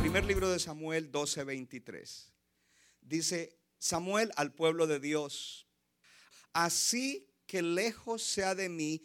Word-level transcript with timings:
Primer 0.00 0.24
libro 0.24 0.48
de 0.48 0.58
Samuel 0.58 1.10
12:23. 1.10 2.30
Dice 3.00 3.58
Samuel 3.78 4.30
al 4.36 4.52
pueblo 4.52 4.86
de 4.86 5.00
Dios, 5.00 5.66
así 6.52 7.26
que 7.46 7.62
lejos 7.62 8.22
sea 8.22 8.54
de 8.54 8.68
mí 8.68 9.02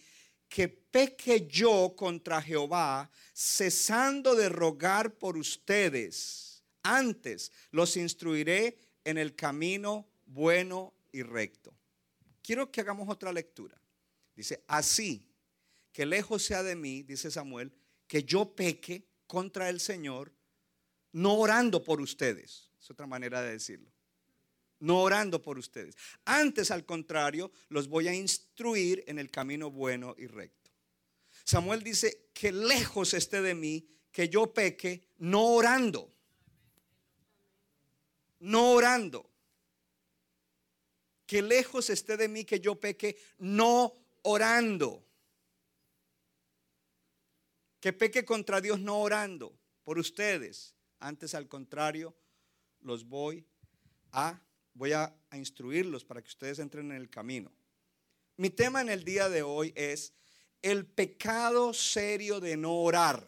que 0.48 0.68
peque 0.68 1.48
yo 1.48 1.96
contra 1.96 2.42
Jehová, 2.42 3.10
cesando 3.34 4.36
de 4.36 4.50
rogar 4.50 5.18
por 5.18 5.38
ustedes. 5.38 6.64
Antes 6.84 7.52
los 7.72 7.98
instruiré 7.98 8.78
en 9.04 9.18
el 9.18 9.36
camino 9.36 10.08
bueno 10.26 10.94
y 11.12 11.24
recto. 11.24 11.76
Quiero 12.42 12.72
que 12.72 12.82
hagamos 12.82 13.10
otra 13.10 13.32
lectura. 13.32 13.80
Dice, 14.36 14.64
así 14.68 15.30
que 15.92 16.06
lejos 16.06 16.44
sea 16.44 16.64
de 16.64 16.76
mí, 16.76 17.04
dice 17.04 17.32
Samuel, 17.32 17.74
que 18.08 18.24
yo 18.24 18.56
peque 18.56 19.08
contra 19.28 19.70
el 19.70 19.80
Señor, 19.80 20.34
no 21.12 21.36
orando 21.36 21.84
por 21.84 22.02
ustedes. 22.02 22.72
Es 22.80 22.90
otra 22.90 23.06
manera 23.06 23.42
de 23.42 23.52
decirlo. 23.52 23.92
No 24.80 25.02
orando 25.02 25.42
por 25.42 25.60
ustedes. 25.60 25.96
Antes, 26.24 26.72
al 26.72 26.86
contrario, 26.86 27.52
los 27.68 27.88
voy 27.88 28.08
a 28.08 28.14
instruir 28.14 29.04
en 29.08 29.20
el 29.20 29.30
camino 29.30 29.70
bueno 29.70 30.16
y 30.18 30.28
recto. 30.28 30.72
Samuel 31.44 31.84
dice 31.84 32.30
que 32.34 32.52
lejos 32.52 33.14
esté 33.14 33.42
de 33.42 33.56
mí 33.56 33.88
que 34.12 34.30
yo 34.30 34.54
peque 34.54 35.10
no 35.18 35.46
orando. 35.48 36.14
No 38.40 38.72
orando. 38.72 39.29
Que 41.30 41.44
lejos 41.44 41.92
esté 41.92 42.18
de 42.18 42.28
mí 42.28 42.44
que 42.44 42.60
yo 42.60 42.80
peque 42.80 43.16
no 43.38 43.94
orando. 44.24 45.06
Que 47.80 47.94
peque 47.94 48.26
contra 48.26 48.60
Dios 48.60 48.80
no 48.80 49.00
orando 49.00 49.56
por 49.84 50.00
ustedes. 50.00 50.74
Antes 50.98 51.36
al 51.36 51.48
contrario, 51.48 52.16
los 52.82 53.08
voy 53.08 53.46
a 54.12 54.42
voy 54.74 54.94
a, 54.94 55.16
instruirlos 55.34 56.04
para 56.04 56.24
que 56.24 56.30
ustedes 56.30 56.58
entren 56.58 56.90
en 56.90 56.98
el 56.98 57.12
camino. 57.12 57.52
Mi 58.38 58.50
tema 58.50 58.82
en 58.82 58.90
el 58.90 59.04
día 59.04 59.30
de 59.30 59.44
hoy 59.44 59.72
es 59.76 60.14
el 60.64 60.88
pecado 60.88 61.76
serio 61.76 62.40
de 62.40 62.58
no 62.58 62.74
orar. 62.74 63.28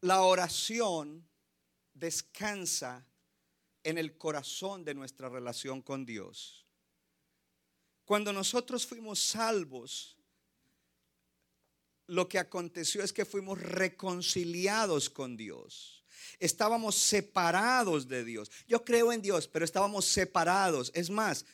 La 0.00 0.22
oración 0.22 1.26
descansa 1.92 3.04
en 3.82 3.98
el 3.98 4.16
corazón 4.16 4.84
de 4.84 4.94
nuestra 4.94 5.28
relación 5.28 5.82
con 5.82 6.06
Dios. 6.06 6.69
Cuando 8.10 8.32
nosotros 8.32 8.84
fuimos 8.88 9.20
salvos, 9.20 10.18
lo 12.08 12.28
que 12.28 12.40
aconteció 12.40 13.04
es 13.04 13.12
que 13.12 13.24
fuimos 13.24 13.62
reconciliados 13.62 15.08
con 15.08 15.36
Dios. 15.36 16.04
Estábamos 16.40 16.96
separados 16.96 18.08
de 18.08 18.24
Dios. 18.24 18.50
Yo 18.66 18.84
creo 18.84 19.12
en 19.12 19.22
Dios, 19.22 19.46
pero 19.46 19.64
estábamos 19.64 20.06
separados. 20.06 20.90
Es 20.92 21.08
más, 21.08 21.46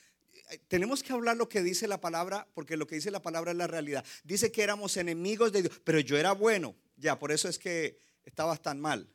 tenemos 0.67 1.03
que 1.03 1.13
hablar 1.13 1.37
lo 1.37 1.47
que 1.47 1.63
dice 1.63 1.87
la 1.87 2.01
palabra, 2.01 2.49
porque 2.55 2.79
lo 2.79 2.87
que 2.87 2.95
dice 2.95 3.11
la 3.11 3.21
palabra 3.21 3.51
es 3.51 3.59
la 3.59 3.67
realidad. 3.67 4.03
Dice 4.25 4.51
que 4.51 4.63
éramos 4.63 4.97
enemigos 4.97 5.53
de 5.53 5.61
Dios, 5.61 5.79
pero 5.85 6.01
yo 6.01 6.17
era 6.17 6.33
bueno. 6.33 6.75
Ya, 6.97 7.19
por 7.19 7.33
eso 7.33 7.51
es 7.51 7.59
que 7.59 8.01
estabas 8.25 8.63
tan 8.63 8.81
mal. 8.81 9.07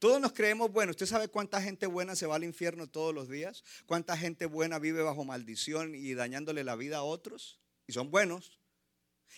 Todos 0.00 0.18
nos 0.18 0.32
creemos 0.32 0.72
buenos. 0.72 0.94
¿Usted 0.94 1.04
sabe 1.04 1.28
cuánta 1.28 1.60
gente 1.60 1.86
buena 1.86 2.16
se 2.16 2.26
va 2.26 2.36
al 2.36 2.42
infierno 2.44 2.86
todos 2.86 3.14
los 3.14 3.28
días? 3.28 3.62
¿Cuánta 3.84 4.16
gente 4.16 4.46
buena 4.46 4.78
vive 4.78 5.02
bajo 5.02 5.24
maldición 5.26 5.94
y 5.94 6.14
dañándole 6.14 6.64
la 6.64 6.74
vida 6.74 6.96
a 6.96 7.02
otros? 7.02 7.60
Y 7.86 7.92
son 7.92 8.10
buenos. 8.10 8.58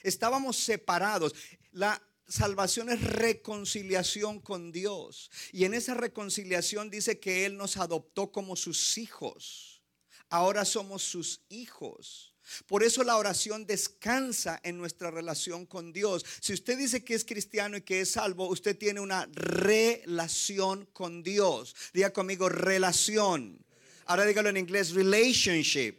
Estábamos 0.04 0.56
separados. 0.56 1.34
La 1.72 2.00
salvación 2.28 2.90
es 2.90 3.02
reconciliación 3.02 4.38
con 4.38 4.70
Dios. 4.70 5.32
Y 5.50 5.64
en 5.64 5.74
esa 5.74 5.94
reconciliación 5.94 6.90
dice 6.90 7.18
que 7.18 7.44
Él 7.44 7.56
nos 7.56 7.76
adoptó 7.76 8.30
como 8.30 8.54
sus 8.54 8.98
hijos. 8.98 9.82
Ahora 10.28 10.64
somos 10.64 11.02
sus 11.02 11.40
hijos. 11.48 12.31
Por 12.66 12.82
eso 12.82 13.04
la 13.04 13.16
oración 13.16 13.66
descansa 13.66 14.60
en 14.62 14.78
nuestra 14.78 15.10
relación 15.10 15.66
con 15.66 15.92
Dios. 15.92 16.24
Si 16.40 16.52
usted 16.52 16.78
dice 16.78 17.04
que 17.04 17.14
es 17.14 17.24
cristiano 17.24 17.76
y 17.76 17.82
que 17.82 18.00
es 18.00 18.12
salvo, 18.12 18.48
usted 18.48 18.76
tiene 18.76 19.00
una 19.00 19.28
relación 19.32 20.86
con 20.92 21.22
Dios. 21.22 21.74
Diga 21.92 22.12
conmigo 22.12 22.48
relación. 22.48 23.58
Ahora 24.06 24.24
dígalo 24.24 24.48
en 24.48 24.56
inglés, 24.56 24.92
relationship. 24.92 25.96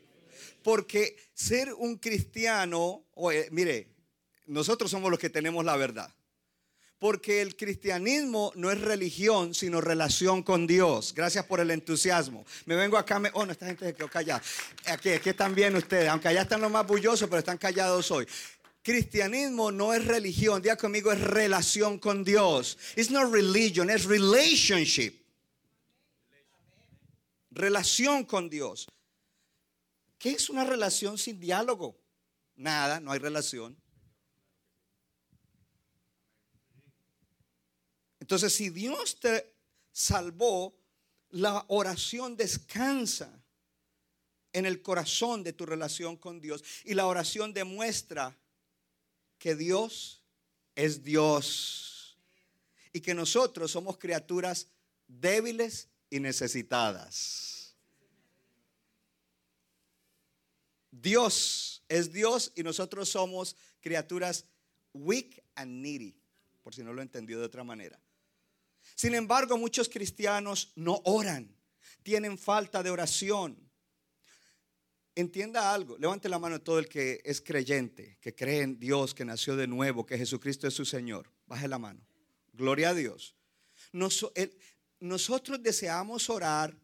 Porque 0.61 1.17
ser 1.33 1.73
un 1.73 1.97
cristiano, 1.97 3.05
oye, 3.15 3.47
mire, 3.51 3.87
nosotros 4.45 4.91
somos 4.91 5.09
los 5.11 5.19
que 5.19 5.29
tenemos 5.29 5.63
la 5.65 5.75
verdad. 5.75 6.13
Porque 7.03 7.41
el 7.41 7.58
cristianismo 7.58 8.53
no 8.56 8.72
es 8.72 8.80
religión, 8.80 9.53
sino 9.53 9.81
relación 9.81 10.41
con 10.41 10.66
Dios. 10.66 11.14
Gracias 11.14 11.44
por 11.44 11.59
el 11.59 11.69
entusiasmo. 11.69 12.46
Me 12.66 12.78
vengo 12.78 12.97
acá, 12.97 13.19
me, 13.19 13.30
oh, 13.34 13.46
no, 13.46 13.52
esta 13.52 13.66
gente 13.66 13.88
se 13.88 13.94
quedó 13.94 14.08
callada. 14.08 14.41
Aquí, 14.86 15.09
aquí 15.09 15.31
están 15.31 15.53
bien 15.53 15.75
ustedes, 15.75 16.08
aunque 16.08 16.30
allá 16.30 16.44
están 16.44 16.62
los 16.62 16.72
más 16.72 16.88
bullosos, 16.88 17.28
pero 17.28 17.40
están 17.40 17.58
callados 17.58 18.09
hoy. 18.09 18.25
Cristianismo 18.81 19.69
no 19.69 19.94
es 19.94 20.06
religión, 20.06 20.62
diga 20.62 20.78
conmigo, 20.78 21.12
es 21.12 21.19
relación 21.19 22.00
con 22.00 22.24
Dios. 22.24 22.78
It's 22.96 23.12
not 23.12 23.30
religion, 23.34 23.90
es 23.90 24.06
relationship. 24.06 25.12
Relación 27.52 28.24
con 28.24 28.50
Dios. 28.50 28.88
¿Qué 30.18 30.31
es 30.31 30.50
una 30.50 30.64
relación 30.64 31.18
sin 31.18 31.38
diálogo? 31.38 32.00
Nada, 32.56 33.02
no 33.02 33.12
hay 33.12 33.20
relación. 33.20 33.82
Entonces, 38.23 38.53
si 38.53 38.69
Dios 38.69 39.19
te 39.19 39.53
salvó, 39.91 40.73
la 41.31 41.66
oración 41.67 42.38
descansa 42.38 43.44
en 44.53 44.66
el 44.66 44.81
corazón 44.81 45.44
de 45.44 45.51
tu 45.51 45.66
relación 45.66 46.16
con 46.16 46.39
Dios. 46.39 46.63
Y 46.85 46.94
la 46.94 47.06
oración 47.06 47.53
demuestra 47.53 48.39
que 49.38 49.56
Dios 49.56 50.23
es 50.73 51.03
Dios. 51.03 52.17
Y 52.94 53.01
que 53.01 53.13
nosotros 53.13 53.72
somos 53.72 53.97
criaturas 53.97 54.69
débiles 55.05 55.90
y 56.09 56.22
necesitadas. 56.22 57.75
Dios 60.91 61.84
es 61.90 62.13
Dios 62.13 62.53
y 62.55 62.63
nosotros 62.63 63.09
somos 63.09 63.57
criaturas 63.81 64.45
weak 64.94 65.44
and 65.55 65.81
needy, 65.81 66.16
por 66.61 66.73
si 66.73 66.84
no 66.84 66.94
lo 66.94 67.01
entendió 67.01 67.37
de 67.37 67.46
otra 67.47 67.66
manera. 67.66 67.99
Sin 68.95 69.16
embargo, 69.16 69.57
muchos 69.57 69.90
cristianos 69.90 70.72
no 70.75 71.01
oran, 71.05 71.55
tienen 72.03 72.37
falta 72.37 72.84
de 72.84 72.90
oración. 72.90 73.57
Entienda 75.16 75.73
algo, 75.73 75.97
levante 75.97 76.28
la 76.28 76.40
mano 76.40 76.59
todo 76.59 76.79
el 76.79 76.87
que 76.87 77.22
es 77.23 77.40
creyente, 77.40 78.17
que 78.19 78.34
cree 78.34 78.61
en 78.61 78.79
Dios, 78.79 79.13
que 79.13 79.25
nació 79.25 79.55
de 79.55 79.67
nuevo, 79.67 80.05
que 80.05 80.17
Jesucristo 80.17 80.67
es 80.67 80.73
su 80.73 80.85
Señor. 80.85 81.31
Baje 81.45 81.67
la 81.67 81.78
mano. 81.78 82.01
Gloria 82.51 82.90
a 82.90 82.93
Dios. 82.93 83.35
nosotros 84.99 85.61
deseamos 85.61 86.29
orar, 86.29 86.75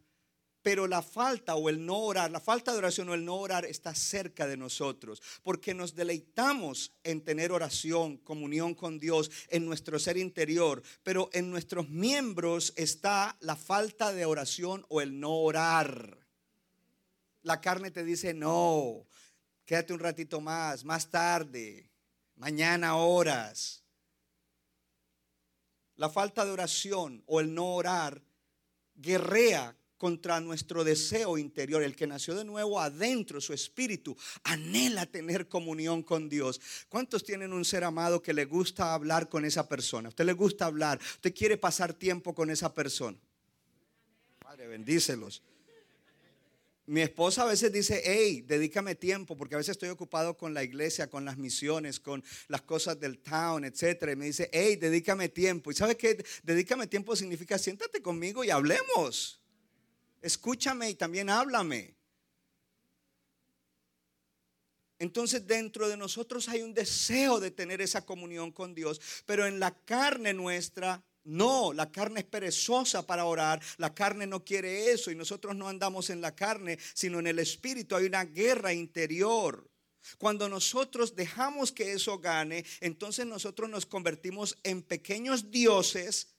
pero 0.62 0.88
la 0.88 1.02
falta 1.02 1.56
o 1.56 1.70
el 1.70 1.86
no 1.86 1.98
orar, 1.98 2.32
la 2.32 2.40
falta 2.40 2.72
de 2.72 2.78
oración 2.78 3.10
o 3.10 3.14
el 3.14 3.24
no 3.24 3.36
orar 3.36 3.66
está 3.66 3.96
cerca 3.96 4.46
de 4.46 4.58
nosotros, 4.58 5.22
porque 5.42 5.74
nos 5.74 5.96
deleitamos 5.96 6.92
en 7.04 7.24
tener 7.24 7.52
oración, 7.52 8.18
comunión 8.18 8.76
con 8.76 9.00
Dios 9.00 9.32
en 9.50 9.66
nuestro 9.66 10.00
ser 10.00 10.18
interior, 10.18 10.84
pero 11.04 11.30
en 11.34 11.50
nuestros 11.50 11.90
miembros 11.90 12.74
está 12.76 13.38
la 13.40 13.56
falta 13.56 14.12
de 14.12 14.26
oración 14.26 14.86
o 14.90 15.02
el 15.02 15.20
no 15.20 15.32
orar. 15.32 16.18
La 17.44 17.62
carne 17.62 17.90
te 17.90 18.04
dice, 18.04 18.34
no, 18.34 19.06
quédate 19.66 19.94
un 19.94 20.00
ratito 20.00 20.42
más, 20.42 20.84
más 20.84 21.10
tarde, 21.10 21.90
mañana 22.36 22.98
horas. 22.98 23.84
La 25.96 26.10
falta 26.10 26.46
de 26.46 26.52
oración 26.52 27.24
o 27.28 27.40
el 27.40 27.54
no 27.54 27.76
orar 27.76 28.22
guerrea 28.96 29.76
contra 30.00 30.40
nuestro 30.40 30.84
deseo 30.84 31.38
interior. 31.38 31.84
El 31.84 31.96
que 31.96 32.08
nació 32.08 32.34
de 32.34 32.46
nuevo 32.46 32.80
adentro, 32.80 33.40
su 33.40 33.54
espíritu, 33.54 34.18
anhela 34.44 35.06
tener 35.06 35.48
comunión 35.48 36.02
con 36.02 36.30
Dios. 36.30 36.60
¿Cuántos 36.88 37.24
tienen 37.24 37.54
un 37.54 37.66
ser 37.66 37.84
amado 37.84 38.24
que 38.24 38.34
le 38.34 38.46
gusta 38.46 38.96
hablar 38.96 39.30
con 39.30 39.46
esa 39.46 39.68
persona? 39.68 40.10
¿Usted 40.10 40.26
le 40.26 40.34
gusta 40.34 40.66
hablar? 40.66 41.00
¿Usted 41.00 41.36
quiere 41.36 41.58
pasar 41.58 41.94
tiempo 41.94 42.34
con 42.34 42.50
esa 42.50 42.74
persona? 42.74 43.18
Padre, 44.40 44.68
bendícelos. 44.68 45.44
Mi 46.86 47.02
esposa 47.02 47.44
a 47.44 47.46
veces 47.46 47.72
dice, 47.72 48.02
hey, 48.04 48.42
dedícame 48.48 48.96
tiempo, 48.96 49.38
porque 49.38 49.54
a 49.54 49.60
veces 49.60 49.74
estoy 49.74 49.90
ocupado 49.90 50.36
con 50.38 50.56
la 50.56 50.64
iglesia, 50.64 51.08
con 51.08 51.24
las 51.24 51.38
misiones, 51.38 52.00
con 52.00 52.24
las 52.48 52.62
cosas 52.64 53.00
del 53.00 53.20
town, 53.20 53.64
etcétera. 53.64 54.14
Y 54.14 54.16
me 54.16 54.26
dice, 54.26 54.50
hey, 54.52 54.76
dedícame 54.76 55.30
tiempo. 55.30 55.70
¿Y 55.70 55.76
sabe 55.76 55.96
qué? 55.96 56.26
Dedícame 56.42 56.88
tiempo 56.88 57.16
significa 57.16 57.60
siéntate 57.60 58.02
conmigo 58.02 58.44
y 58.44 58.50
hablemos. 58.50 59.39
Escúchame 60.22 60.90
y 60.90 60.96
también 60.96 61.30
háblame. 61.30 61.96
Entonces 65.00 65.48
dentro 65.48 65.88
de 65.88 65.96
nosotros 65.96 66.50
hay 66.50 66.62
un 66.62 66.74
deseo 66.74 67.40
de 67.40 67.52
tener 67.52 67.82
esa 67.82 68.06
comunión 68.06 68.52
con 68.52 68.76
Dios, 68.76 69.00
pero 69.26 69.48
en 69.48 69.60
la 69.60 69.72
carne 69.72 70.34
nuestra 70.34 71.02
no, 71.24 71.74
la 71.74 71.92
carne 71.92 72.22
es 72.22 72.26
perezosa 72.26 73.06
para 73.06 73.26
orar, 73.26 73.62
la 73.78 73.94
carne 73.94 74.26
no 74.26 74.44
quiere 74.44 74.92
eso 74.92 75.12
y 75.12 75.16
nosotros 75.16 75.56
no 75.56 75.68
andamos 75.68 76.10
en 76.10 76.22
la 76.22 76.36
carne, 76.36 76.78
sino 76.94 77.20
en 77.20 77.28
el 77.28 77.40
espíritu. 77.40 77.96
Hay 77.96 78.06
una 78.06 78.26
guerra 78.26 78.74
interior. 78.74 79.70
Cuando 80.18 80.50
nosotros 80.50 81.16
dejamos 81.16 81.72
que 81.72 81.92
eso 81.92 82.20
gane, 82.20 82.66
entonces 82.80 83.26
nosotros 83.26 83.70
nos 83.70 83.86
convertimos 83.86 84.58
en 84.64 84.82
pequeños 84.82 85.52
dioses 85.52 86.30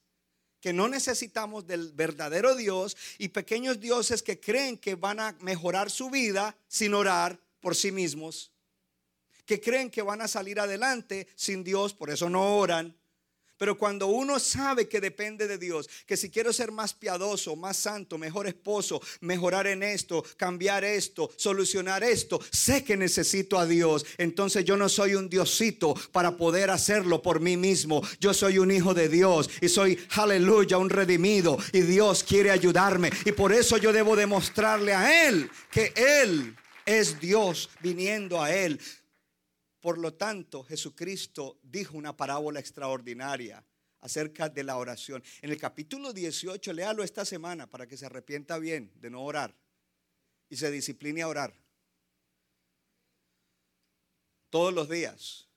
que 0.61 0.71
no 0.71 0.87
necesitamos 0.87 1.65
del 1.65 1.91
verdadero 1.91 2.55
Dios 2.55 2.95
y 3.17 3.29
pequeños 3.29 3.79
dioses 3.79 4.21
que 4.21 4.39
creen 4.39 4.77
que 4.77 4.95
van 4.95 5.19
a 5.19 5.35
mejorar 5.41 5.89
su 5.89 6.09
vida 6.09 6.55
sin 6.67 6.93
orar 6.93 7.39
por 7.59 7.75
sí 7.75 7.91
mismos, 7.91 8.51
que 9.45 9.59
creen 9.59 9.89
que 9.89 10.03
van 10.03 10.21
a 10.21 10.27
salir 10.27 10.59
adelante 10.59 11.27
sin 11.35 11.63
Dios, 11.63 11.93
por 11.93 12.09
eso 12.09 12.29
no 12.29 12.57
oran. 12.57 12.95
Pero 13.61 13.77
cuando 13.77 14.07
uno 14.07 14.39
sabe 14.39 14.87
que 14.87 14.99
depende 14.99 15.47
de 15.47 15.59
Dios, 15.59 15.87
que 16.07 16.17
si 16.17 16.31
quiero 16.31 16.51
ser 16.51 16.71
más 16.71 16.95
piadoso, 16.95 17.55
más 17.55 17.77
santo, 17.77 18.17
mejor 18.17 18.47
esposo, 18.47 18.99
mejorar 19.19 19.67
en 19.67 19.83
esto, 19.83 20.25
cambiar 20.35 20.83
esto, 20.83 21.29
solucionar 21.35 22.03
esto, 22.03 22.41
sé 22.49 22.83
que 22.83 22.97
necesito 22.97 23.59
a 23.59 23.67
Dios. 23.67 24.03
Entonces 24.17 24.65
yo 24.65 24.77
no 24.77 24.89
soy 24.89 25.13
un 25.13 25.29
diosito 25.29 25.93
para 26.11 26.37
poder 26.37 26.71
hacerlo 26.71 27.21
por 27.21 27.39
mí 27.39 27.55
mismo. 27.55 28.01
Yo 28.19 28.33
soy 28.33 28.57
un 28.57 28.71
hijo 28.71 28.95
de 28.95 29.09
Dios 29.09 29.47
y 29.61 29.69
soy, 29.69 29.99
aleluya, 30.15 30.79
un 30.79 30.89
redimido. 30.89 31.59
Y 31.71 31.81
Dios 31.81 32.23
quiere 32.23 32.49
ayudarme. 32.49 33.11
Y 33.25 33.31
por 33.31 33.53
eso 33.53 33.77
yo 33.77 33.93
debo 33.93 34.15
demostrarle 34.15 34.95
a 34.95 35.27
Él 35.27 35.51
que 35.69 35.93
Él 35.95 36.55
es 36.83 37.19
Dios 37.19 37.69
viniendo 37.79 38.41
a 38.41 38.51
Él. 38.51 38.79
Por 39.81 39.97
lo 39.97 40.13
tanto, 40.13 40.63
Jesucristo 40.63 41.59
dijo 41.63 41.97
una 41.97 42.15
parábola 42.15 42.59
extraordinaria 42.59 43.65
acerca 43.99 44.47
de 44.47 44.63
la 44.63 44.77
oración. 44.77 45.23
En 45.41 45.49
el 45.49 45.57
capítulo 45.57 46.13
18, 46.13 46.71
léalo 46.71 47.03
esta 47.03 47.25
semana 47.25 47.67
para 47.67 47.87
que 47.87 47.97
se 47.97 48.05
arrepienta 48.05 48.59
bien 48.59 48.91
de 48.95 49.09
no 49.09 49.23
orar 49.23 49.55
y 50.49 50.57
se 50.57 50.69
discipline 50.69 51.23
a 51.23 51.27
orar. 51.27 51.55
Todos 54.51 54.71
los 54.71 54.87
días. 54.87 55.47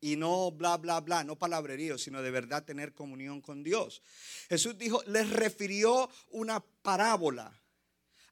Y 0.00 0.16
no 0.16 0.50
bla, 0.50 0.76
bla, 0.76 1.00
bla, 1.00 1.22
no 1.22 1.38
palabrerío, 1.38 1.98
sino 1.98 2.20
de 2.20 2.30
verdad 2.30 2.64
tener 2.64 2.92
comunión 2.94 3.40
con 3.40 3.62
Dios. 3.62 4.02
Jesús 4.48 4.76
dijo, 4.76 5.02
les 5.06 5.30
refirió 5.30 6.10
una 6.30 6.60
parábola 6.60 7.63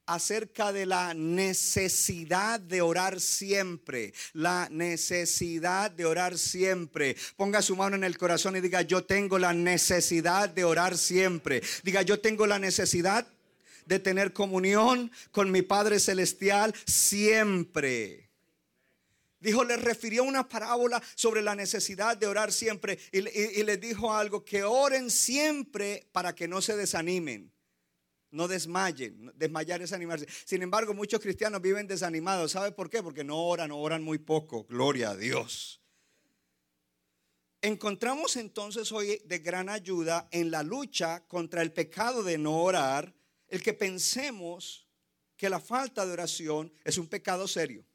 acerca 0.05 0.71
de 0.71 0.85
la 0.85 1.13
necesidad 1.13 2.59
de 2.59 2.81
orar 2.81 3.19
siempre. 3.21 4.13
La 4.33 4.67
necesidad 4.71 5.91
de 5.91 6.05
orar 6.05 6.37
siempre. 6.37 7.15
Ponga 7.35 7.61
su 7.61 7.75
mano 7.75 7.95
en 7.95 8.03
el 8.03 8.17
corazón 8.17 8.55
y 8.55 8.61
diga, 8.61 8.81
yo 8.81 9.03
tengo 9.03 9.39
la 9.39 9.53
necesidad 9.53 10.49
de 10.49 10.63
orar 10.63 10.97
siempre. 10.97 11.61
Diga, 11.83 12.01
yo 12.01 12.19
tengo 12.19 12.47
la 12.47 12.59
necesidad 12.59 13.27
de 13.85 13.99
tener 13.99 14.33
comunión 14.33 15.11
con 15.31 15.51
mi 15.51 15.61
Padre 15.61 15.99
Celestial 15.99 16.73
siempre. 16.85 18.29
Dijo, 19.39 19.65
le 19.65 19.75
refirió 19.75 20.23
una 20.23 20.47
parábola 20.47 21.03
sobre 21.15 21.41
la 21.41 21.53
necesidad 21.53 22.15
de 22.15 22.27
orar 22.27 22.53
siempre 22.53 22.97
y, 23.11 23.19
y 23.27 23.63
les 23.63 23.81
dijo 23.81 24.13
algo, 24.13 24.45
que 24.45 24.63
oren 24.63 25.11
siempre 25.11 26.07
para 26.13 26.33
que 26.33 26.47
no 26.47 26.61
se 26.61 26.77
desanimen 26.77 27.52
no 28.33 28.47
desmayen. 28.47 29.31
Desmayar 29.35 29.81
es 29.81 29.93
animarse. 29.93 30.27
Sin 30.45 30.61
embargo, 30.61 30.93
muchos 30.93 31.21
cristianos 31.21 31.61
viven 31.61 31.87
desanimados. 31.87 32.51
¿Sabe 32.51 32.71
por 32.71 32.89
qué? 32.89 33.01
Porque 33.01 33.23
no 33.23 33.41
oran, 33.45 33.71
oran 33.71 34.03
muy 34.03 34.17
poco. 34.17 34.65
Gloria 34.65 35.11
a 35.11 35.15
Dios. 35.15 35.79
Encontramos 37.61 38.35
entonces 38.35 38.91
hoy 38.91 39.21
de 39.25 39.39
gran 39.39 39.69
ayuda 39.69 40.27
en 40.31 40.51
la 40.51 40.63
lucha 40.63 41.25
contra 41.27 41.61
el 41.61 41.71
pecado 41.71 42.21
de 42.21 42.37
no 42.37 42.57
orar, 42.57 43.13
el 43.47 43.63
que 43.63 43.73
pensemos 43.73 44.87
que 45.37 45.49
la 45.49 45.61
falta 45.61 46.05
de 46.05 46.11
oración 46.11 46.73
es 46.83 46.97
un 46.97 47.07
pecado 47.07 47.47
serio. 47.47 47.85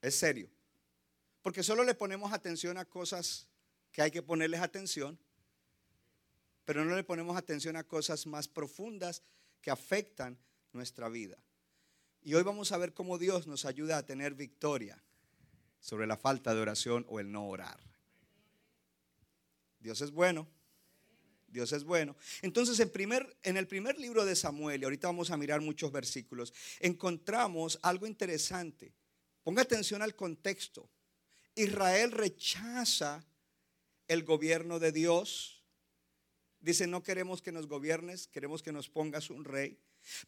Es 0.00 0.16
serio. 0.16 0.50
Porque 1.42 1.62
solo 1.62 1.84
le 1.84 1.94
ponemos 1.94 2.32
atención 2.32 2.78
a 2.78 2.86
cosas 2.86 3.48
que 3.92 4.02
hay 4.02 4.10
que 4.10 4.22
ponerles 4.22 4.60
atención 4.60 5.18
pero 6.64 6.84
no 6.84 6.94
le 6.96 7.04
ponemos 7.04 7.36
atención 7.36 7.76
a 7.76 7.84
cosas 7.84 8.26
más 8.26 8.48
profundas 8.48 9.22
que 9.60 9.70
afectan 9.70 10.38
nuestra 10.72 11.08
vida. 11.08 11.38
Y 12.22 12.34
hoy 12.34 12.42
vamos 12.42 12.72
a 12.72 12.78
ver 12.78 12.94
cómo 12.94 13.18
Dios 13.18 13.46
nos 13.46 13.64
ayuda 13.64 13.98
a 13.98 14.06
tener 14.06 14.34
victoria 14.34 15.02
sobre 15.80 16.06
la 16.06 16.16
falta 16.16 16.54
de 16.54 16.60
oración 16.60 17.04
o 17.08 17.20
el 17.20 17.30
no 17.30 17.46
orar. 17.48 17.78
Dios 19.78 20.00
es 20.00 20.10
bueno. 20.10 20.48
Dios 21.46 21.72
es 21.72 21.84
bueno. 21.84 22.16
Entonces, 22.42 22.80
en, 22.80 22.90
primer, 22.90 23.36
en 23.42 23.56
el 23.56 23.68
primer 23.68 23.96
libro 23.98 24.24
de 24.24 24.34
Samuel, 24.34 24.80
y 24.80 24.84
ahorita 24.84 25.06
vamos 25.06 25.30
a 25.30 25.36
mirar 25.36 25.60
muchos 25.60 25.92
versículos, 25.92 26.52
encontramos 26.80 27.78
algo 27.82 28.06
interesante. 28.06 28.92
Ponga 29.44 29.62
atención 29.62 30.02
al 30.02 30.16
contexto. 30.16 30.90
Israel 31.54 32.10
rechaza 32.10 33.24
el 34.08 34.24
gobierno 34.24 34.80
de 34.80 34.90
Dios 34.90 35.53
Dice, 36.64 36.86
no 36.86 37.02
queremos 37.02 37.42
que 37.42 37.52
nos 37.52 37.68
gobiernes, 37.68 38.26
queremos 38.26 38.62
que 38.62 38.72
nos 38.72 38.88
pongas 38.88 39.28
un 39.28 39.44
rey. 39.44 39.78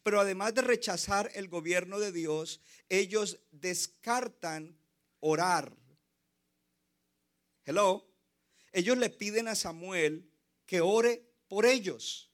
Pero 0.03 0.19
además 0.19 0.53
de 0.53 0.61
rechazar 0.61 1.31
el 1.33 1.47
gobierno 1.47 1.99
de 1.99 2.11
Dios, 2.11 2.61
ellos 2.89 3.39
descartan 3.49 4.77
orar. 5.19 5.75
Hello. 7.65 8.07
Ellos 8.71 8.99
le 8.99 9.09
piden 9.09 9.47
a 9.47 9.55
Samuel 9.55 10.29
que 10.67 10.79
ore 10.79 11.27
por 11.47 11.65
ellos. 11.65 12.31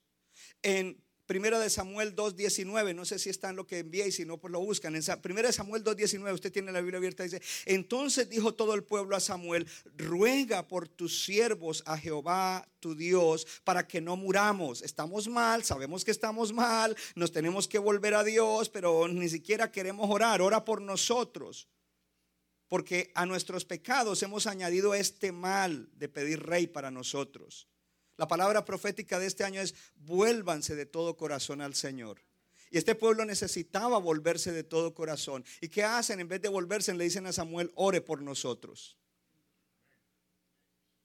En 0.62 1.02
Primera 1.25 1.58
de 1.58 1.70
Samuel 1.70 2.15
2.19, 2.15 2.94
no 2.94 3.06
sé 3.06 3.18
si 3.18 3.30
está 3.30 3.50
en 3.50 3.56
lo 3.56 3.65
que 3.65 3.80
envía 3.80 4.06
y 4.06 4.12
si 4.12 4.25
no, 4.25 4.39
pues 4.39 4.51
lo 4.51 4.60
buscan. 4.60 4.94
En 4.96 5.03
Primera 5.22 5.48
de 5.48 5.53
Samuel 5.53 5.84
2.19, 5.84 6.34
usted 6.34 6.51
tiene 6.51 6.72
la 6.72 6.82
Biblia 6.82 6.98
abierta, 6.98 7.24
dice, 7.24 7.42
entonces 7.65 8.30
dijo 8.30 8.53
todo 8.53 8.74
el 8.74 8.84
pueblo 8.84 9.15
a 9.15 9.22
Samuel, 9.22 9.65
ruega 9.96 10.68
por 10.68 10.89
tus 10.89 11.24
siervos 11.24 11.82
a 11.86 11.98
Jehová 11.98 12.68
tu 12.82 12.94
Dios 12.94 13.48
para 13.63 13.88
que 13.88 14.01
no 14.01 14.18
muramos. 14.18 14.82
Estamos 14.82 15.30
mal, 15.30 15.63
sabemos 15.63 16.03
que 16.03 16.12
estamos 16.12 16.51
mal, 16.51 16.96
nos 17.15 17.32
tenemos 17.32 17.70
que 17.70 17.80
volver 17.80 18.15
a 18.15 18.24
Dios, 18.25 18.70
pero 18.70 19.08
ni 19.08 19.30
siquiera 19.30 19.72
queremos 19.72 20.10
orar, 20.10 20.42
ora 20.42 20.65
por 20.65 20.82
nosotros. 20.82 21.70
Porque 22.68 23.12
a 23.15 23.25
nuestros 23.25 23.63
pecados 23.63 24.22
hemos 24.24 24.46
añadido 24.46 24.94
este 24.94 25.32
mal 25.32 25.89
de 25.94 26.10
pedir 26.10 26.44
rey 26.44 26.68
para 26.68 26.92
nosotros. 26.92 27.70
La 28.17 28.27
palabra 28.27 28.63
profética 28.63 29.20
de 29.20 29.27
este 29.27 29.43
año 29.43 29.62
es 29.62 29.75
vuélvanse 29.96 30.75
de 30.75 30.86
todo 30.86 31.17
corazón 31.17 31.62
al 31.62 31.74
Señor. 31.74 32.22
Y 32.70 32.77
este 32.77 32.96
pueblo 32.96 33.24
necesitaba 33.25 34.00
volverse 34.00 34.51
de 34.51 34.63
todo 34.63 34.93
corazón. 34.93 35.46
¿Y 35.62 35.70
qué 35.70 35.84
hacen? 35.84 36.20
En 36.20 36.27
vez 36.27 36.41
de 36.41 36.50
volverse, 36.50 36.93
le 36.93 37.03
dicen 37.03 37.27
a 37.27 37.34
Samuel, 37.34 37.72
ore 37.75 38.01
por 38.01 38.22
nosotros. 38.22 38.98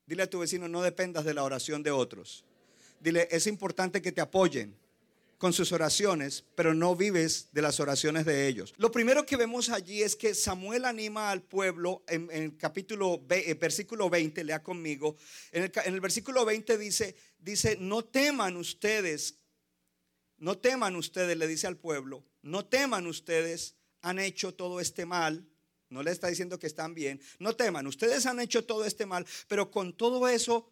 Dile 0.06 0.22
a 0.22 0.30
tu 0.30 0.38
vecino, 0.38 0.68
no 0.68 0.80
dependas 0.80 1.26
de 1.26 1.34
la 1.34 1.44
oración 1.44 1.82
de 1.82 1.90
otros. 1.90 2.44
Dile, 3.00 3.28
es 3.30 3.46
importante 3.46 4.00
que 4.00 4.12
te 4.12 4.22
apoyen 4.22 4.74
con 5.38 5.52
sus 5.52 5.70
oraciones, 5.70 6.44
pero 6.56 6.74
no 6.74 6.96
vives 6.96 7.48
de 7.52 7.62
las 7.62 7.78
oraciones 7.78 8.26
de 8.26 8.48
ellos. 8.48 8.74
Lo 8.76 8.90
primero 8.90 9.24
que 9.24 9.36
vemos 9.36 9.70
allí 9.70 10.02
es 10.02 10.16
que 10.16 10.34
Samuel 10.34 10.84
anima 10.84 11.30
al 11.30 11.42
pueblo 11.42 12.02
en, 12.08 12.28
el 12.32 12.56
capítulo, 12.56 13.24
eh, 13.30 13.54
versículo 13.54 14.10
20, 14.10 14.42
lea 14.42 14.62
conmigo, 14.62 15.16
en 15.52 15.64
el, 15.64 15.72
en 15.84 15.94
el 15.94 16.00
versículo 16.00 16.44
20 16.44 16.76
dice, 16.76 17.14
dice, 17.38 17.76
no 17.80 18.04
teman 18.04 18.56
ustedes, 18.56 19.36
no 20.38 20.58
teman 20.58 20.96
ustedes, 20.96 21.36
le 21.36 21.46
dice 21.46 21.68
al 21.68 21.76
pueblo, 21.76 22.24
no 22.42 22.66
teman 22.66 23.06
ustedes, 23.06 23.76
han 24.02 24.18
hecho 24.18 24.54
todo 24.54 24.80
este 24.80 25.06
mal, 25.06 25.48
no 25.88 26.02
le 26.02 26.10
está 26.10 26.26
diciendo 26.26 26.58
que 26.58 26.66
están 26.66 26.94
bien, 26.94 27.20
no 27.38 27.54
teman, 27.54 27.86
ustedes 27.86 28.26
han 28.26 28.40
hecho 28.40 28.64
todo 28.64 28.84
este 28.84 29.06
mal, 29.06 29.24
pero 29.46 29.70
con 29.70 29.96
todo 29.96 30.26
eso 30.28 30.68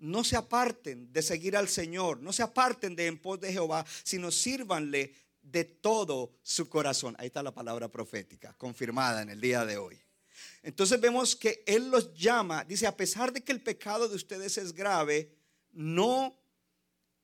no 0.00 0.24
se 0.24 0.36
aparten 0.36 1.12
de 1.12 1.22
seguir 1.22 1.56
al 1.56 1.68
Señor, 1.68 2.20
no 2.20 2.32
se 2.32 2.42
aparten 2.42 2.96
de 2.96 3.06
en 3.06 3.18
pos 3.18 3.40
de 3.40 3.52
Jehová, 3.52 3.84
sino 4.02 4.30
sírvanle 4.30 5.14
de 5.42 5.64
todo 5.64 6.32
su 6.42 6.68
corazón. 6.68 7.14
Ahí 7.18 7.26
está 7.26 7.42
la 7.42 7.54
palabra 7.54 7.88
profética, 7.88 8.54
confirmada 8.54 9.22
en 9.22 9.30
el 9.30 9.40
día 9.40 9.64
de 9.64 9.78
hoy. 9.78 10.00
Entonces 10.62 11.00
vemos 11.00 11.36
que 11.36 11.62
Él 11.66 11.90
los 11.90 12.14
llama, 12.14 12.64
dice, 12.64 12.86
a 12.86 12.96
pesar 12.96 13.32
de 13.32 13.42
que 13.42 13.52
el 13.52 13.62
pecado 13.62 14.08
de 14.08 14.16
ustedes 14.16 14.58
es 14.58 14.72
grave, 14.72 15.34
no, 15.72 16.38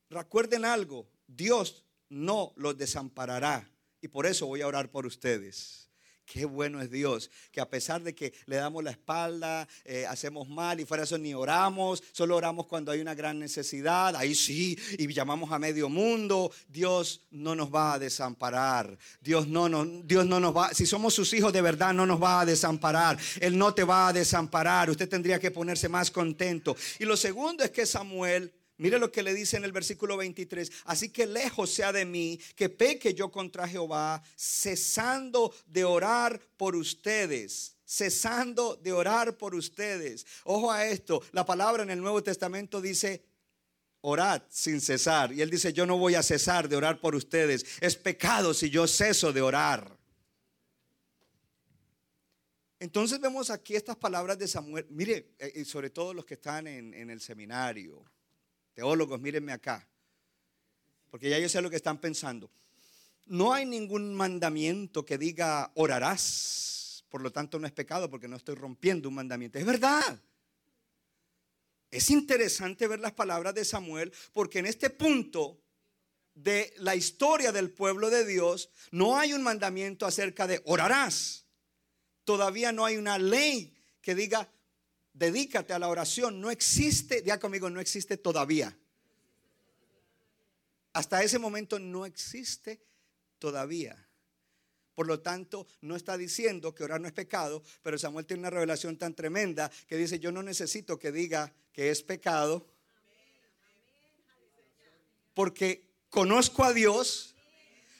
recuerden 0.08 0.64
algo, 0.64 1.08
Dios 1.26 1.84
no 2.08 2.52
los 2.56 2.76
desamparará. 2.76 3.70
Y 4.00 4.08
por 4.08 4.26
eso 4.26 4.46
voy 4.46 4.60
a 4.60 4.66
orar 4.66 4.90
por 4.90 5.06
ustedes. 5.06 5.85
Qué 6.26 6.44
bueno 6.44 6.82
es 6.82 6.90
Dios, 6.90 7.30
que 7.52 7.60
a 7.60 7.70
pesar 7.70 8.02
de 8.02 8.12
que 8.12 8.34
le 8.46 8.56
damos 8.56 8.82
la 8.82 8.90
espalda, 8.90 9.68
eh, 9.84 10.04
hacemos 10.08 10.48
mal 10.48 10.80
y 10.80 10.84
fuera 10.84 11.04
eso 11.04 11.16
ni 11.16 11.32
oramos, 11.32 12.02
solo 12.10 12.34
oramos 12.34 12.66
cuando 12.66 12.90
hay 12.90 13.00
una 13.00 13.14
gran 13.14 13.38
necesidad, 13.38 14.16
ahí 14.16 14.34
sí, 14.34 14.76
y 14.98 15.06
llamamos 15.12 15.52
a 15.52 15.60
medio 15.60 15.88
mundo, 15.88 16.50
Dios 16.66 17.22
no 17.30 17.54
nos 17.54 17.72
va 17.72 17.94
a 17.94 17.98
desamparar. 18.00 18.98
Dios 19.20 19.46
no, 19.46 19.68
no, 19.68 19.84
Dios 19.84 20.26
no 20.26 20.40
nos 20.40 20.56
va, 20.56 20.74
si 20.74 20.84
somos 20.84 21.14
sus 21.14 21.32
hijos 21.32 21.52
de 21.52 21.62
verdad, 21.62 21.94
no 21.94 22.04
nos 22.04 22.20
va 22.20 22.40
a 22.40 22.44
desamparar. 22.44 23.16
Él 23.40 23.56
no 23.56 23.72
te 23.72 23.84
va 23.84 24.08
a 24.08 24.12
desamparar. 24.12 24.90
Usted 24.90 25.08
tendría 25.08 25.38
que 25.38 25.52
ponerse 25.52 25.88
más 25.88 26.10
contento. 26.10 26.76
Y 26.98 27.04
lo 27.04 27.16
segundo 27.16 27.62
es 27.62 27.70
que 27.70 27.86
Samuel 27.86 28.52
Mire 28.78 28.98
lo 28.98 29.10
que 29.10 29.22
le 29.22 29.32
dice 29.32 29.56
en 29.56 29.64
el 29.64 29.72
versículo 29.72 30.16
23. 30.18 30.70
Así 30.84 31.08
que 31.08 31.26
lejos 31.26 31.70
sea 31.70 31.92
de 31.92 32.04
mí 32.04 32.38
que 32.54 32.68
peque 32.68 33.14
yo 33.14 33.30
contra 33.30 33.66
Jehová, 33.66 34.22
cesando 34.36 35.54
de 35.66 35.84
orar 35.84 36.38
por 36.56 36.76
ustedes. 36.76 37.76
Cesando 37.86 38.76
de 38.76 38.92
orar 38.92 39.38
por 39.38 39.54
ustedes. 39.54 40.26
Ojo 40.44 40.70
a 40.70 40.86
esto. 40.86 41.22
La 41.32 41.46
palabra 41.46 41.84
en 41.84 41.90
el 41.90 42.00
Nuevo 42.00 42.22
Testamento 42.22 42.82
dice 42.82 43.24
orad 44.02 44.42
sin 44.50 44.80
cesar. 44.82 45.32
Y 45.32 45.40
él 45.40 45.48
dice, 45.48 45.72
yo 45.72 45.86
no 45.86 45.96
voy 45.96 46.14
a 46.14 46.22
cesar 46.22 46.68
de 46.68 46.76
orar 46.76 47.00
por 47.00 47.14
ustedes. 47.14 47.64
Es 47.80 47.96
pecado 47.96 48.52
si 48.52 48.68
yo 48.68 48.86
ceso 48.86 49.32
de 49.32 49.40
orar. 49.40 49.96
Entonces 52.78 53.18
vemos 53.20 53.48
aquí 53.48 53.74
estas 53.74 53.96
palabras 53.96 54.38
de 54.38 54.46
Samuel. 54.46 54.86
Mire, 54.90 55.30
eh, 55.38 55.52
y 55.56 55.64
sobre 55.64 55.88
todo 55.88 56.12
los 56.12 56.26
que 56.26 56.34
están 56.34 56.66
en, 56.66 56.92
en 56.92 57.08
el 57.08 57.22
seminario 57.22 58.04
Teólogos, 58.76 59.18
mírenme 59.18 59.52
acá. 59.52 59.88
Porque 61.10 61.30
ya 61.30 61.38
yo 61.38 61.48
sé 61.48 61.62
lo 61.62 61.70
que 61.70 61.76
están 61.76 61.98
pensando. 61.98 62.50
No 63.24 63.54
hay 63.54 63.64
ningún 63.64 64.14
mandamiento 64.14 65.06
que 65.06 65.16
diga 65.16 65.72
orarás. 65.76 67.02
Por 67.08 67.22
lo 67.22 67.32
tanto, 67.32 67.58
no 67.58 67.66
es 67.66 67.72
pecado 67.72 68.10
porque 68.10 68.28
no 68.28 68.36
estoy 68.36 68.54
rompiendo 68.54 69.08
un 69.08 69.14
mandamiento. 69.14 69.58
Es 69.58 69.64
verdad. 69.64 70.20
Es 71.90 72.10
interesante 72.10 72.86
ver 72.86 73.00
las 73.00 73.12
palabras 73.12 73.54
de 73.54 73.64
Samuel 73.64 74.12
porque 74.34 74.58
en 74.58 74.66
este 74.66 74.90
punto 74.90 75.58
de 76.34 76.74
la 76.76 76.94
historia 76.94 77.52
del 77.52 77.70
pueblo 77.70 78.10
de 78.10 78.26
Dios 78.26 78.68
no 78.90 79.18
hay 79.18 79.32
un 79.32 79.42
mandamiento 79.42 80.04
acerca 80.04 80.46
de 80.46 80.60
orarás. 80.66 81.46
Todavía 82.24 82.72
no 82.72 82.84
hay 82.84 82.98
una 82.98 83.16
ley 83.16 83.74
que 84.02 84.14
diga 84.14 84.50
dedícate 85.16 85.72
a 85.72 85.78
la 85.78 85.88
oración. 85.88 86.40
No 86.40 86.50
existe, 86.50 87.22
ya 87.24 87.38
conmigo, 87.38 87.70
no 87.70 87.80
existe 87.80 88.16
todavía. 88.16 88.76
Hasta 90.92 91.22
ese 91.22 91.38
momento 91.38 91.78
no 91.78 92.06
existe 92.06 92.80
todavía. 93.38 93.96
Por 94.94 95.06
lo 95.06 95.20
tanto, 95.20 95.66
no 95.82 95.94
está 95.94 96.16
diciendo 96.16 96.74
que 96.74 96.84
orar 96.84 97.00
no 97.00 97.06
es 97.06 97.12
pecado, 97.12 97.62
pero 97.82 97.98
Samuel 97.98 98.24
tiene 98.24 98.40
una 98.40 98.50
revelación 98.50 98.96
tan 98.96 99.14
tremenda 99.14 99.70
que 99.86 99.96
dice, 99.96 100.18
yo 100.18 100.32
no 100.32 100.42
necesito 100.42 100.98
que 100.98 101.12
diga 101.12 101.52
que 101.72 101.90
es 101.90 102.02
pecado, 102.02 102.66
porque 105.34 105.86
conozco 106.08 106.64
a 106.64 106.72
Dios, 106.72 107.34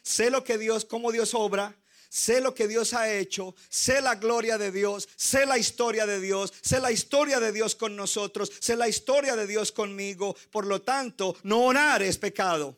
sé 0.00 0.30
lo 0.30 0.42
que 0.42 0.56
Dios, 0.56 0.86
cómo 0.86 1.12
Dios 1.12 1.34
obra, 1.34 1.76
sé 2.16 2.40
lo 2.40 2.54
que 2.54 2.66
Dios 2.66 2.94
ha 2.94 3.12
hecho, 3.12 3.54
sé 3.68 4.00
la 4.00 4.14
gloria 4.14 4.56
de 4.56 4.72
Dios, 4.72 5.06
sé 5.16 5.44
la 5.44 5.58
historia 5.58 6.06
de 6.06 6.18
Dios, 6.18 6.52
sé 6.62 6.80
la 6.80 6.90
historia 6.90 7.38
de 7.40 7.52
Dios 7.52 7.74
con 7.76 7.94
nosotros, 7.94 8.50
sé 8.58 8.74
la 8.74 8.88
historia 8.88 9.36
de 9.36 9.46
Dios 9.46 9.70
conmigo. 9.70 10.34
Por 10.50 10.66
lo 10.66 10.80
tanto, 10.80 11.36
no 11.42 11.64
orar 11.66 12.02
es 12.02 12.16
pecado. 12.16 12.74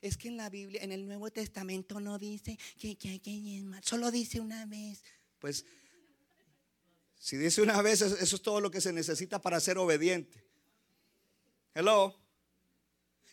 Es 0.00 0.16
que 0.16 0.28
en 0.28 0.36
la 0.36 0.48
Biblia, 0.48 0.80
en 0.84 0.92
el 0.92 1.06
Nuevo 1.06 1.28
Testamento 1.32 1.98
no 1.98 2.20
dice 2.20 2.56
que, 2.78 2.96
hay 3.08 3.18
que 3.18 3.64
solo 3.82 4.12
dice 4.12 4.38
una 4.38 4.64
vez. 4.66 5.02
Pues, 5.40 5.66
si 7.18 7.36
dice 7.36 7.62
una 7.62 7.82
vez, 7.82 8.00
eso 8.00 8.36
es 8.36 8.42
todo 8.42 8.60
lo 8.60 8.70
que 8.70 8.80
se 8.80 8.92
necesita 8.92 9.40
para 9.40 9.58
ser 9.58 9.76
obediente. 9.78 10.44
Hello. 11.74 12.16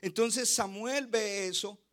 Entonces 0.02 0.50
Samuel 0.50 1.06
ve 1.06 1.48
eso 1.48 1.85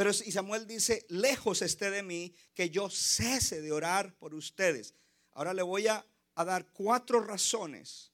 pero 0.00 0.12
y 0.12 0.32
Samuel 0.32 0.66
dice, 0.66 1.04
lejos 1.10 1.60
esté 1.60 1.90
de 1.90 2.02
mí 2.02 2.34
que 2.54 2.70
yo 2.70 2.88
cese 2.88 3.60
de 3.60 3.70
orar 3.70 4.16
por 4.16 4.34
ustedes. 4.34 4.94
Ahora 5.32 5.52
le 5.52 5.60
voy 5.60 5.88
a, 5.88 6.06
dar 6.34 6.72
cuatro 6.72 7.20
razones 7.20 8.10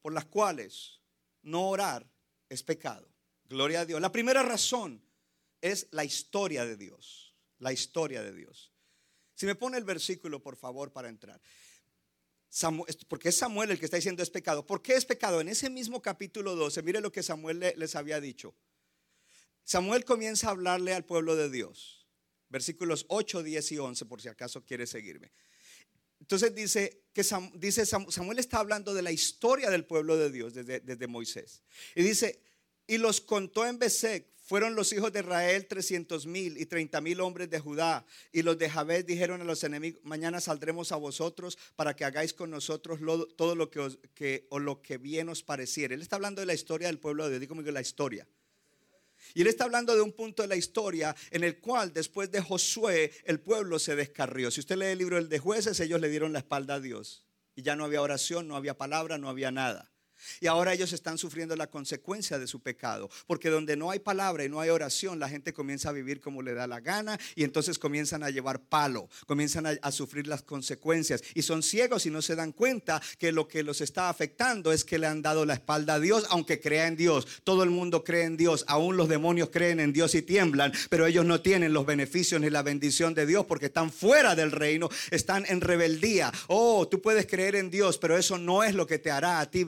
por 0.00 0.14
las 0.14 0.24
cuales 0.24 1.02
no 1.42 1.68
orar 1.68 2.10
es 2.48 2.62
pecado. 2.62 3.06
Gloria 3.44 3.80
a 3.80 3.84
Dios. 3.84 4.00
La 4.00 4.10
primera 4.10 4.42
razón 4.42 5.02
es 5.60 5.88
la 5.90 6.02
historia 6.02 6.64
de 6.64 6.78
Dios. 6.78 7.34
La 7.58 7.74
historia 7.74 8.22
de 8.22 8.32
Dios. 8.32 8.72
Si 9.34 9.44
me 9.44 9.54
pone 9.54 9.76
el 9.76 9.84
versículo, 9.84 10.40
por 10.40 10.56
favor, 10.56 10.92
para 10.92 11.10
entrar. 11.10 11.42
porque 13.06 13.28
es 13.28 13.36
Samuel 13.36 13.72
el 13.72 13.78
que 13.78 13.84
está 13.84 13.98
diciendo 13.98 14.22
es 14.22 14.30
pecado. 14.30 14.64
¿Por 14.64 14.80
qué 14.80 14.94
es 14.94 15.04
pecado? 15.04 15.42
En 15.42 15.50
ese 15.50 15.68
mismo 15.68 16.00
capítulo 16.00 16.56
12, 16.56 16.80
mire 16.82 17.02
lo 17.02 17.12
que 17.12 17.22
Samuel 17.22 17.74
les 17.76 17.96
había 17.96 18.18
dicho. 18.18 18.54
Samuel 19.68 20.06
comienza 20.06 20.48
a 20.48 20.52
hablarle 20.52 20.94
al 20.94 21.04
pueblo 21.04 21.36
de 21.36 21.50
Dios. 21.50 22.06
Versículos 22.48 23.04
8, 23.08 23.42
10 23.42 23.72
y 23.72 23.78
11, 23.78 24.06
por 24.06 24.22
si 24.22 24.28
acaso 24.28 24.64
quiere 24.64 24.86
seguirme. 24.86 25.30
Entonces 26.18 26.54
dice 26.54 27.02
que 27.12 27.22
dice 27.52 27.84
Samuel 27.84 28.38
está 28.38 28.60
hablando 28.60 28.94
de 28.94 29.02
la 29.02 29.12
historia 29.12 29.68
del 29.68 29.84
pueblo 29.84 30.16
de 30.16 30.30
Dios 30.30 30.54
desde, 30.54 30.80
desde 30.80 31.06
Moisés. 31.06 31.62
Y 31.94 32.02
dice, 32.02 32.40
y 32.86 32.96
los 32.96 33.20
contó 33.20 33.66
en 33.66 33.78
Besek, 33.78 34.26
fueron 34.38 34.74
los 34.74 34.90
hijos 34.94 35.12
de 35.12 35.20
Israel 35.20 35.66
300 35.66 36.26
mil 36.26 36.56
y 36.56 36.64
30 36.64 37.02
mil 37.02 37.20
hombres 37.20 37.50
de 37.50 37.60
Judá. 37.60 38.06
Y 38.32 38.40
los 38.40 38.56
de 38.56 38.70
Jabez 38.70 39.04
dijeron 39.04 39.42
a 39.42 39.44
los 39.44 39.64
enemigos, 39.64 40.00
mañana 40.02 40.40
saldremos 40.40 40.92
a 40.92 40.96
vosotros 40.96 41.58
para 41.76 41.94
que 41.94 42.06
hagáis 42.06 42.32
con 42.32 42.50
nosotros 42.50 43.00
todo 43.36 43.54
lo 43.54 43.68
que, 43.70 44.46
o 44.48 44.58
lo 44.60 44.80
que 44.80 44.96
bien 44.96 45.28
os 45.28 45.42
pareciera. 45.42 45.92
Él 45.92 46.00
está 46.00 46.16
hablando 46.16 46.40
de 46.40 46.46
la 46.46 46.54
historia 46.54 46.86
del 46.86 46.98
pueblo 46.98 47.28
de 47.28 47.38
Dios. 47.38 47.40
Digo 47.54 47.70
la 47.70 47.82
historia. 47.82 48.26
Y 49.34 49.42
él 49.42 49.46
está 49.46 49.64
hablando 49.64 49.94
de 49.94 50.00
un 50.00 50.12
punto 50.12 50.42
de 50.42 50.48
la 50.48 50.56
historia 50.56 51.14
en 51.30 51.44
el 51.44 51.58
cual 51.58 51.92
después 51.92 52.30
de 52.30 52.40
Josué 52.40 53.12
el 53.24 53.40
pueblo 53.40 53.78
se 53.78 53.96
descarrió. 53.96 54.50
Si 54.50 54.60
usted 54.60 54.76
lee 54.76 54.86
el 54.86 54.98
libro 54.98 55.22
de 55.22 55.38
jueces, 55.38 55.78
ellos 55.80 56.00
le 56.00 56.08
dieron 56.08 56.32
la 56.32 56.40
espalda 56.40 56.74
a 56.74 56.80
Dios. 56.80 57.24
Y 57.54 57.62
ya 57.62 57.76
no 57.76 57.84
había 57.84 58.02
oración, 58.02 58.46
no 58.48 58.56
había 58.56 58.78
palabra, 58.78 59.18
no 59.18 59.28
había 59.28 59.50
nada. 59.50 59.90
Y 60.40 60.46
ahora 60.46 60.72
ellos 60.72 60.92
están 60.92 61.18
sufriendo 61.18 61.56
la 61.56 61.68
consecuencia 61.68 62.38
de 62.38 62.46
su 62.46 62.60
pecado, 62.60 63.10
porque 63.26 63.50
donde 63.50 63.76
no 63.76 63.90
hay 63.90 63.98
palabra 63.98 64.44
y 64.44 64.48
no 64.48 64.60
hay 64.60 64.70
oración, 64.70 65.18
la 65.18 65.28
gente 65.28 65.52
comienza 65.52 65.90
a 65.90 65.92
vivir 65.92 66.20
como 66.20 66.42
le 66.42 66.54
da 66.54 66.66
la 66.66 66.80
gana 66.80 67.18
y 67.34 67.44
entonces 67.44 67.78
comienzan 67.78 68.22
a 68.22 68.30
llevar 68.30 68.60
palo, 68.60 69.08
comienzan 69.26 69.66
a, 69.66 69.92
sufrir 69.92 70.26
las 70.26 70.42
consecuencias 70.42 71.22
y 71.34 71.42
son 71.42 71.62
ciegos 71.62 72.06
y 72.06 72.10
no 72.10 72.22
se 72.22 72.36
dan 72.36 72.52
cuenta 72.52 73.00
que 73.18 73.32
lo 73.32 73.48
que 73.48 73.62
los 73.62 73.80
está 73.80 74.08
afectando 74.08 74.70
es 74.70 74.84
que 74.84 74.98
le 74.98 75.06
han 75.06 75.22
dado 75.22 75.44
la 75.44 75.54
espalda 75.54 75.94
a 75.94 76.00
Dios, 76.00 76.26
aunque 76.30 76.60
crea 76.60 76.86
en 76.86 76.96
Dios. 76.96 77.26
Todo 77.42 77.62
el 77.62 77.70
mundo 77.70 78.04
cree 78.04 78.24
en 78.24 78.36
Dios, 78.36 78.64
aún 78.68 78.96
los 78.96 79.08
demonios 79.08 79.48
creen 79.50 79.80
en 79.80 79.92
Dios 79.92 80.14
y 80.14 80.22
tiemblan, 80.22 80.72
pero 80.90 81.06
ellos 81.06 81.24
no 81.24 81.40
tienen 81.40 81.72
los 81.72 81.86
beneficios 81.86 82.40
ni 82.40 82.50
la 82.50 82.62
bendición 82.62 83.14
de 83.14 83.26
Dios 83.26 83.46
porque 83.46 83.66
están 83.66 83.90
fuera 83.90 84.34
del 84.34 84.52
reino, 84.52 84.88
están 85.10 85.44
en 85.48 85.60
rebeldía. 85.60 86.32
Oh, 86.48 86.86
tú 86.86 87.00
puedes 87.00 87.26
creer 87.26 87.56
en 87.56 87.70
Dios, 87.70 87.98
pero 87.98 88.16
eso 88.16 88.38
no 88.38 88.62
es 88.62 88.74
lo 88.74 88.86
que 88.86 88.98
te 88.98 89.10
hará 89.10 89.40
a 89.40 89.50
ti 89.50 89.64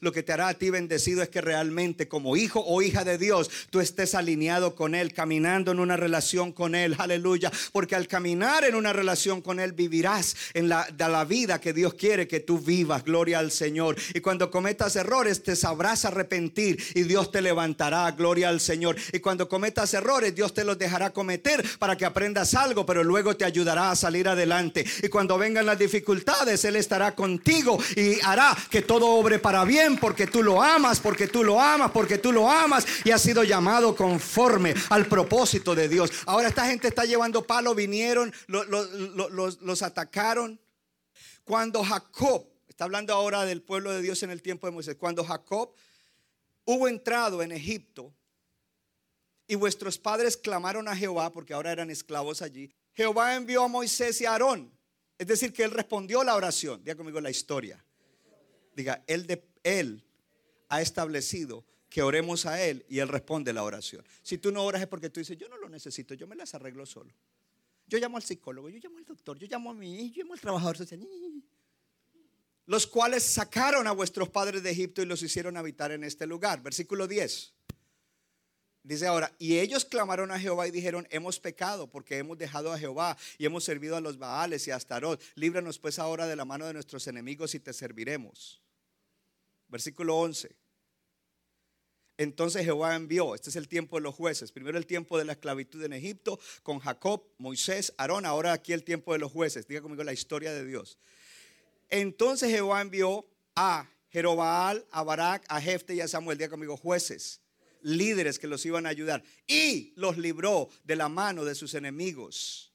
lo 0.00 0.12
que 0.12 0.22
te 0.22 0.32
hará 0.32 0.48
a 0.48 0.54
ti 0.54 0.70
bendecido 0.70 1.22
es 1.22 1.28
que 1.28 1.40
realmente 1.40 2.08
como 2.08 2.36
hijo 2.36 2.62
o 2.66 2.82
hija 2.82 3.04
de 3.04 3.18
Dios, 3.18 3.50
tú 3.70 3.80
estés 3.80 4.14
alineado 4.14 4.74
con 4.74 4.94
Él, 4.94 5.12
caminando 5.12 5.72
en 5.72 5.80
una 5.80 5.96
relación 5.96 6.52
con 6.52 6.74
Él. 6.74 6.96
Aleluya. 6.98 7.50
Porque 7.72 7.94
al 7.94 8.08
caminar 8.08 8.64
en 8.64 8.74
una 8.74 8.92
relación 8.92 9.40
con 9.40 9.60
Él, 9.60 9.72
vivirás 9.72 10.36
en 10.54 10.68
la, 10.68 10.86
de 10.86 11.08
la 11.08 11.24
vida 11.24 11.60
que 11.60 11.72
Dios 11.72 11.94
quiere 11.94 12.28
que 12.28 12.40
tú 12.40 12.58
vivas. 12.58 13.04
Gloria 13.04 13.38
al 13.38 13.50
Señor. 13.50 13.96
Y 14.14 14.20
cuando 14.20 14.50
cometas 14.50 14.96
errores, 14.96 15.42
te 15.42 15.56
sabrás 15.56 16.04
arrepentir 16.04 16.82
y 16.94 17.02
Dios 17.02 17.30
te 17.30 17.42
levantará. 17.42 18.10
Gloria 18.12 18.48
al 18.48 18.60
Señor. 18.60 18.96
Y 19.12 19.20
cuando 19.20 19.48
cometas 19.48 19.94
errores, 19.94 20.34
Dios 20.34 20.54
te 20.54 20.64
los 20.64 20.78
dejará 20.78 21.10
cometer 21.10 21.64
para 21.78 21.96
que 21.96 22.04
aprendas 22.04 22.54
algo, 22.54 22.84
pero 22.86 23.04
luego 23.04 23.36
te 23.36 23.44
ayudará 23.44 23.90
a 23.90 23.96
salir 23.96 24.28
adelante. 24.28 24.84
Y 25.02 25.08
cuando 25.08 25.38
vengan 25.38 25.66
las 25.66 25.78
dificultades, 25.78 26.64
Él 26.64 26.76
estará 26.76 27.14
contigo 27.14 27.78
y 27.96 28.20
hará 28.24 28.56
que 28.70 28.82
todo 28.82 29.06
obre 29.06 29.38
para 29.38 29.57
bien 29.64 29.98
porque 29.98 30.26
tú 30.26 30.42
lo 30.42 30.62
amas, 30.62 31.00
porque 31.00 31.28
tú 31.28 31.44
lo 31.44 31.60
amas, 31.60 31.90
porque 31.90 32.18
tú 32.18 32.32
lo 32.32 32.50
amas 32.50 32.86
y 33.04 33.10
has 33.10 33.22
sido 33.22 33.44
llamado 33.44 33.94
conforme 33.94 34.74
al 34.90 35.06
propósito 35.06 35.74
de 35.74 35.88
Dios. 35.88 36.10
Ahora 36.26 36.48
esta 36.48 36.66
gente 36.66 36.88
está 36.88 37.04
llevando 37.04 37.46
palo, 37.46 37.74
vinieron, 37.74 38.32
los, 38.46 39.82
atacaron. 39.82 40.60
Cuando 41.44 41.82
Jacob, 41.82 42.46
Está 42.78 42.84
hablando 42.84 43.12
ahora 43.12 43.44
del 43.44 43.60
pueblo 43.60 43.90
de 43.90 44.00
Dios 44.00 44.22
en 44.22 44.30
el 44.30 44.40
tiempo 44.40 44.68
de 44.68 44.70
Moisés. 44.70 44.94
Cuando 44.94 45.24
Jacob 45.24 45.74
hubo 46.64 46.86
entrado 46.86 47.42
en 47.42 47.50
Egipto 47.50 48.14
y 49.48 49.56
vuestros 49.56 49.98
padres 49.98 50.36
clamaron 50.36 50.86
a 50.86 50.94
Jehová, 50.94 51.32
porque 51.32 51.54
ahora 51.54 51.72
eran 51.72 51.90
esclavos 51.90 52.40
allí, 52.40 52.72
Jehová 52.92 53.34
envió 53.34 53.64
a 53.64 53.66
Moisés 53.68 54.20
y 54.20 54.26
a 54.26 54.30
Aarón. 54.30 54.72
Es 55.18 55.26
decir, 55.26 55.52
que 55.52 55.64
él 55.64 55.72
respondió 55.72 56.22
la 56.22 56.36
oración. 56.36 56.80
Diga 56.84 56.94
conmigo 56.94 57.20
la 57.20 57.30
historia. 57.30 57.84
Diga, 58.76 59.02
él, 59.08 59.26
de, 59.26 59.44
él 59.62 60.04
ha 60.68 60.82
establecido 60.82 61.64
que 61.88 62.02
oremos 62.02 62.44
a 62.46 62.62
Él 62.62 62.84
y 62.88 62.98
Él 62.98 63.08
responde 63.08 63.52
la 63.52 63.62
oración. 63.62 64.04
Si 64.22 64.38
tú 64.38 64.52
no 64.52 64.62
oras 64.64 64.82
es 64.82 64.88
porque 64.88 65.08
tú 65.08 65.20
dices, 65.20 65.38
yo 65.38 65.48
no 65.48 65.56
lo 65.56 65.68
necesito, 65.68 66.14
yo 66.14 66.26
me 66.26 66.36
las 66.36 66.54
arreglo 66.54 66.84
solo. 66.84 67.12
Yo 67.86 67.98
llamo 67.98 68.18
al 68.18 68.22
psicólogo, 68.22 68.68
yo 68.68 68.78
llamo 68.78 68.98
al 68.98 69.06
doctor, 69.06 69.38
yo 69.38 69.46
llamo 69.46 69.70
a 69.70 69.74
mí, 69.74 70.10
yo 70.10 70.22
llamo 70.22 70.34
al 70.34 70.40
trabajador 70.40 70.76
social 70.76 71.00
los 72.66 72.86
cuales 72.86 73.22
sacaron 73.22 73.86
a 73.86 73.92
vuestros 73.92 74.28
padres 74.28 74.62
de 74.62 74.70
Egipto 74.70 75.00
y 75.00 75.06
los 75.06 75.22
hicieron 75.22 75.56
habitar 75.56 75.90
en 75.90 76.04
este 76.04 76.26
lugar. 76.26 76.62
Versículo 76.62 77.08
10. 77.08 77.54
Dice 78.82 79.06
ahora, 79.06 79.32
y 79.38 79.58
ellos 79.58 79.86
clamaron 79.86 80.30
a 80.30 80.38
Jehová 80.38 80.68
y 80.68 80.70
dijeron, 80.70 81.08
hemos 81.10 81.40
pecado 81.40 81.90
porque 81.90 82.18
hemos 82.18 82.36
dejado 82.36 82.70
a 82.70 82.78
Jehová 82.78 83.16
y 83.38 83.46
hemos 83.46 83.64
servido 83.64 83.96
a 83.96 84.02
los 84.02 84.18
Baales 84.18 84.68
y 84.68 84.70
a 84.70 84.76
Astarot. 84.76 85.18
Líbranos 85.34 85.78
pues 85.78 85.98
ahora 85.98 86.26
de 86.26 86.36
la 86.36 86.44
mano 86.44 86.66
de 86.66 86.74
nuestros 86.74 87.06
enemigos 87.06 87.54
y 87.54 87.60
te 87.60 87.72
serviremos. 87.72 88.60
Versículo 89.68 90.16
11. 90.16 90.56
Entonces 92.18 92.64
Jehová 92.64 92.96
envió, 92.96 93.36
este 93.36 93.50
es 93.50 93.56
el 93.56 93.68
tiempo 93.68 93.96
de 93.96 94.02
los 94.02 94.14
jueces, 94.14 94.50
primero 94.50 94.76
el 94.76 94.86
tiempo 94.86 95.16
de 95.18 95.24
la 95.24 95.32
esclavitud 95.32 95.84
en 95.84 95.92
Egipto 95.92 96.40
con 96.64 96.80
Jacob, 96.80 97.22
Moisés, 97.38 97.94
Aarón, 97.96 98.26
ahora 98.26 98.52
aquí 98.52 98.72
el 98.72 98.82
tiempo 98.82 99.12
de 99.12 99.20
los 99.20 99.30
jueces. 99.30 99.68
Diga 99.68 99.82
conmigo 99.82 100.02
la 100.02 100.12
historia 100.12 100.52
de 100.52 100.64
Dios. 100.64 100.98
Entonces 101.88 102.50
Jehová 102.50 102.80
envió 102.80 103.24
a 103.54 103.88
Jerobaal, 104.10 104.84
a 104.90 105.04
Barak, 105.04 105.44
a 105.48 105.60
Jefte 105.60 105.94
y 105.94 106.00
a 106.00 106.08
Samuel, 106.08 106.38
diga 106.38 106.50
conmigo, 106.50 106.76
jueces, 106.76 107.40
líderes 107.82 108.40
que 108.40 108.48
los 108.48 108.66
iban 108.66 108.86
a 108.86 108.88
ayudar. 108.88 109.22
Y 109.46 109.92
los 109.94 110.18
libró 110.18 110.70
de 110.82 110.96
la 110.96 111.08
mano 111.08 111.44
de 111.44 111.54
sus 111.54 111.74
enemigos 111.74 112.72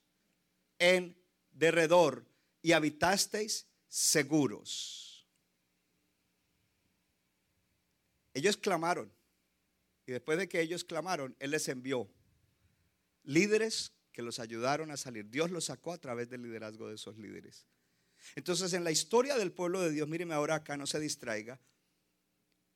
en 0.80 1.18
derredor 1.52 2.26
y 2.62 2.72
habitasteis 2.72 3.68
seguros. 3.90 5.13
Ellos 8.34 8.58
clamaron. 8.58 9.12
Y 10.06 10.12
después 10.12 10.38
de 10.38 10.50
que 10.50 10.62
ellos 10.62 10.84
clamaron, 10.84 11.36
Él 11.40 11.52
les 11.52 11.68
envió 11.68 12.10
líderes 13.24 13.94
que 14.12 14.22
los 14.22 14.40
ayudaron 14.40 14.92
a 14.92 14.98
salir. 14.98 15.30
Dios 15.30 15.52
los 15.52 15.66
sacó 15.66 15.94
a 15.94 15.98
través 15.98 16.30
del 16.30 16.44
liderazgo 16.44 16.88
de 16.88 16.96
esos 16.96 17.18
líderes. 17.18 17.66
Entonces, 18.36 18.74
en 18.74 18.84
la 18.84 18.92
historia 18.92 19.38
del 19.38 19.52
pueblo 19.52 19.82
de 19.82 19.92
Dios, 19.92 20.08
míreme 20.08 20.34
ahora 20.34 20.56
acá, 20.56 20.78
no 20.78 20.86
se 20.86 21.00
distraiga. 21.00 21.60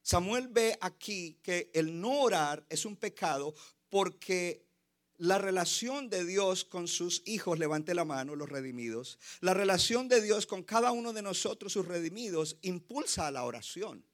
Samuel 0.02 0.48
ve 0.48 0.78
aquí 0.82 1.40
que 1.44 1.70
el 1.74 2.00
no 2.00 2.22
orar 2.22 2.66
es 2.70 2.86
un 2.86 2.96
pecado 2.96 3.54
porque 3.90 4.66
la 5.18 5.38
relación 5.38 6.10
de 6.10 6.26
Dios 6.26 6.64
con 6.64 6.88
sus 6.88 7.24
hijos, 7.26 7.60
levante 7.60 7.94
la 7.94 8.06
mano, 8.06 8.36
los 8.36 8.50
redimidos, 8.50 9.20
la 9.42 9.54
relación 9.54 10.08
de 10.08 10.22
Dios 10.22 10.46
con 10.46 10.64
cada 10.64 10.92
uno 10.92 11.12
de 11.12 11.22
nosotros, 11.22 11.74
sus 11.74 11.88
redimidos, 11.88 12.58
impulsa 12.62 13.28
a 13.28 13.32
la 13.32 13.44
oración. 13.44 14.06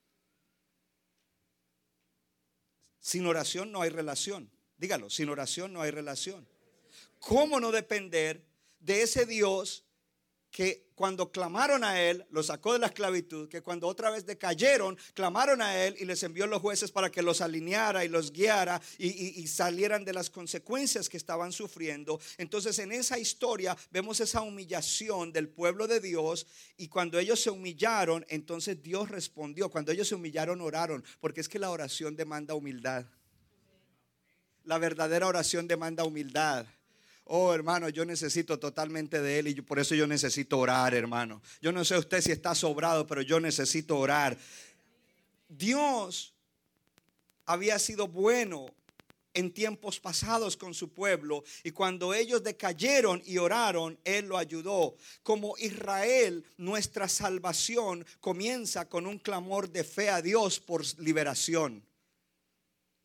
Sin 3.03 3.27
oración 3.27 3.73
no 3.73 3.81
hay 3.81 3.89
relación. 3.89 4.49
Dígalo, 4.77 5.09
sin 5.09 5.27
oración 5.27 5.73
no 5.73 5.81
hay 5.81 5.91
relación. 5.91 6.47
¿Cómo 7.19 7.59
no 7.59 7.73
depender 7.73 8.41
de 8.79 9.01
ese 9.01 9.25
Dios 9.25 9.82
que 10.53 10.85
cuando 10.93 11.31
clamaron 11.31 11.83
a 11.83 11.99
él, 11.99 12.23
lo 12.29 12.43
sacó 12.43 12.73
de 12.73 12.79
la 12.79 12.85
esclavitud, 12.85 13.49
que 13.49 13.63
cuando 13.63 13.87
otra 13.87 14.11
vez 14.11 14.23
decayeron, 14.23 14.95
clamaron 15.15 15.63
a 15.63 15.83
él 15.83 15.95
y 15.99 16.05
les 16.05 16.21
envió 16.21 16.45
los 16.45 16.61
jueces 16.61 16.91
para 16.91 17.09
que 17.09 17.23
los 17.23 17.41
alineara 17.41 18.05
y 18.05 18.07
los 18.07 18.31
guiara 18.31 18.79
y, 18.99 19.07
y, 19.07 19.47
salieran 19.47 20.05
de 20.05 20.13
las 20.13 20.29
consecuencias 20.29 21.09
que 21.09 21.17
estaban 21.17 21.51
sufriendo. 21.51 22.19
Entonces 22.37 22.77
en 22.77 22.91
esa 22.91 23.17
historia 23.17 23.75
vemos 23.89 24.19
esa 24.19 24.41
humillación 24.41 25.33
del 25.33 25.49
pueblo 25.49 25.87
de 25.87 25.99
Dios 25.99 26.45
y 26.77 26.87
cuando 26.87 27.17
ellos 27.17 27.39
se 27.39 27.49
humillaron, 27.49 28.23
entonces 28.29 28.81
Dios 28.83 29.09
respondió. 29.09 29.71
Cuando 29.71 29.91
ellos 29.91 30.07
se 30.07 30.15
humillaron, 30.15 30.61
oraron, 30.61 31.03
porque 31.19 31.41
es 31.41 31.49
que 31.49 31.57
la 31.57 31.71
oración 31.71 32.15
demanda 32.15 32.53
humildad. 32.53 33.07
La 34.65 34.77
verdadera 34.77 35.25
oración 35.25 35.67
demanda 35.67 36.03
humildad. 36.03 36.67
Oh, 37.25 37.53
hermano, 37.53 37.89
yo 37.89 38.03
necesito 38.03 38.59
totalmente 38.59 39.21
de 39.21 39.39
Él 39.39 39.47
y 39.47 39.61
por 39.61 39.79
eso 39.79 39.95
yo 39.95 40.05
necesito 40.07 40.59
orar, 40.59 40.93
hermano. 40.93 41.41
Yo 41.61 41.71
no 41.71 41.85
sé 41.85 41.97
usted 41.97 42.21
si 42.21 42.31
está 42.31 42.53
sobrado, 42.53 43.07
pero 43.07 43.21
yo 43.21 43.39
necesito 43.39 43.97
orar. 43.97 44.37
Dios 45.47 46.33
había 47.45 47.79
sido 47.79 48.07
bueno 48.07 48.65
en 49.33 49.51
tiempos 49.51 49.99
pasados 49.99 50.57
con 50.57 50.73
su 50.73 50.93
pueblo 50.93 51.43
y 51.63 51.71
cuando 51.71 52.13
ellos 52.13 52.43
decayeron 52.43 53.21
y 53.25 53.37
oraron, 53.37 53.97
Él 54.03 54.27
lo 54.27 54.37
ayudó. 54.37 54.95
Como 55.23 55.57
Israel, 55.57 56.45
nuestra 56.57 57.07
salvación 57.07 58.05
comienza 58.19 58.87
con 58.87 59.07
un 59.07 59.17
clamor 59.17 59.69
de 59.69 59.83
fe 59.83 60.09
a 60.09 60.21
Dios 60.21 60.59
por 60.59 60.83
liberación. 60.99 61.83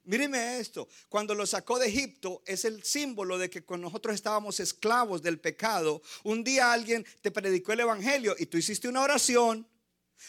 Míreme 0.08 0.58
esto, 0.58 0.88
cuando 1.10 1.34
lo 1.34 1.46
sacó 1.46 1.78
de 1.78 1.88
Egipto 1.88 2.42
es 2.46 2.64
el 2.64 2.82
símbolo 2.82 3.36
de 3.36 3.50
que 3.50 3.62
cuando 3.62 3.88
nosotros 3.88 4.14
estábamos 4.14 4.58
esclavos 4.58 5.20
del 5.20 5.38
pecado, 5.38 6.00
un 6.24 6.42
día 6.42 6.72
alguien 6.72 7.04
te 7.20 7.30
predicó 7.30 7.74
el 7.74 7.80
Evangelio 7.80 8.34
y 8.38 8.46
tú 8.46 8.56
hiciste 8.56 8.88
una 8.88 9.02
oración 9.02 9.68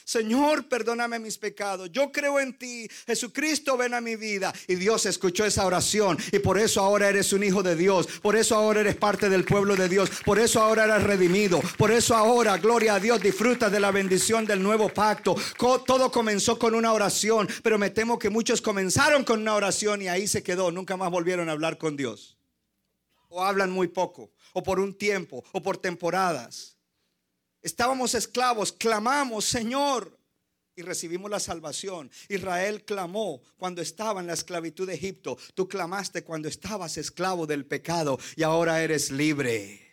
Señor, 0.05 0.67
perdóname 0.67 1.19
mis 1.19 1.37
pecados. 1.37 1.91
Yo 1.91 2.11
creo 2.11 2.39
en 2.39 2.57
ti. 2.57 2.87
Jesucristo, 3.05 3.77
ven 3.77 3.93
a 3.93 4.01
mi 4.01 4.15
vida. 4.15 4.53
Y 4.67 4.75
Dios 4.75 5.05
escuchó 5.05 5.45
esa 5.45 5.65
oración. 5.65 6.17
Y 6.31 6.39
por 6.39 6.57
eso 6.57 6.81
ahora 6.81 7.09
eres 7.09 7.33
un 7.33 7.43
hijo 7.43 7.63
de 7.63 7.75
Dios. 7.75 8.07
Por 8.21 8.35
eso 8.35 8.55
ahora 8.55 8.81
eres 8.81 8.95
parte 8.95 9.29
del 9.29 9.45
pueblo 9.45 9.75
de 9.75 9.89
Dios. 9.89 10.09
Por 10.25 10.39
eso 10.39 10.61
ahora 10.61 10.85
eres 10.85 11.03
redimido. 11.03 11.61
Por 11.77 11.91
eso 11.91 12.15
ahora, 12.15 12.57
gloria 12.57 12.95
a 12.95 12.99
Dios, 12.99 13.21
disfrutas 13.21 13.71
de 13.71 13.79
la 13.79 13.91
bendición 13.91 14.45
del 14.45 14.63
nuevo 14.63 14.89
pacto. 14.89 15.35
Todo 15.57 16.11
comenzó 16.11 16.57
con 16.57 16.75
una 16.75 16.93
oración. 16.93 17.47
Pero 17.61 17.77
me 17.77 17.89
temo 17.89 18.17
que 18.17 18.29
muchos 18.29 18.61
comenzaron 18.61 19.23
con 19.23 19.41
una 19.41 19.55
oración 19.55 20.01
y 20.01 20.07
ahí 20.07 20.27
se 20.27 20.43
quedó. 20.43 20.71
Nunca 20.71 20.97
más 20.97 21.11
volvieron 21.11 21.49
a 21.49 21.51
hablar 21.51 21.77
con 21.77 21.95
Dios. 21.95 22.37
O 23.27 23.43
hablan 23.43 23.69
muy 23.69 23.87
poco. 23.87 24.31
O 24.53 24.63
por 24.63 24.79
un 24.79 24.97
tiempo. 24.97 25.43
O 25.51 25.61
por 25.61 25.77
temporadas. 25.77 26.78
Estábamos 27.61 28.15
esclavos, 28.15 28.71
clamamos, 28.71 29.45
Señor, 29.45 30.17
y 30.75 30.81
recibimos 30.81 31.29
la 31.29 31.39
salvación. 31.39 32.09
Israel 32.29 32.85
clamó 32.85 33.41
cuando 33.57 33.81
estaba 33.81 34.21
en 34.21 34.27
la 34.27 34.33
esclavitud 34.33 34.87
de 34.87 34.93
Egipto. 34.93 35.37
Tú 35.53 35.67
clamaste 35.67 36.23
cuando 36.23 36.47
estabas 36.47 36.97
esclavo 36.97 37.45
del 37.45 37.65
pecado 37.65 38.17
y 38.37 38.43
ahora 38.43 38.81
eres 38.81 39.11
libre. 39.11 39.89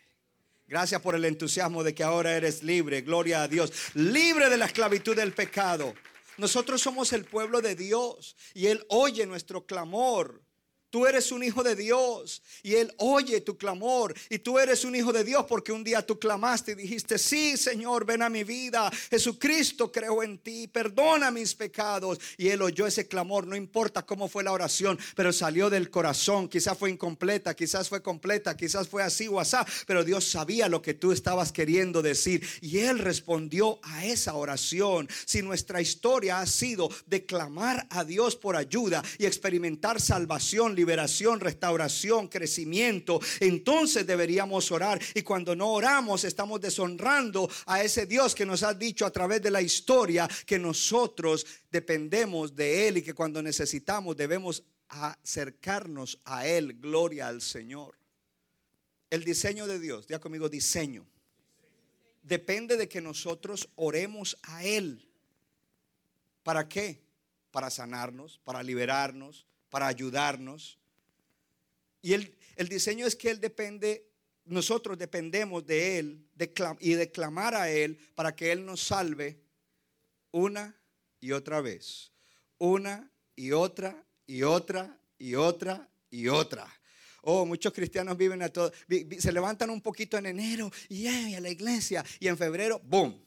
Gracias 0.65 1.01
por 1.01 1.15
el 1.15 1.25
entusiasmo 1.25 1.83
de 1.83 1.93
que 1.93 2.03
ahora 2.03 2.35
eres 2.35 2.63
libre. 2.63 3.01
Gloria 3.01 3.43
a 3.43 3.47
Dios. 3.47 3.71
Libre 3.93 4.49
de 4.49 4.57
la 4.57 4.65
esclavitud 4.65 5.15
del 5.15 5.33
pecado. 5.33 5.93
Nosotros 6.37 6.81
somos 6.81 7.13
el 7.13 7.25
pueblo 7.25 7.61
de 7.61 7.75
Dios 7.75 8.35
y 8.53 8.67
Él 8.67 8.85
oye 8.89 9.25
nuestro 9.25 9.65
clamor. 9.65 10.41
Tú 10.89 11.05
eres 11.05 11.31
un 11.33 11.43
hijo 11.43 11.63
de 11.63 11.75
Dios 11.75 12.41
y 12.63 12.75
Él 12.75 12.93
oye 12.97 13.41
tu 13.41 13.57
clamor. 13.57 14.13
Y 14.29 14.39
tú 14.39 14.57
eres 14.57 14.85
un 14.85 14.95
hijo 14.95 15.11
de 15.11 15.23
Dios 15.23 15.45
porque 15.47 15.71
un 15.71 15.83
día 15.83 16.05
tú 16.05 16.17
clamaste 16.17 16.71
y 16.71 16.75
dijiste, 16.75 17.17
sí 17.17 17.57
Señor, 17.57 18.05
ven 18.05 18.21
a 18.21 18.29
mi 18.29 18.43
vida. 18.43 18.89
Jesucristo 19.09 19.91
creo 19.91 20.23
en 20.23 20.37
ti, 20.37 20.67
perdona 20.67 21.29
mis 21.29 21.55
pecados. 21.55 22.19
Y 22.37 22.47
Él 22.49 22.61
oyó 22.61 22.87
ese 22.87 23.07
clamor, 23.07 23.45
no 23.45 23.55
importa 23.55 24.05
cómo 24.05 24.29
fue 24.29 24.43
la 24.43 24.53
oración, 24.53 24.97
pero 25.15 25.33
salió 25.33 25.69
del 25.69 25.89
corazón. 25.89 26.47
Quizás 26.47 26.77
fue 26.77 26.89
incompleta, 26.89 27.53
quizás 27.53 27.89
fue 27.89 28.01
completa, 28.01 28.55
quizás 28.55 28.87
fue 28.87 29.03
así 29.03 29.27
o 29.27 29.39
así. 29.39 29.57
Pero 29.85 30.03
Dios 30.03 30.25
sabía 30.29 30.69
lo 30.69 30.81
que 30.81 30.93
tú 30.93 31.11
estabas 31.11 31.51
queriendo 31.51 32.01
decir. 32.01 32.47
Y 32.61 32.79
Él 32.79 32.99
respondió 32.99 33.79
a 33.83 34.05
esa 34.05 34.35
oración. 34.35 35.09
Si 35.25 35.41
nuestra 35.41 35.81
historia 35.81 36.39
ha 36.39 36.45
sido 36.45 36.89
de 37.05 37.25
clamar 37.25 37.87
a 37.89 38.03
Dios 38.03 38.35
por 38.35 38.55
ayuda 38.55 39.03
y 39.17 39.25
experimentar 39.25 40.01
salvación, 40.01 40.75
liberación, 40.77 41.41
restauración, 41.41 42.29
crecimiento, 42.29 43.19
entonces 43.41 44.07
deberíamos 44.07 44.71
orar. 44.71 45.01
Y 45.13 45.23
cuando 45.23 45.55
no 45.55 45.73
oramos, 45.73 46.23
estamos 46.23 46.61
deshonrando 46.61 47.49
a 47.65 47.83
ese 47.83 48.05
Dios 48.05 48.33
que 48.33 48.45
nos 48.45 48.63
ha 48.63 48.73
dicho 48.73 49.05
a 49.05 49.11
través 49.11 49.41
de 49.41 49.51
la 49.51 49.61
historia 49.61 50.29
que 50.45 50.57
nosotros 50.57 51.45
dependemos 51.69 52.55
de 52.55 52.87
Él 52.87 52.97
y 52.97 53.01
que 53.01 53.13
cuando 53.13 53.41
necesitamos 53.41 54.15
debemos 54.15 54.63
acercarnos 54.87 56.19
a 56.23 56.47
Él. 56.47 56.79
Gloria 56.79 57.27
al 57.27 57.41
Señor. 57.41 57.97
El 59.09 59.23
diseño 59.23 59.67
de 59.67 59.79
Dios, 59.79 60.05
ya 60.07 60.19
conmigo, 60.19 60.47
diseño. 60.47 61.05
Depende 62.21 62.77
de 62.77 62.87
que 62.87 63.01
nosotros 63.01 63.69
oremos 63.75 64.37
a 64.43 64.63
Él. 64.63 65.09
¿Para 66.43 66.67
qué? 66.67 67.01
Para 67.51 67.69
sanarnos, 67.69 68.39
para 68.43 68.63
liberarnos, 68.63 69.47
para 69.69 69.87
ayudarnos. 69.87 70.77
Y 72.01 72.13
el, 72.13 72.35
el 72.55 72.67
diseño 72.67 73.05
es 73.05 73.15
que 73.15 73.29
Él 73.29 73.39
depende, 73.39 74.07
nosotros 74.45 74.97
dependemos 74.97 75.65
de 75.65 75.99
Él 75.99 76.25
y 76.79 76.93
de 76.93 77.11
clamar 77.11 77.55
a 77.55 77.69
Él 77.69 77.97
para 78.15 78.35
que 78.35 78.51
Él 78.51 78.65
nos 78.65 78.81
salve 78.81 79.39
una 80.31 80.75
y 81.19 81.31
otra 81.31 81.61
vez. 81.61 82.11
Una 82.57 83.11
y 83.35 83.51
otra 83.51 84.03
y 84.25 84.43
otra 84.43 84.97
y 85.17 85.35
otra 85.35 85.89
y 86.09 86.27
otra. 86.27 86.67
Oh, 87.21 87.45
muchos 87.45 87.73
cristianos 87.73 88.17
viven 88.17 88.41
a 88.41 88.49
todo. 88.49 88.71
Se 89.19 89.31
levantan 89.31 89.69
un 89.69 89.81
poquito 89.81 90.17
en 90.17 90.27
enero 90.27 90.71
y 90.89 91.07
¡ay! 91.07 91.35
a 91.35 91.41
la 91.41 91.49
iglesia. 91.49 92.03
Y 92.19 92.27
en 92.27 92.37
febrero, 92.37 92.79
¡boom! 92.83 93.26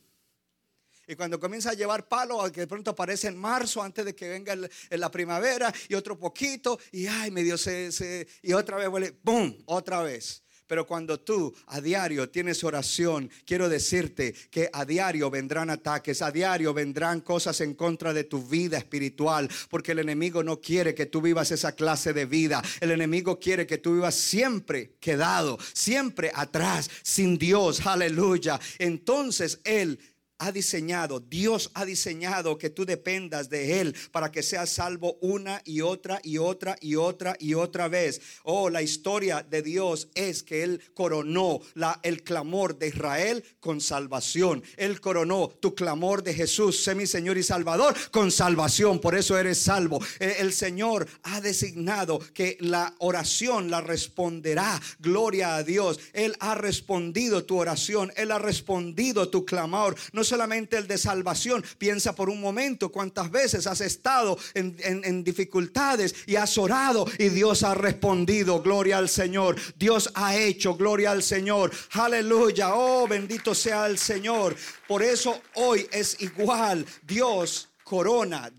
Y 1.07 1.17
cuando 1.17 1.41
comienza 1.41 1.71
a 1.71 1.75
llevar 1.75 2.07
palo, 2.09 2.51
que 2.53 2.61
de 2.61 2.67
pronto 2.67 2.93
aparece 2.93 3.29
en 3.29 3.37
marzo, 3.37 3.83
antes 3.83 4.05
de 4.05 4.15
que 4.15 4.29
venga 4.29 4.53
en 4.55 5.01
la 5.01 5.11
primavera, 5.11 5.73
y 5.89 5.95
otro 5.95 6.19
poquito, 6.19 6.79
y 6.93 7.07
ay, 7.07 7.31
medio 7.31 7.59
se, 7.59 7.91
se- 7.91 8.29
y 8.43 8.53
otra 8.53 8.77
vez 8.77 8.89
vuelve, 8.89 9.17
¡boom! 9.23 9.57
Otra 9.67 10.03
vez. 10.03 10.43
Pero 10.69 10.87
cuando 10.87 11.19
tú 11.19 11.53
a 11.67 11.81
diario 11.81 12.31
tienes 12.31 12.63
oración, 12.63 13.29
quiero 13.45 13.69
decirte 13.69 14.33
que 14.53 14.71
a 14.73 14.85
diario 14.85 15.29
vendrán 15.29 15.69
ataques, 15.69 16.23
a 16.23 16.31
diario 16.31 16.73
vendrán 16.73 17.23
cosas 17.23 17.61
en 17.61 17.75
contra 17.75 18.13
de 18.13 18.23
tu 18.23 18.41
vida 18.47 18.79
espiritual, 18.79 19.51
porque 19.69 19.91
el 19.91 19.99
enemigo 19.99 20.45
no 20.45 20.61
quiere 20.61 20.95
que 20.95 21.07
tú 21.07 21.21
vivas 21.21 21.51
esa 21.51 21.73
clase 21.73 22.13
de 22.13 22.25
vida. 22.25 22.63
El 22.81 22.93
enemigo 22.93 23.41
quiere 23.41 23.67
que 23.67 23.79
tú 23.79 23.95
vivas 23.95 24.15
siempre 24.15 24.95
quedado, 25.01 25.59
siempre 25.73 26.31
atrás, 26.37 26.89
sin 27.03 27.37
Dios, 27.37 27.85
aleluya. 27.85 28.61
Entonces 28.79 29.61
Él 29.65 29.99
ha 30.41 30.51
diseñado, 30.51 31.21
Dios 31.21 31.71
ha 31.75 31.85
diseñado 31.85 32.59
que 32.59 32.71
tú 32.71 32.85
dependas 32.85 33.49
de 33.51 33.81
Él 33.81 33.95
para 34.11 34.33
que 34.33 34.43
seas 34.43 34.71
salvo 34.71 35.19
una 35.21 35.61
y 35.65 35.83
otra 35.83 36.19
y 36.25 36.39
otra 36.39 36.77
y 36.81 36.97
otra 36.97 37.37
y 37.39 37.55
otra 37.55 37.89
vez. 37.89 38.21
Oh, 38.43 38.71
la 38.71 38.83
historia 38.83 39.47
de 39.49 39.63
Dios 39.63 40.09
es 40.15 40.43
que 40.43 40.63
Él 40.63 40.83
coronó 40.95 41.61
el 42.03 42.23
clamor 42.23 42.79
de 42.79 42.89
Israel 42.89 43.45
con 43.61 43.81
salvación. 43.81 44.63
Él 44.77 45.01
coronó 45.01 45.49
tu 45.61 45.75
clamor 45.75 46.23
de 46.23 46.33
Jesús, 46.33 46.83
sé 46.83 46.95
mi 46.95 47.07
Señor 47.07 47.37
y 47.37 47.43
Salvador, 47.43 47.95
con 48.11 48.31
salvación. 48.31 48.99
Por 48.99 49.15
eso 49.15 49.39
eres 49.39 49.59
salvo. 49.59 50.03
Eh, 50.19 50.37
El 50.39 50.55
Señor 50.55 51.07
ha 51.23 51.41
designado 51.43 52.19
que 52.33 52.57
la 52.61 52.95
oración 52.99 53.71
la 53.71 53.83
responderá. 53.83 54.81
Gloria 54.99 55.57
a 55.57 55.63
Dios. 55.63 56.01
Él 56.15 56.35
ha 56.41 56.55
respondido 56.55 57.45
tu 57.45 57.59
oración. 57.59 58.11
Él 58.17 58.31
ha 58.31 58.39
respondido 58.39 59.29
tu 59.29 59.45
clamor. 59.45 59.95
No 60.13 60.25
solamente 60.31 60.77
el 60.79 60.87
de 60.87 60.97
salvación. 60.97 61.63
Piensa 61.77 62.15
por 62.15 62.31
un 62.31 62.41
momento 62.41 62.91
cuántas 62.91 63.31
veces 63.31 63.67
has 63.67 63.81
estado 63.81 64.39
en, 64.55 64.77
en- 64.83 65.25
dificultades 65.25 66.15
y 66.27 66.37
has 66.37 66.57
orado 66.57 67.05
y 67.19 67.29
Dios 67.29 67.63
ha 67.63 67.75
respondido. 67.75 68.63
Gloria 68.63 68.97
al 68.99 69.09
Señor. 69.09 69.57
Dios 69.77 70.11
ha 70.15 70.37
hecho. 70.37 70.75
Gloria 70.77 71.11
al 71.11 71.23
Señor. 71.23 71.71
Aleluya. 71.93 72.75
Oh, 72.75 73.07
bendito 73.07 73.55
sea 73.55 73.87
el 73.87 73.99
Señor. 73.99 74.57
Por 74.89 75.03
eso 75.03 75.41
hoy 75.55 75.87
es 75.93 76.17
igual. 76.21 76.87
Dios 77.03 77.69
corona 77.85 78.51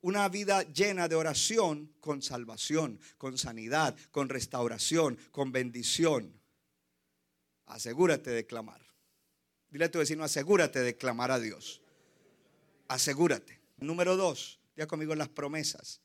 una 0.00 0.28
vida 0.28 0.62
llena 0.62 1.08
de 1.08 1.16
oración 1.16 1.92
con 2.00 2.22
salvación, 2.22 3.00
con 3.18 3.36
sanidad, 3.36 3.96
con 4.12 4.28
restauración, 4.28 5.18
con 5.32 5.50
bendición. 5.52 6.32
Asegúrate 7.66 8.30
de 8.30 8.46
clamar. 8.46 8.85
Dile 9.76 9.84
a 9.84 9.90
tu 9.90 9.98
vecino, 9.98 10.24
asegúrate 10.24 10.80
de 10.80 10.96
clamar 10.96 11.30
a 11.30 11.38
Dios. 11.38 11.82
Asegúrate. 12.88 13.60
Número 13.76 14.16
dos, 14.16 14.58
ya 14.74 14.86
conmigo 14.86 15.14
las 15.14 15.28
promesas. 15.28 16.00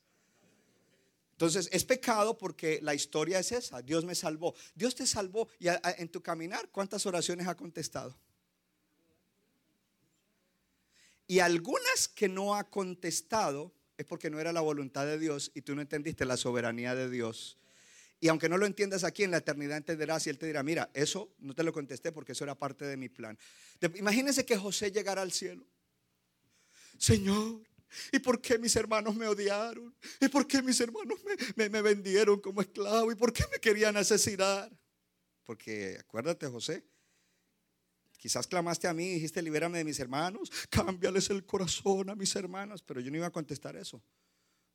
Entonces, 1.30 1.70
es 1.72 1.82
pecado 1.82 2.36
porque 2.36 2.80
la 2.82 2.94
historia 2.94 3.38
es 3.38 3.50
esa. 3.50 3.80
Dios 3.80 4.04
me 4.04 4.14
salvó. 4.14 4.54
Dios 4.74 4.94
te 4.94 5.06
salvó 5.06 5.48
y 5.58 5.68
en 5.68 6.10
tu 6.10 6.22
caminar, 6.22 6.68
¿cuántas 6.68 7.06
oraciones 7.06 7.46
ha 7.46 7.56
contestado? 7.56 8.14
Y 11.26 11.38
algunas 11.38 12.08
que 12.08 12.28
no 12.28 12.54
ha 12.54 12.68
contestado 12.68 13.72
es 13.96 14.04
porque 14.04 14.28
no 14.28 14.38
era 14.38 14.52
la 14.52 14.60
voluntad 14.60 15.06
de 15.06 15.18
Dios 15.18 15.50
y 15.54 15.62
tú 15.62 15.74
no 15.74 15.80
entendiste 15.80 16.26
la 16.26 16.36
soberanía 16.36 16.94
de 16.94 17.08
Dios. 17.08 17.56
Y 18.22 18.28
aunque 18.28 18.48
no 18.48 18.56
lo 18.56 18.66
entiendas 18.66 19.02
aquí, 19.02 19.24
en 19.24 19.32
la 19.32 19.38
eternidad 19.38 19.76
entenderás 19.76 20.24
y 20.28 20.30
Él 20.30 20.38
te 20.38 20.46
dirá, 20.46 20.62
mira, 20.62 20.88
eso 20.94 21.34
no 21.40 21.54
te 21.56 21.64
lo 21.64 21.72
contesté 21.72 22.12
porque 22.12 22.30
eso 22.32 22.44
era 22.44 22.54
parte 22.54 22.84
de 22.84 22.96
mi 22.96 23.08
plan. 23.08 23.36
Imagínense 23.96 24.46
que 24.46 24.56
José 24.56 24.92
llegara 24.92 25.22
al 25.22 25.32
cielo. 25.32 25.66
Señor, 26.98 27.62
¿y 28.12 28.20
por 28.20 28.40
qué 28.40 28.58
mis 28.58 28.76
hermanos 28.76 29.16
me 29.16 29.26
odiaron? 29.26 29.92
¿Y 30.20 30.28
por 30.28 30.46
qué 30.46 30.62
mis 30.62 30.80
hermanos 30.80 31.18
me, 31.24 31.34
me- 31.56 31.68
me 31.68 31.82
vendieron 31.82 32.40
como 32.40 32.60
esclavo? 32.60 33.10
¿Y 33.10 33.16
por 33.16 33.32
qué 33.32 33.42
me 33.50 33.58
querían 33.58 33.96
asesinar? 33.96 34.70
Porque 35.44 35.96
acuérdate, 35.98 36.46
José, 36.46 36.84
Quizás 38.18 38.46
clamaste 38.46 38.86
a 38.86 38.94
mí 38.94 39.04
y 39.08 39.14
dijiste, 39.14 39.42
libérame 39.42 39.78
de 39.78 39.84
mis 39.84 39.98
hermanos, 39.98 40.48
cámbiales 40.70 41.28
el 41.30 41.44
corazón 41.44 42.08
a 42.08 42.14
mis 42.14 42.36
hermanos, 42.36 42.80
pero 42.80 43.00
yo 43.00 43.10
no 43.10 43.16
iba 43.16 43.26
a 43.26 43.32
contestar 43.32 43.74
eso. 43.74 44.00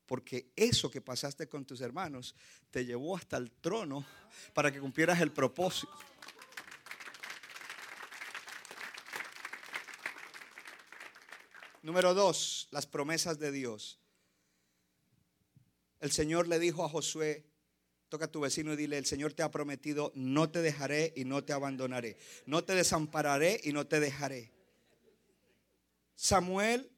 Porque 0.08 0.52
eso 0.56 0.89
que 0.89 1.02
pasaste 1.02 1.48
con 1.48 1.65
tus 1.65 1.82
hermanos 1.82 2.34
te 2.72 2.86
llevó 2.86 3.15
hasta 3.15 3.38
el 3.38 3.52
trono 3.52 4.06
para 4.54 4.72
que 4.72 4.80
cumplieras 4.80 5.22
el 5.22 5.32
propósito. 5.32 5.93
Número 11.84 12.13
dos, 12.13 12.67
las 12.72 12.86
promesas 12.86 13.38
de 13.38 13.52
Dios. 13.52 14.00
El 16.00 16.12
Señor 16.12 16.48
le 16.48 16.60
dijo 16.60 16.84
a 16.84 16.89
Josué, 16.89 17.46
toca 18.10 18.26
a 18.26 18.32
tu 18.32 18.41
vecino 18.41 18.74
y 18.74 18.76
dile, 18.76 18.98
el 18.98 19.06
Señor 19.06 19.34
te 19.34 19.43
ha 19.43 19.52
prometido, 19.52 20.12
no 20.15 20.50
te 20.50 20.62
dejaré 20.62 21.13
y 21.15 21.26
no 21.26 21.43
te 21.43 21.54
abandonaré, 21.54 22.17
no 22.46 22.63
te 22.63 22.76
desampararé 22.76 23.60
y 23.63 23.74
no 23.74 23.88
te 23.88 24.00
dejaré. 24.00 24.52
Samuel 26.15 26.91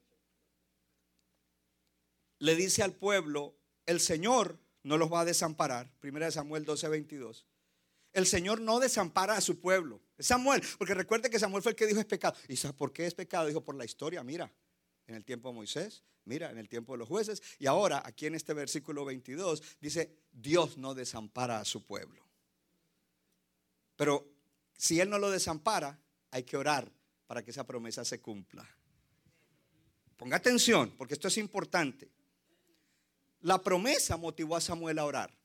le 2.40 2.56
dice 2.56 2.82
al 2.82 2.94
pueblo, 2.94 3.54
el 3.86 4.00
Señor 4.00 4.58
no 4.82 4.98
los 4.98 5.12
va 5.12 5.20
a 5.20 5.24
desamparar. 5.24 5.92
Primera 6.00 6.26
de 6.26 6.32
Samuel 6.32 6.64
12, 6.64 6.88
22. 6.88 7.46
El 8.12 8.26
Señor 8.26 8.60
no 8.60 8.80
desampara 8.80 9.36
a 9.36 9.40
su 9.40 9.60
pueblo. 9.60 10.00
Samuel, 10.18 10.62
porque 10.78 10.94
recuerde 10.94 11.30
que 11.30 11.38
Samuel 11.38 11.62
fue 11.62 11.72
el 11.72 11.76
que 11.76 11.86
dijo 11.86 12.00
es 12.00 12.06
pecado. 12.06 12.36
¿Y 12.48 12.56
sabe 12.56 12.74
por 12.74 12.92
qué 12.92 13.06
es 13.06 13.14
pecado? 13.14 13.46
Dijo 13.46 13.62
por 13.62 13.76
la 13.76 13.84
historia, 13.84 14.24
mira, 14.24 14.52
en 15.06 15.14
el 15.14 15.24
tiempo 15.24 15.50
de 15.50 15.54
Moisés, 15.54 16.02
mira, 16.24 16.50
en 16.50 16.58
el 16.58 16.68
tiempo 16.68 16.92
de 16.94 16.98
los 16.98 17.08
jueces. 17.08 17.42
Y 17.58 17.66
ahora, 17.66 18.02
aquí 18.04 18.26
en 18.26 18.34
este 18.34 18.54
versículo 18.54 19.04
22, 19.04 19.62
dice, 19.80 20.18
Dios 20.32 20.78
no 20.78 20.94
desampara 20.94 21.60
a 21.60 21.64
su 21.64 21.84
pueblo. 21.84 22.26
Pero 23.96 24.32
si 24.76 24.98
Él 24.98 25.10
no 25.10 25.18
lo 25.18 25.30
desampara, 25.30 26.00
hay 26.30 26.44
que 26.44 26.56
orar 26.56 26.90
para 27.26 27.44
que 27.44 27.50
esa 27.50 27.66
promesa 27.66 28.04
se 28.04 28.20
cumpla. 28.20 28.66
Ponga 30.16 30.36
atención, 30.36 30.94
porque 30.96 31.14
esto 31.14 31.28
es 31.28 31.36
importante. 31.36 32.10
La 33.40 33.62
promesa 33.62 34.16
motivó 34.16 34.56
a 34.56 34.60
Samuel 34.60 34.98
a 34.98 35.04
orar. 35.04 35.40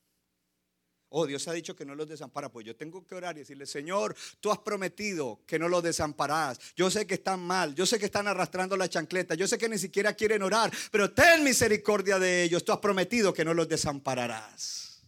Oh, 1.09 1.25
Dios 1.25 1.47
ha 1.47 1.53
dicho 1.53 1.75
que 1.75 1.85
no 1.85 1.95
los 1.95 2.09
desampara. 2.09 2.51
Pues 2.51 2.65
yo 2.65 2.75
tengo 2.75 3.05
que 3.05 3.15
orar 3.15 3.37
y 3.37 3.39
decirle, 3.39 3.65
Señor, 3.65 4.15
tú 4.41 4.51
has 4.51 4.57
prometido 4.59 5.39
que 5.45 5.57
no 5.57 5.69
los 5.69 5.81
desamparás. 5.81 6.59
Yo 6.75 6.91
sé 6.91 7.07
que 7.07 7.13
están 7.13 7.39
mal, 7.39 7.73
yo 7.73 7.85
sé 7.85 7.97
que 7.97 8.05
están 8.05 8.27
arrastrando 8.27 8.75
la 8.75 8.89
chancleta, 8.89 9.35
yo 9.35 9.47
sé 9.47 9.57
que 9.57 9.69
ni 9.69 9.77
siquiera 9.77 10.13
quieren 10.13 10.41
orar, 10.41 10.73
pero 10.91 11.13
ten 11.13 11.43
misericordia 11.43 12.19
de 12.19 12.43
ellos. 12.43 12.65
Tú 12.65 12.73
has 12.73 12.79
prometido 12.79 13.33
que 13.33 13.45
no 13.45 13.53
los 13.53 13.69
desampararás. 13.69 15.01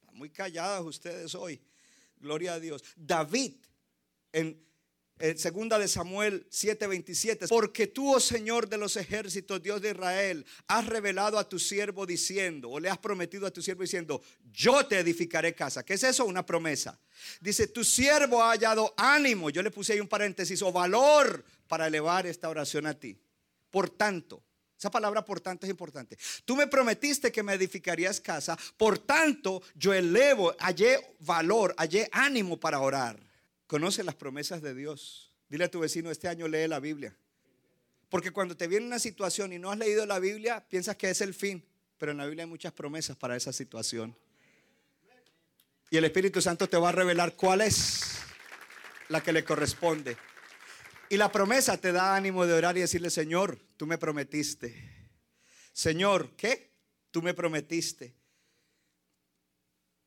Están 0.00 0.16
muy 0.16 0.30
calladas 0.30 0.82
ustedes 0.82 1.34
hoy. 1.34 1.60
Gloria 2.16 2.54
a 2.54 2.60
Dios. 2.60 2.82
David 2.96 3.56
en 4.32 4.64
en 5.18 5.38
segunda 5.38 5.78
de 5.78 5.86
Samuel 5.86 6.46
7:27, 6.50 7.48
porque 7.48 7.86
tú, 7.86 8.14
oh 8.14 8.20
Señor 8.20 8.68
de 8.68 8.78
los 8.78 8.96
ejércitos, 8.96 9.62
Dios 9.62 9.80
de 9.80 9.90
Israel, 9.90 10.44
has 10.66 10.86
revelado 10.86 11.38
a 11.38 11.48
tu 11.48 11.58
siervo 11.58 12.04
diciendo, 12.04 12.70
o 12.70 12.80
le 12.80 12.90
has 12.90 12.98
prometido 12.98 13.46
a 13.46 13.50
tu 13.50 13.62
siervo 13.62 13.82
diciendo, 13.82 14.20
yo 14.52 14.86
te 14.86 14.98
edificaré 14.98 15.54
casa. 15.54 15.84
¿Qué 15.84 15.94
es 15.94 16.02
eso? 16.02 16.24
Una 16.24 16.44
promesa. 16.44 16.98
Dice, 17.40 17.68
tu 17.68 17.84
siervo 17.84 18.42
ha 18.42 18.50
hallado 18.50 18.92
ánimo, 18.96 19.50
yo 19.50 19.62
le 19.62 19.70
puse 19.70 19.92
ahí 19.92 20.00
un 20.00 20.08
paréntesis, 20.08 20.60
o 20.62 20.72
valor 20.72 21.44
para 21.68 21.86
elevar 21.86 22.26
esta 22.26 22.48
oración 22.48 22.86
a 22.86 22.94
ti. 22.94 23.16
Por 23.70 23.90
tanto, 23.90 24.42
esa 24.76 24.90
palabra 24.90 25.24
por 25.24 25.40
tanto 25.40 25.64
es 25.64 25.70
importante. 25.70 26.18
Tú 26.44 26.56
me 26.56 26.66
prometiste 26.66 27.30
que 27.30 27.42
me 27.42 27.54
edificarías 27.54 28.20
casa, 28.20 28.58
por 28.76 28.98
tanto 28.98 29.62
yo 29.74 29.94
elevo, 29.94 30.54
hallé 30.58 31.16
valor, 31.20 31.74
hallé 31.78 32.08
ánimo 32.12 32.58
para 32.58 32.80
orar. 32.80 33.33
Conoce 33.66 34.04
las 34.04 34.14
promesas 34.14 34.62
de 34.62 34.74
Dios. 34.74 35.32
Dile 35.48 35.64
a 35.64 35.70
tu 35.70 35.80
vecino, 35.80 36.10
este 36.10 36.28
año 36.28 36.48
lee 36.48 36.68
la 36.68 36.80
Biblia. 36.80 37.16
Porque 38.08 38.30
cuando 38.30 38.56
te 38.56 38.66
viene 38.66 38.86
una 38.86 38.98
situación 38.98 39.52
y 39.52 39.58
no 39.58 39.70
has 39.70 39.78
leído 39.78 40.06
la 40.06 40.18
Biblia, 40.18 40.66
piensas 40.68 40.96
que 40.96 41.10
es 41.10 41.20
el 41.20 41.34
fin. 41.34 41.64
Pero 41.98 42.12
en 42.12 42.18
la 42.18 42.26
Biblia 42.26 42.44
hay 42.44 42.50
muchas 42.50 42.72
promesas 42.72 43.16
para 43.16 43.36
esa 43.36 43.52
situación. 43.52 44.16
Y 45.90 45.96
el 45.96 46.04
Espíritu 46.04 46.40
Santo 46.40 46.68
te 46.68 46.76
va 46.76 46.90
a 46.90 46.92
revelar 46.92 47.36
cuál 47.36 47.60
es 47.60 48.20
la 49.08 49.22
que 49.22 49.32
le 49.32 49.44
corresponde. 49.44 50.16
Y 51.08 51.16
la 51.16 51.30
promesa 51.30 51.76
te 51.78 51.92
da 51.92 52.16
ánimo 52.16 52.46
de 52.46 52.54
orar 52.54 52.76
y 52.76 52.80
decirle, 52.80 53.10
Señor, 53.10 53.58
tú 53.76 53.86
me 53.86 53.98
prometiste. 53.98 55.10
Señor, 55.72 56.30
¿qué? 56.36 56.70
Tú 57.10 57.22
me 57.22 57.34
prometiste. 57.34 58.14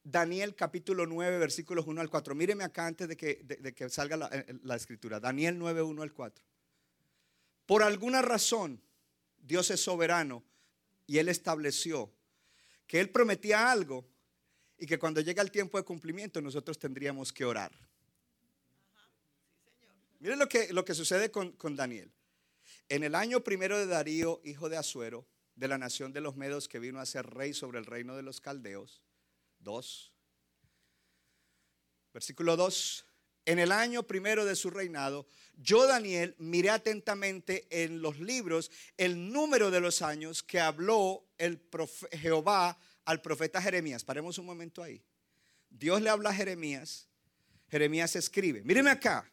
Daniel 0.09 0.55
capítulo 0.55 1.05
9, 1.05 1.37
versículos 1.37 1.85
1 1.85 1.99
al 1.99 2.09
4. 2.09 2.33
Míreme 2.33 2.63
acá 2.63 2.87
antes 2.87 3.09
de 3.09 3.17
que, 3.17 3.89
salga 3.89 4.15
la, 4.15 4.45
la, 4.63 4.75
escritura. 4.77 5.19
Daniel 5.19 5.59
9, 5.59 5.81
1 5.81 6.01
al 6.01 6.13
4. 6.13 6.45
Por 7.65 7.83
alguna 7.83 8.21
razón, 8.21 8.81
Dios 9.37 9.69
es 9.69 9.81
soberano 9.81 10.45
y 11.05 11.17
Él 11.17 11.27
estableció 11.27 12.09
que 12.87 13.01
Él 13.01 13.09
prometía 13.09 13.69
algo 13.69 14.07
y 14.77 14.85
que 14.85 14.97
cuando 14.97 15.19
llega 15.19 15.41
el 15.41 15.51
tiempo 15.51 15.77
de 15.77 15.83
cumplimiento 15.83 16.39
nosotros 16.39 16.79
tendríamos 16.79 17.33
que 17.33 17.43
orar. 17.43 17.73
Miren 20.19 20.39
lo 20.39 20.47
que, 20.47 20.71
lo 20.71 20.85
que 20.85 20.93
sucede 20.93 21.31
con, 21.31 21.51
con 21.51 21.75
Daniel. 21.75 22.13
En 22.87 23.03
el 23.03 23.13
año 23.13 23.43
primero 23.43 23.77
de 23.77 23.87
Darío, 23.87 24.39
hijo 24.45 24.69
de 24.69 24.77
Azuero, 24.77 25.27
de 25.55 25.67
la 25.67 25.77
nación 25.77 26.13
de 26.13 26.21
los 26.21 26.37
Medos, 26.37 26.69
que 26.69 26.79
vino 26.79 27.01
a 27.01 27.05
ser 27.05 27.25
rey 27.25 27.53
sobre 27.53 27.79
el 27.79 27.85
reino 27.85 28.15
de 28.15 28.21
los 28.21 28.39
caldeos, 28.39 29.01
2, 29.59 30.13
versículo 32.13 32.55
2, 32.55 33.05
en 33.45 33.59
el 33.59 33.71
año 33.71 34.03
primero 34.03 34.43
de 34.43 34.55
su 34.55 34.69
reinado, 34.69 35.25
yo 35.55 35.87
Daniel 35.87 36.35
miré 36.37 36.69
atentamente 36.69 37.65
en 37.69 38.01
los 38.01 38.19
libros 38.19 38.69
el 38.97 39.31
número 39.31 39.71
de 39.71 39.79
los 39.79 40.01
años 40.01 40.43
que 40.43 40.59
habló 40.59 41.25
el 41.37 41.61
Jehová 42.11 42.77
al 43.05 43.21
profeta 43.21 43.61
Jeremías. 43.61 44.03
Paremos 44.03 44.37
un 44.37 44.45
momento 44.45 44.83
ahí. 44.83 45.01
Dios 45.69 46.01
le 46.01 46.09
habla 46.09 46.31
a 46.31 46.33
Jeremías, 46.33 47.07
Jeremías 47.69 48.15
escribe, 48.15 48.63
míreme 48.63 48.89
acá, 48.89 49.31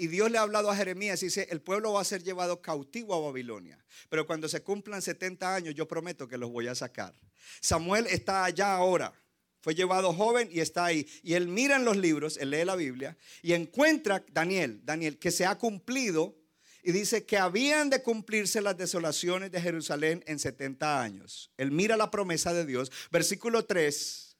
y 0.00 0.06
Dios 0.06 0.30
le 0.30 0.38
ha 0.38 0.40
hablado 0.42 0.70
a 0.70 0.76
Jeremías 0.76 1.22
y 1.22 1.26
dice, 1.26 1.46
el 1.50 1.60
pueblo 1.60 1.92
va 1.92 2.00
a 2.00 2.04
ser 2.04 2.22
llevado 2.22 2.62
cautivo 2.62 3.14
a 3.14 3.20
Babilonia. 3.20 3.78
Pero 4.08 4.26
cuando 4.26 4.48
se 4.48 4.62
cumplan 4.62 5.02
70 5.02 5.54
años, 5.54 5.74
yo 5.74 5.86
prometo 5.86 6.26
que 6.26 6.38
los 6.38 6.50
voy 6.50 6.68
a 6.68 6.74
sacar. 6.74 7.14
Samuel 7.60 8.06
está 8.06 8.44
allá 8.44 8.74
ahora. 8.74 9.12
Fue 9.60 9.74
llevado 9.74 10.12
joven 10.12 10.48
y 10.50 10.60
está 10.60 10.86
ahí. 10.86 11.06
Y 11.22 11.34
él 11.34 11.46
mira 11.48 11.76
en 11.76 11.84
los 11.84 11.96
libros, 11.96 12.38
él 12.38 12.50
lee 12.50 12.64
la 12.64 12.76
Biblia 12.76 13.16
y 13.42 13.52
encuentra, 13.52 14.24
Daniel, 14.32 14.80
Daniel, 14.84 15.18
que 15.18 15.30
se 15.30 15.44
ha 15.44 15.58
cumplido 15.58 16.36
y 16.82 16.92
dice 16.92 17.26
que 17.26 17.36
habían 17.36 17.90
de 17.90 18.02
cumplirse 18.02 18.62
las 18.62 18.76
desolaciones 18.76 19.52
de 19.52 19.60
Jerusalén 19.60 20.24
en 20.26 20.38
70 20.38 21.02
años. 21.02 21.50
Él 21.58 21.70
mira 21.70 21.96
la 21.96 22.10
promesa 22.10 22.54
de 22.54 22.64
Dios. 22.64 22.90
Versículo 23.10 23.66
3. 23.66 24.36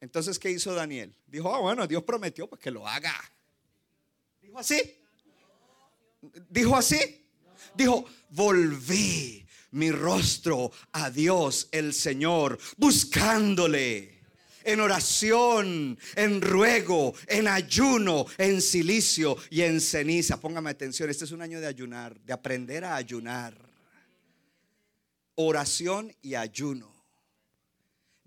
Entonces, 0.00 0.38
¿qué 0.38 0.50
hizo 0.50 0.74
Daniel? 0.74 1.14
Dijo, 1.26 1.54
ah, 1.54 1.60
bueno, 1.60 1.86
Dios 1.86 2.02
prometió, 2.02 2.48
pues 2.48 2.60
que 2.60 2.70
lo 2.70 2.86
haga. 2.86 3.14
Dijo 4.42 4.58
así. 4.58 5.00
Dijo 6.50 6.76
así. 6.76 7.26
Dijo, 7.74 8.04
volví 8.28 9.41
mi 9.72 9.90
rostro 9.90 10.72
a 10.92 11.10
Dios 11.10 11.68
el 11.72 11.92
Señor, 11.92 12.58
buscándole 12.76 14.20
en 14.64 14.80
oración, 14.80 15.98
en 16.14 16.40
ruego, 16.40 17.14
en 17.26 17.48
ayuno, 17.48 18.26
en 18.38 18.60
silicio 18.62 19.36
y 19.50 19.62
en 19.62 19.80
ceniza. 19.80 20.40
Póngame 20.40 20.70
atención, 20.70 21.10
este 21.10 21.24
es 21.24 21.32
un 21.32 21.42
año 21.42 21.60
de 21.60 21.66
ayunar, 21.66 22.18
de 22.20 22.32
aprender 22.32 22.84
a 22.84 22.96
ayunar. 22.96 23.54
Oración 25.34 26.14
y 26.22 26.34
ayuno. 26.34 26.91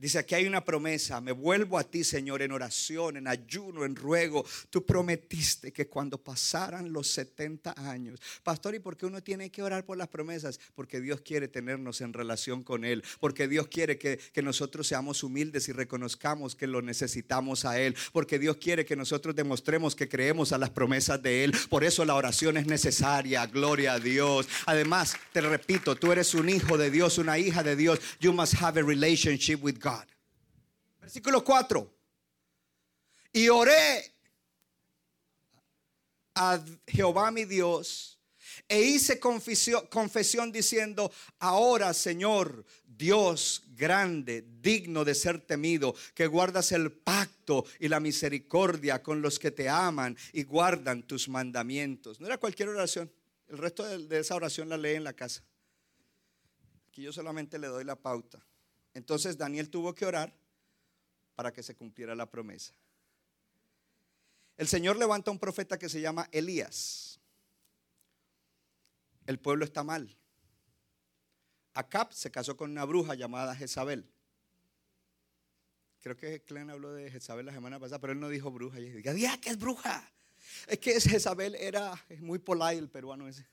Dice, 0.06 0.20
aquí 0.20 0.36
hay 0.36 0.46
una 0.46 0.64
promesa, 0.64 1.20
me 1.20 1.32
vuelvo 1.32 1.80
a 1.80 1.84
ti, 1.84 2.04
Señor, 2.04 2.44
en 2.44 2.52
oración, 2.52 3.18
en 3.18 3.28
ayuno, 3.28 3.86
en 3.86 3.96
ruego. 3.96 4.46
Tú 4.70 4.86
prometiste 4.86 5.74
que 5.74 5.88
cuando 5.88 6.20
pasaran 6.20 6.94
los 6.94 7.08
70 7.08 7.74
años, 7.90 8.22
pastor, 8.44 8.76
¿y 8.76 8.80
por 8.80 8.98
qué 8.98 9.08
uno 9.08 9.24
tiene 9.24 9.50
que 9.50 9.64
orar 9.64 9.84
por 9.84 9.98
las 9.98 10.08
promesas? 10.08 10.60
Porque 10.76 11.02
Dios 11.02 11.22
quiere 11.22 11.48
tenernos 11.48 12.02
en 12.02 12.14
relación 12.14 12.62
con 12.62 12.86
Él, 12.86 13.04
porque 13.20 13.48
Dios 13.48 13.66
quiere 13.66 13.98
que, 13.98 14.20
que 14.32 14.44
nosotros 14.44 14.86
seamos 14.86 15.24
humildes 15.24 15.70
y 15.70 15.72
reconozcamos 15.72 16.56
que 16.56 16.68
lo 16.68 16.84
necesitamos 16.84 17.66
a 17.66 17.80
Él, 17.80 17.96
porque 18.14 18.38
Dios 18.38 18.58
quiere 18.58 18.86
que 18.86 18.96
nosotros 18.96 19.36
demostremos 19.36 19.96
que 19.96 20.08
creemos 20.08 20.52
a 20.52 20.60
las 20.60 20.70
promesas 20.70 21.20
de 21.24 21.46
Él. 21.46 21.56
Por 21.68 21.84
eso 21.84 22.06
la 22.06 22.14
oración 22.14 22.58
es 22.58 22.68
necesaria, 22.68 23.48
gloria 23.48 23.94
a 23.94 24.00
Dios. 24.00 24.48
Además, 24.68 25.18
te 25.34 25.42
repito, 25.42 25.96
tú 25.96 26.12
eres 26.12 26.36
un 26.36 26.48
hijo 26.48 26.78
de 26.78 26.92
Dios, 26.92 27.18
una 27.18 27.40
hija 27.40 27.64
de 27.64 27.76
Dios. 27.76 28.00
You 28.20 28.34
must 28.34 28.54
have 28.62 28.80
a 28.80 28.84
relationship 28.84 29.64
with 29.64 29.80
God. 29.82 29.95
Versículo 31.06 31.44
4. 31.44 31.94
Y 33.34 33.48
oré 33.48 34.12
a 36.34 36.60
Jehová 36.88 37.30
mi 37.30 37.46
Dios 37.46 38.20
e 38.68 38.82
hice 38.82 39.20
confesión, 39.20 39.86
confesión 39.86 40.52
diciendo, 40.52 41.12
ahora 41.38 41.94
Señor, 41.94 42.66
Dios 42.84 43.66
grande, 43.76 44.48
digno 44.60 45.06
de 45.06 45.14
ser 45.14 45.42
temido, 45.42 45.94
que 46.16 46.26
guardas 46.26 46.72
el 46.72 46.92
pacto 46.92 47.66
y 47.80 47.88
la 47.88 48.00
misericordia 48.00 49.04
con 49.04 49.22
los 49.22 49.38
que 49.38 49.52
te 49.52 49.70
aman 49.70 50.18
y 50.34 50.42
guardan 50.42 51.04
tus 51.04 51.30
mandamientos. 51.30 52.20
No 52.20 52.26
era 52.26 52.40
cualquier 52.40 52.70
oración, 52.70 53.12
el 53.48 53.60
resto 53.60 53.84
de, 53.84 54.20
esa 54.20 54.34
oración 54.34 54.70
la 54.70 54.78
lee 54.78 54.96
en 54.96 55.04
la 55.04 55.14
casa. 55.14 55.44
Aquí 56.88 57.04
yo 57.04 57.14
solamente 57.14 57.60
le 57.60 57.68
doy 57.68 57.84
la 57.84 57.96
pauta. 57.96 58.44
Entonces 58.96 59.38
Daniel 59.38 59.70
tuvo 59.70 59.94
que 59.94 60.08
orar 60.08 60.34
para 61.36 61.52
que 61.52 61.64
se 61.64 61.76
cumpliera 61.76 62.16
la 62.16 62.30
promesa. 62.30 62.74
El 64.58 64.68
Señor 64.68 64.98
levanta 64.98 65.30
a 65.30 65.34
un 65.34 65.40
profeta 65.40 65.78
que 65.78 65.90
se 65.90 66.02
llama 66.02 66.30
Elías. 66.32 67.20
El 69.26 69.40
pueblo 69.40 69.66
está 69.66 69.84
mal. 69.84 70.16
Acab 71.74 72.14
se 72.14 72.32
casó 72.32 72.56
con 72.56 72.72
una 72.72 72.86
bruja 72.86 73.16
llamada 73.16 73.56
Jezabel. 73.56 74.10
Creo 76.02 76.16
que 76.16 76.42
Clen 76.42 76.70
habló 76.70 76.94
de 76.94 77.12
Jezabel 77.12 77.48
la 77.48 77.52
semana 77.52 77.80
pasada, 77.80 78.00
pero 78.00 78.14
él 78.14 78.20
no 78.20 78.30
dijo 78.30 78.52
bruja. 78.52 78.80
Y 78.80 78.90
diga, 78.90 79.14
¡ya 79.14 79.40
que 79.42 79.50
es 79.50 79.58
bruja! 79.58 80.10
Es 80.68 80.80
que 80.80 81.02
Jezabel 81.02 81.56
era 81.56 82.02
muy 82.20 82.40
polite 82.40 82.78
el 82.78 82.90
peruano 82.90 83.28
ese. 83.28 83.46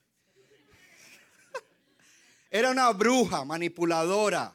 Era 2.51 2.71
una 2.71 2.93
bruja 2.93 3.45
manipuladora, 3.45 4.55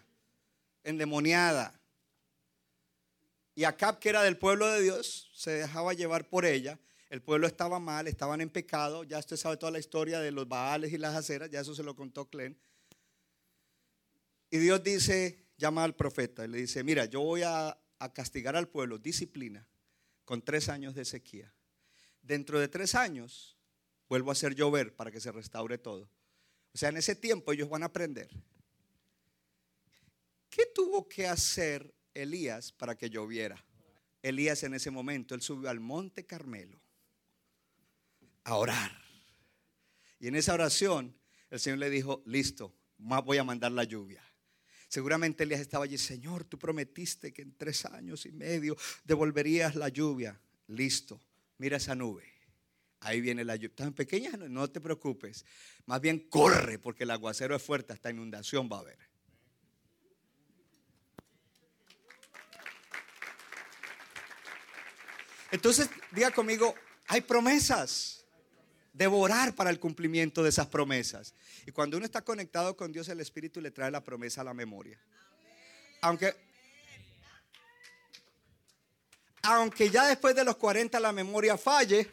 endemoniada. 0.84 1.77
Y 3.58 3.64
Acab, 3.64 3.98
que 3.98 4.10
era 4.10 4.22
del 4.22 4.38
pueblo 4.38 4.68
de 4.68 4.84
Dios, 4.84 5.32
se 5.34 5.50
dejaba 5.50 5.94
llevar 5.94 6.30
por 6.30 6.46
ella. 6.46 6.80
El 7.10 7.24
pueblo 7.24 7.48
estaba 7.48 7.80
mal, 7.80 8.08
estaban 8.08 8.40
en 8.40 8.52
pecado. 8.52 9.04
Ya 9.04 9.18
usted 9.18 9.36
sabe 9.36 9.58
toda 9.58 9.72
la 9.72 9.80
historia 9.80 10.20
de 10.20 10.30
los 10.30 10.48
baales 10.48 10.94
y 10.94 11.00
las 11.00 11.16
aceras, 11.16 11.50
ya 11.50 11.62
eso 11.62 11.74
se 11.74 11.82
lo 11.82 11.96
contó 11.96 12.30
Clen. 12.30 12.56
Y 14.52 14.60
Dios 14.60 14.84
dice, 14.84 15.48
llama 15.58 15.84
al 15.84 15.96
profeta 15.96 16.46
y 16.46 16.50
le 16.50 16.60
dice, 16.60 16.84
mira, 16.84 17.06
yo 17.06 17.22
voy 17.22 17.42
a, 17.42 17.76
a 17.98 18.14
castigar 18.14 18.56
al 18.56 18.68
pueblo, 18.68 19.00
disciplina, 19.00 19.68
con 20.24 20.44
tres 20.44 20.70
años 20.70 20.94
de 20.94 21.04
sequía. 21.04 21.52
Dentro 22.22 22.60
de 22.60 22.68
tres 22.68 22.94
años 22.94 23.58
vuelvo 24.08 24.30
a 24.30 24.34
hacer 24.34 24.54
llover 24.54 24.96
para 24.96 25.10
que 25.10 25.20
se 25.20 25.32
restaure 25.32 25.80
todo. 25.80 26.12
O 26.76 26.78
sea, 26.78 26.90
en 26.90 26.98
ese 26.98 27.16
tiempo 27.16 27.52
ellos 27.54 27.70
van 27.70 27.82
a 27.82 27.88
aprender. 27.88 28.30
¿Qué 30.48 30.68
tuvo 30.76 31.10
que 31.10 31.26
hacer 31.26 31.97
Elías 32.22 32.72
para 32.72 32.98
que 32.98 33.10
lloviera? 33.10 33.64
Elías 34.22 34.64
en 34.64 34.74
ese 34.74 34.92
momento, 34.92 35.36
él 35.36 35.42
subió 35.42 35.70
al 35.70 35.80
monte 35.80 36.26
Carmelo 36.26 36.82
a 38.44 38.56
orar. 38.56 38.92
Y 40.20 40.28
en 40.28 40.36
esa 40.36 40.54
oración 40.54 41.16
el 41.50 41.60
Señor 41.60 41.80
le 41.80 41.90
dijo, 41.90 42.24
listo, 42.26 42.74
voy 42.98 43.38
a 43.38 43.44
mandar 43.44 43.72
la 43.72 43.84
lluvia. 43.84 44.24
Seguramente 44.88 45.44
Elías 45.44 45.62
estaba 45.62 45.86
allí, 45.86 45.98
Señor, 45.98 46.46
tú 46.46 46.58
prometiste 46.58 47.34
que 47.34 47.42
en 47.42 47.56
tres 47.56 47.86
años 47.86 48.26
y 48.26 48.32
medio 48.32 48.76
devolverías 49.04 49.76
la 49.76 49.90
lluvia. 49.90 50.40
Listo, 50.68 51.22
mira 51.58 51.78
esa 51.78 51.94
nube. 51.94 52.24
Ahí 53.02 53.22
viene 53.22 53.44
la 53.44 53.56
lluvia. 53.56 53.76
Tan 53.76 53.94
pequeña, 53.94 54.32
no 54.32 54.70
te 54.70 54.82
preocupes. 54.82 55.46
Más 55.86 56.02
bien 56.02 56.28
corre 56.30 56.80
porque 56.80 57.04
el 57.04 57.12
aguacero 57.12 57.56
es 57.56 57.62
fuerte, 57.62 57.94
hasta 57.94 58.10
inundación 58.10 58.70
va 58.72 58.78
a 58.78 58.82
haber. 58.82 58.98
Entonces, 65.58 65.90
diga 66.12 66.30
conmigo, 66.30 66.76
hay 67.08 67.22
promesas. 67.22 68.24
Devorar 68.94 69.56
para 69.56 69.72
el 69.72 69.80
cumplimiento 69.80 70.44
de 70.44 70.50
esas 70.50 70.68
promesas. 70.68 71.34
Y 71.66 71.72
cuando 71.72 71.98
uno 71.98 72.06
está 72.06 72.22
conectado 72.22 72.78
con 72.78 72.92
Dios, 72.92 73.10
el 73.10 73.20
Espíritu 73.22 73.60
le 73.60 73.72
trae 73.72 73.90
la 73.90 74.04
promesa 74.04 74.42
a 74.42 74.44
la 74.44 74.54
memoria. 74.54 75.00
Aunque, 76.02 76.36
aunque 79.42 79.90
ya 79.90 80.06
después 80.06 80.36
de 80.36 80.44
los 80.44 80.58
40 80.58 81.00
la 81.00 81.12
memoria 81.12 81.58
falle, 81.58 82.08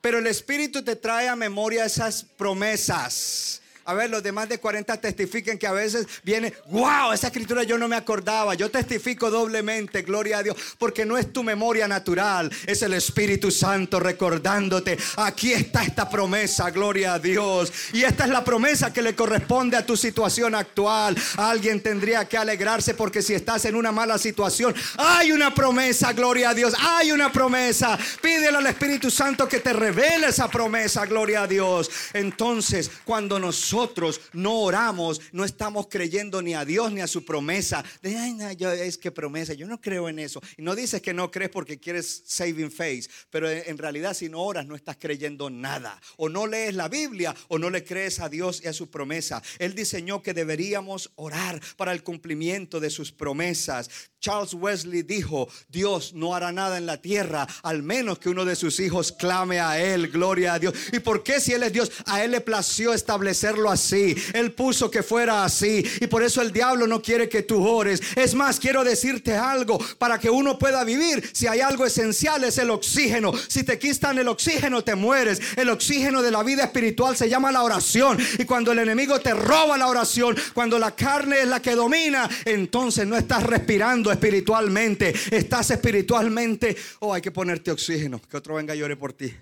pero 0.00 0.18
el 0.18 0.26
Espíritu 0.26 0.82
te 0.82 0.96
trae 0.96 1.28
a 1.28 1.36
memoria 1.36 1.84
esas 1.84 2.24
promesas. 2.24 3.61
A 3.84 3.94
ver, 3.94 4.10
los 4.10 4.22
demás 4.22 4.48
de 4.48 4.58
40 4.58 5.00
testifiquen 5.00 5.58
que 5.58 5.66
a 5.66 5.72
veces 5.72 6.06
viene, 6.22 6.52
wow, 6.66 7.12
esa 7.12 7.28
escritura 7.28 7.64
yo 7.64 7.78
no 7.78 7.88
me 7.88 7.96
acordaba. 7.96 8.54
Yo 8.54 8.70
testifico 8.70 9.30
doblemente, 9.30 10.02
gloria 10.02 10.38
a 10.38 10.42
Dios, 10.42 10.56
porque 10.78 11.04
no 11.04 11.18
es 11.18 11.32
tu 11.32 11.42
memoria 11.42 11.88
natural, 11.88 12.50
es 12.66 12.82
el 12.82 12.94
Espíritu 12.94 13.50
Santo 13.50 13.98
recordándote, 13.98 14.96
aquí 15.16 15.52
está 15.52 15.82
esta 15.82 16.08
promesa, 16.08 16.70
gloria 16.70 17.14
a 17.14 17.18
Dios. 17.18 17.72
Y 17.92 18.04
esta 18.04 18.24
es 18.24 18.30
la 18.30 18.44
promesa 18.44 18.92
que 18.92 19.02
le 19.02 19.14
corresponde 19.14 19.76
a 19.76 19.84
tu 19.84 19.96
situación 19.96 20.54
actual. 20.54 21.16
Alguien 21.36 21.82
tendría 21.82 22.28
que 22.28 22.36
alegrarse 22.36 22.94
porque 22.94 23.22
si 23.22 23.34
estás 23.34 23.64
en 23.64 23.74
una 23.74 23.90
mala 23.90 24.18
situación, 24.18 24.74
hay 24.96 25.32
una 25.32 25.52
promesa, 25.52 26.12
gloria 26.12 26.50
a 26.50 26.54
Dios, 26.54 26.74
hay 26.78 27.10
una 27.10 27.32
promesa. 27.32 27.98
Pídele 28.20 28.58
al 28.58 28.66
Espíritu 28.66 29.10
Santo 29.10 29.48
que 29.48 29.60
te 29.60 29.72
revele 29.72 30.28
esa 30.28 30.48
promesa, 30.48 31.04
gloria 31.06 31.42
a 31.42 31.46
Dios. 31.46 31.90
Entonces, 32.12 32.90
cuando 33.04 33.38
nosotros 33.38 33.71
nosotros 33.72 34.20
no 34.34 34.60
oramos, 34.60 35.20
no 35.32 35.44
estamos 35.44 35.86
creyendo 35.88 36.42
ni 36.42 36.52
a 36.52 36.64
Dios 36.64 36.92
ni 36.92 37.00
a 37.00 37.06
su 37.06 37.24
promesa. 37.24 37.82
De, 38.02 38.16
ay, 38.18 38.34
no, 38.34 38.52
yo, 38.52 38.70
es 38.70 38.98
que 38.98 39.10
promesa, 39.10 39.54
yo 39.54 39.66
no 39.66 39.80
creo 39.80 40.10
en 40.10 40.18
eso. 40.18 40.42
Y 40.58 40.62
no 40.62 40.74
dices 40.74 41.00
que 41.00 41.14
no 41.14 41.30
crees 41.30 41.50
porque 41.50 41.80
quieres 41.80 42.22
saving 42.26 42.70
face, 42.70 43.08
pero 43.30 43.50
en 43.50 43.78
realidad 43.78 44.12
si 44.12 44.28
no 44.28 44.42
oras 44.42 44.66
no 44.66 44.76
estás 44.76 44.98
creyendo 44.98 45.48
nada. 45.48 45.98
O 46.18 46.28
no 46.28 46.46
lees 46.46 46.74
la 46.74 46.88
Biblia 46.88 47.34
o 47.48 47.58
no 47.58 47.70
le 47.70 47.82
crees 47.82 48.20
a 48.20 48.28
Dios 48.28 48.60
y 48.62 48.68
a 48.68 48.74
su 48.74 48.90
promesa. 48.90 49.42
Él 49.58 49.74
diseñó 49.74 50.22
que 50.22 50.34
deberíamos 50.34 51.10
orar 51.14 51.58
para 51.78 51.92
el 51.92 52.02
cumplimiento 52.02 52.78
de 52.78 52.90
sus 52.90 53.10
promesas. 53.10 53.88
Charles 54.20 54.54
Wesley 54.54 55.02
dijo, 55.02 55.48
Dios 55.68 56.14
no 56.14 56.34
hará 56.34 56.52
nada 56.52 56.78
en 56.78 56.86
la 56.86 57.00
tierra 57.00 57.46
al 57.62 57.82
menos 57.82 58.20
que 58.20 58.28
uno 58.28 58.44
de 58.44 58.54
sus 58.54 58.78
hijos 58.78 59.12
clame 59.12 59.58
a 59.60 59.80
Él, 59.82 60.08
gloria 60.08 60.54
a 60.54 60.58
Dios. 60.58 60.74
¿Y 60.92 61.00
por 61.00 61.24
qué 61.24 61.40
si 61.40 61.52
Él 61.52 61.64
es 61.64 61.72
Dios? 61.72 61.90
A 62.06 62.22
Él 62.22 62.30
le 62.30 62.40
plació 62.40 62.92
establecerlo 62.94 63.61
así. 63.70 64.14
Él 64.34 64.52
puso 64.52 64.90
que 64.90 65.02
fuera 65.02 65.44
así. 65.44 65.84
Y 66.00 66.06
por 66.06 66.22
eso 66.22 66.42
el 66.42 66.52
diablo 66.52 66.86
no 66.86 67.02
quiere 67.02 67.28
que 67.28 67.42
tú 67.42 67.66
ores. 67.66 68.00
Es 68.16 68.34
más, 68.34 68.58
quiero 68.58 68.84
decirte 68.84 69.34
algo, 69.34 69.78
para 69.98 70.18
que 70.18 70.30
uno 70.30 70.58
pueda 70.58 70.84
vivir, 70.84 71.28
si 71.32 71.46
hay 71.46 71.60
algo 71.60 71.86
esencial 71.86 72.44
es 72.44 72.58
el 72.58 72.70
oxígeno. 72.70 73.32
Si 73.48 73.62
te 73.62 73.78
quitan 73.78 74.18
el 74.18 74.28
oxígeno, 74.28 74.82
te 74.82 74.94
mueres. 74.94 75.40
El 75.56 75.68
oxígeno 75.68 76.22
de 76.22 76.30
la 76.30 76.42
vida 76.42 76.64
espiritual 76.64 77.16
se 77.16 77.28
llama 77.28 77.52
la 77.52 77.62
oración. 77.62 78.18
Y 78.38 78.44
cuando 78.44 78.72
el 78.72 78.78
enemigo 78.78 79.20
te 79.20 79.34
roba 79.34 79.76
la 79.78 79.86
oración, 79.86 80.36
cuando 80.54 80.78
la 80.78 80.94
carne 80.94 81.40
es 81.40 81.48
la 81.48 81.60
que 81.60 81.74
domina, 81.74 82.28
entonces 82.44 83.06
no 83.06 83.16
estás 83.16 83.42
respirando 83.42 84.10
espiritualmente, 84.10 85.14
estás 85.30 85.70
espiritualmente, 85.70 86.76
oh, 87.00 87.14
hay 87.14 87.22
que 87.22 87.30
ponerte 87.30 87.70
oxígeno, 87.70 88.20
que 88.20 88.36
otro 88.36 88.54
venga 88.54 88.74
y 88.74 88.78
llore 88.78 88.96
por 88.96 89.12
ti. 89.12 89.32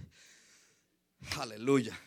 Aleluya. 1.38 1.98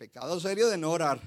Pecado 0.00 0.40
serio 0.40 0.70
de 0.70 0.78
no 0.78 0.92
orar. 0.92 1.20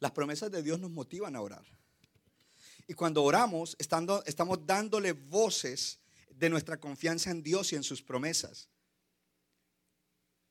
Las 0.00 0.12
promesas 0.12 0.50
de 0.50 0.62
Dios 0.62 0.80
nos 0.80 0.90
motivan 0.90 1.36
a 1.36 1.42
orar. 1.42 1.66
Y 2.86 2.94
cuando 2.94 3.22
oramos, 3.22 3.76
estamos 3.78 4.66
dándole 4.66 5.12
voces 5.12 5.98
de 6.30 6.48
nuestra 6.48 6.80
confianza 6.80 7.30
en 7.30 7.42
Dios 7.42 7.70
y 7.74 7.76
en 7.76 7.82
sus 7.82 8.00
promesas. 8.02 8.70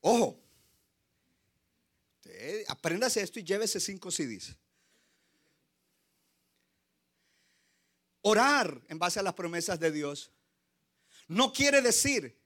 Ojo, 0.02 0.40
apréndase 2.68 3.22
esto 3.22 3.40
y 3.40 3.44
llévese 3.44 3.80
cinco 3.80 4.12
CDs. 4.12 4.56
Orar 8.20 8.80
en 8.86 9.00
base 9.00 9.18
a 9.18 9.24
las 9.24 9.34
promesas 9.34 9.80
de 9.80 9.90
Dios 9.90 10.30
no 11.26 11.52
quiere 11.52 11.82
decir 11.82 12.37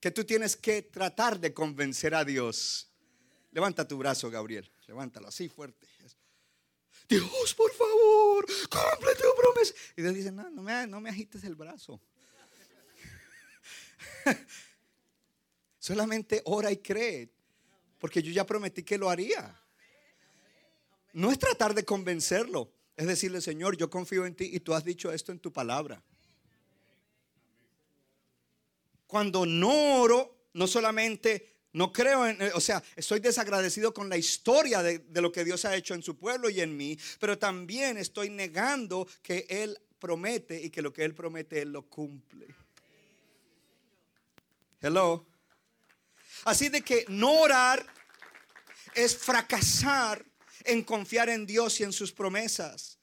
que 0.00 0.10
tú 0.10 0.24
tienes 0.24 0.56
que 0.56 0.82
tratar 0.82 1.38
de 1.38 1.52
convencer 1.52 2.14
a 2.14 2.24
Dios. 2.24 2.90
Levanta 3.52 3.86
tu 3.86 3.98
brazo, 3.98 4.30
Gabriel. 4.30 4.70
Levántalo 4.86 5.28
así 5.28 5.48
fuerte. 5.48 5.86
Dios, 7.08 7.54
por 7.54 7.72
favor, 7.72 8.46
cumple 8.70 9.14
tu 9.16 9.36
promesa. 9.36 9.74
Y 9.96 10.02
Dios 10.02 10.14
dice, 10.14 10.30
no, 10.30 10.48
no 10.48 10.62
me, 10.62 10.86
no 10.86 11.00
me 11.00 11.10
agites 11.10 11.42
el 11.42 11.56
brazo. 11.56 12.00
Solamente 15.78 16.40
ora 16.44 16.70
y 16.70 16.76
cree. 16.76 17.28
Porque 17.98 18.22
yo 18.22 18.30
ya 18.32 18.46
prometí 18.46 18.84
que 18.84 18.96
lo 18.96 19.10
haría. 19.10 19.60
No 21.12 21.32
es 21.32 21.38
tratar 21.38 21.74
de 21.74 21.84
convencerlo. 21.84 22.72
Es 22.96 23.06
decirle, 23.06 23.40
Señor, 23.40 23.76
yo 23.76 23.90
confío 23.90 24.24
en 24.24 24.36
ti 24.36 24.48
y 24.52 24.60
tú 24.60 24.72
has 24.72 24.84
dicho 24.84 25.12
esto 25.12 25.32
en 25.32 25.40
tu 25.40 25.52
palabra. 25.52 26.02
Cuando 29.10 29.44
no 29.44 30.00
oro, 30.02 30.46
no 30.52 30.68
solamente 30.68 31.64
no 31.72 31.92
creo 31.92 32.28
en, 32.28 32.40
o 32.54 32.60
sea, 32.60 32.80
estoy 32.94 33.18
desagradecido 33.18 33.92
con 33.92 34.08
la 34.08 34.16
historia 34.16 34.84
de, 34.84 35.00
de, 35.00 35.20
lo 35.20 35.32
que 35.32 35.44
Dios 35.44 35.64
ha 35.64 35.74
hecho 35.74 35.94
en 35.94 36.02
su 36.04 36.16
pueblo 36.16 36.48
y 36.48 36.60
en 36.60 36.76
mí, 36.76 36.96
pero 37.18 37.36
también 37.36 37.96
estoy 37.96 38.30
negando 38.30 39.08
que 39.20 39.46
Él 39.48 39.76
promete 39.98 40.62
y 40.62 40.70
que 40.70 40.80
lo 40.80 40.92
que 40.92 41.02
Él 41.04 41.12
promete 41.12 41.60
Él 41.60 41.72
lo 41.72 41.82
cumple. 41.82 42.54
Hello. 44.80 45.26
Así 46.44 46.68
de 46.68 46.82
que 46.82 47.04
no 47.08 47.32
orar 47.32 47.84
es 48.94 49.16
fracasar 49.16 50.24
en 50.62 50.84
confiar 50.84 51.28
en 51.30 51.46
Dios 51.46 51.80
y 51.80 51.82
en 51.82 51.92
sus 51.92 52.12
promesas. 52.12 53.00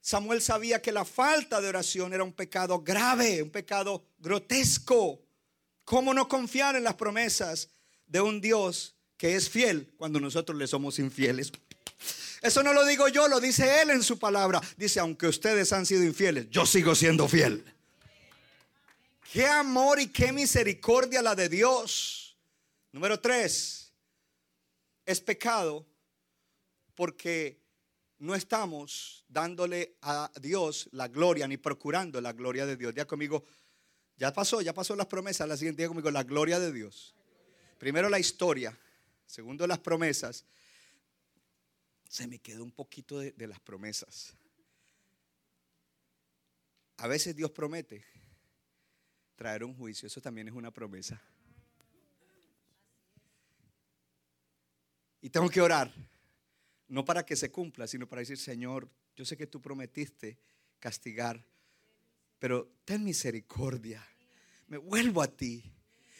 Samuel 0.00 0.40
sabía 0.40 0.80
que 0.80 0.90
la 0.90 1.04
falta 1.04 1.60
de 1.60 1.68
oración 1.68 2.14
era 2.14 2.24
un 2.24 2.32
pecado 2.32 2.80
grave, 2.80 3.42
un 3.42 3.50
pecado 3.50 4.06
grotesco. 4.18 5.22
¿Cómo 5.90 6.14
no 6.14 6.28
confiar 6.28 6.76
en 6.76 6.84
las 6.84 6.94
promesas 6.94 7.68
de 8.06 8.20
un 8.20 8.40
Dios 8.40 8.94
que 9.16 9.34
es 9.34 9.50
fiel 9.50 9.92
cuando 9.96 10.20
nosotros 10.20 10.56
le 10.56 10.68
somos 10.68 11.00
infieles? 11.00 11.50
Eso 12.42 12.62
no 12.62 12.72
lo 12.72 12.86
digo 12.86 13.08
yo, 13.08 13.26
lo 13.26 13.40
dice 13.40 13.82
Él 13.82 13.90
en 13.90 14.04
su 14.04 14.16
palabra. 14.16 14.60
Dice, 14.76 15.00
aunque 15.00 15.26
ustedes 15.26 15.72
han 15.72 15.84
sido 15.84 16.04
infieles, 16.04 16.48
yo 16.48 16.64
sigo 16.64 16.94
siendo 16.94 17.26
fiel. 17.26 17.64
Qué 19.32 19.44
amor 19.46 19.98
y 19.98 20.06
qué 20.06 20.30
misericordia 20.30 21.22
la 21.22 21.34
de 21.34 21.48
Dios. 21.48 22.36
Número 22.92 23.18
tres, 23.18 23.92
es 25.04 25.20
pecado 25.20 25.84
porque 26.94 27.60
no 28.20 28.36
estamos 28.36 29.24
dándole 29.26 29.96
a 30.02 30.30
Dios 30.40 30.88
la 30.92 31.08
gloria 31.08 31.48
ni 31.48 31.56
procurando 31.56 32.20
la 32.20 32.32
gloria 32.32 32.64
de 32.64 32.76
Dios. 32.76 32.94
Ya 32.94 33.06
conmigo, 33.06 33.44
ya 34.20 34.34
pasó, 34.34 34.60
ya 34.60 34.74
pasó 34.74 34.94
las 34.94 35.06
promesas. 35.06 35.48
La 35.48 35.56
siguiente 35.56 35.86
conmigo, 35.88 36.10
la 36.10 36.22
gloria 36.22 36.60
de 36.60 36.70
Dios. 36.72 37.14
Primero 37.78 38.10
la 38.10 38.18
historia, 38.18 38.78
segundo 39.24 39.66
las 39.66 39.78
promesas. 39.78 40.44
Se 42.06 42.26
me 42.26 42.38
quedó 42.38 42.62
un 42.62 42.70
poquito 42.70 43.18
de, 43.18 43.32
de 43.32 43.46
las 43.46 43.58
promesas. 43.60 44.34
A 46.98 47.06
veces 47.06 47.34
Dios 47.34 47.50
promete 47.50 48.04
traer 49.36 49.64
un 49.64 49.74
juicio, 49.74 50.06
eso 50.06 50.20
también 50.20 50.48
es 50.48 50.54
una 50.54 50.70
promesa. 50.70 51.18
Y 55.22 55.30
tengo 55.30 55.48
que 55.48 55.62
orar, 55.62 55.90
no 56.88 57.06
para 57.06 57.24
que 57.24 57.36
se 57.36 57.50
cumpla, 57.50 57.86
sino 57.86 58.06
para 58.06 58.20
decir, 58.20 58.36
Señor, 58.36 58.86
yo 59.16 59.24
sé 59.24 59.38
que 59.38 59.46
tú 59.46 59.62
prometiste 59.62 60.36
castigar, 60.78 61.42
pero 62.40 62.80
ten 62.84 63.04
misericordia. 63.04 64.04
Me 64.66 64.78
vuelvo 64.78 65.22
a 65.22 65.28
ti. 65.28 65.62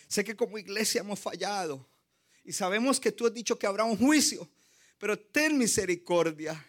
Sé 0.06 0.22
que 0.22 0.36
como 0.36 0.58
iglesia 0.58 1.00
hemos 1.00 1.18
fallado 1.18 1.88
y 2.44 2.52
sabemos 2.52 3.00
que 3.00 3.10
tú 3.10 3.26
has 3.26 3.34
dicho 3.34 3.58
que 3.58 3.66
habrá 3.66 3.84
un 3.84 3.96
juicio, 3.96 4.48
pero 4.98 5.18
ten 5.18 5.58
misericordia. 5.58 6.64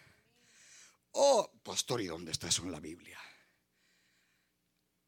Oh, 1.12 1.52
pastor, 1.62 2.00
¿y 2.00 2.06
dónde 2.06 2.32
está 2.32 2.48
eso 2.48 2.62
en 2.62 2.72
la 2.72 2.80
Biblia? 2.80 3.18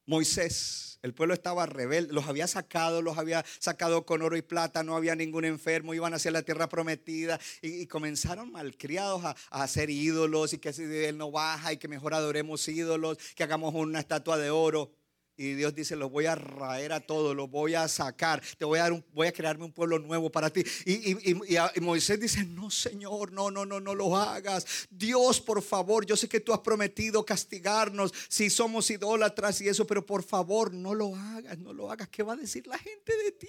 Moisés, 0.06 0.98
el 1.02 1.14
pueblo 1.14 1.34
estaba 1.34 1.66
rebelde, 1.66 2.12
los 2.12 2.26
había 2.26 2.46
sacado, 2.46 3.02
los 3.02 3.18
había 3.18 3.44
sacado 3.58 4.06
con 4.06 4.22
oro 4.22 4.36
y 4.36 4.42
plata, 4.42 4.82
no 4.82 4.96
había 4.96 5.14
ningún 5.14 5.44
enfermo, 5.44 5.94
iban 5.94 6.14
hacia 6.14 6.30
la 6.30 6.42
tierra 6.42 6.68
prometida 6.68 7.38
y, 7.62 7.86
comenzaron 7.86 8.50
malcriados 8.52 9.24
a, 9.24 9.36
a, 9.50 9.62
hacer 9.62 9.90
ídolos 9.90 10.52
y 10.52 10.58
que 10.58 10.72
si 10.72 10.82
él 10.82 11.18
no 11.18 11.30
baja 11.30 11.72
y 11.72 11.76
que 11.76 11.88
mejor 11.88 12.14
adoremos 12.14 12.66
ídolos, 12.68 13.18
que 13.34 13.44
hagamos 13.44 13.74
una 13.74 14.00
estatua 14.00 14.38
de 14.38 14.50
oro. 14.50 14.92
Y 15.36 15.54
Dios 15.54 15.74
dice, 15.74 15.96
los 15.96 16.12
voy 16.12 16.26
a 16.26 16.36
raer 16.36 16.92
a 16.92 17.00
todos, 17.00 17.34
los 17.34 17.50
voy 17.50 17.74
a 17.74 17.88
sacar, 17.88 18.40
te 18.56 18.64
voy 18.64 18.78
a, 18.78 18.82
dar 18.82 18.92
un, 18.92 19.04
voy 19.12 19.26
a 19.26 19.32
crearme 19.32 19.64
un 19.64 19.72
pueblo 19.72 19.98
nuevo 19.98 20.30
para 20.30 20.48
ti. 20.48 20.62
Y, 20.84 21.12
y, 21.12 21.36
y, 21.74 21.80
Moisés 21.80 22.20
dice, 22.20 22.44
no 22.44 22.70
Señor, 22.70 23.32
no, 23.32 23.50
no, 23.50 23.66
no, 23.66 23.80
no 23.80 23.94
lo 23.96 24.16
hagas. 24.16 24.86
Dios, 24.90 25.40
por 25.40 25.60
favor, 25.60 26.06
yo 26.06 26.16
sé 26.16 26.28
que 26.28 26.38
tú 26.38 26.52
has 26.52 26.60
prometido 26.60 27.24
castigarnos 27.24 28.14
si 28.28 28.48
somos 28.48 28.88
idólatras 28.90 29.60
y 29.60 29.68
eso, 29.68 29.84
pero 29.86 30.06
por 30.06 30.22
favor, 30.22 30.72
no 30.72 30.94
lo 30.94 31.16
hagas, 31.16 31.58
no 31.58 31.72
lo 31.72 31.90
hagas. 31.90 32.08
¿Qué 32.10 32.22
va 32.22 32.34
a 32.34 32.36
decir 32.36 32.68
la 32.68 32.78
gente 32.78 33.16
de 33.16 33.32
ti? 33.32 33.48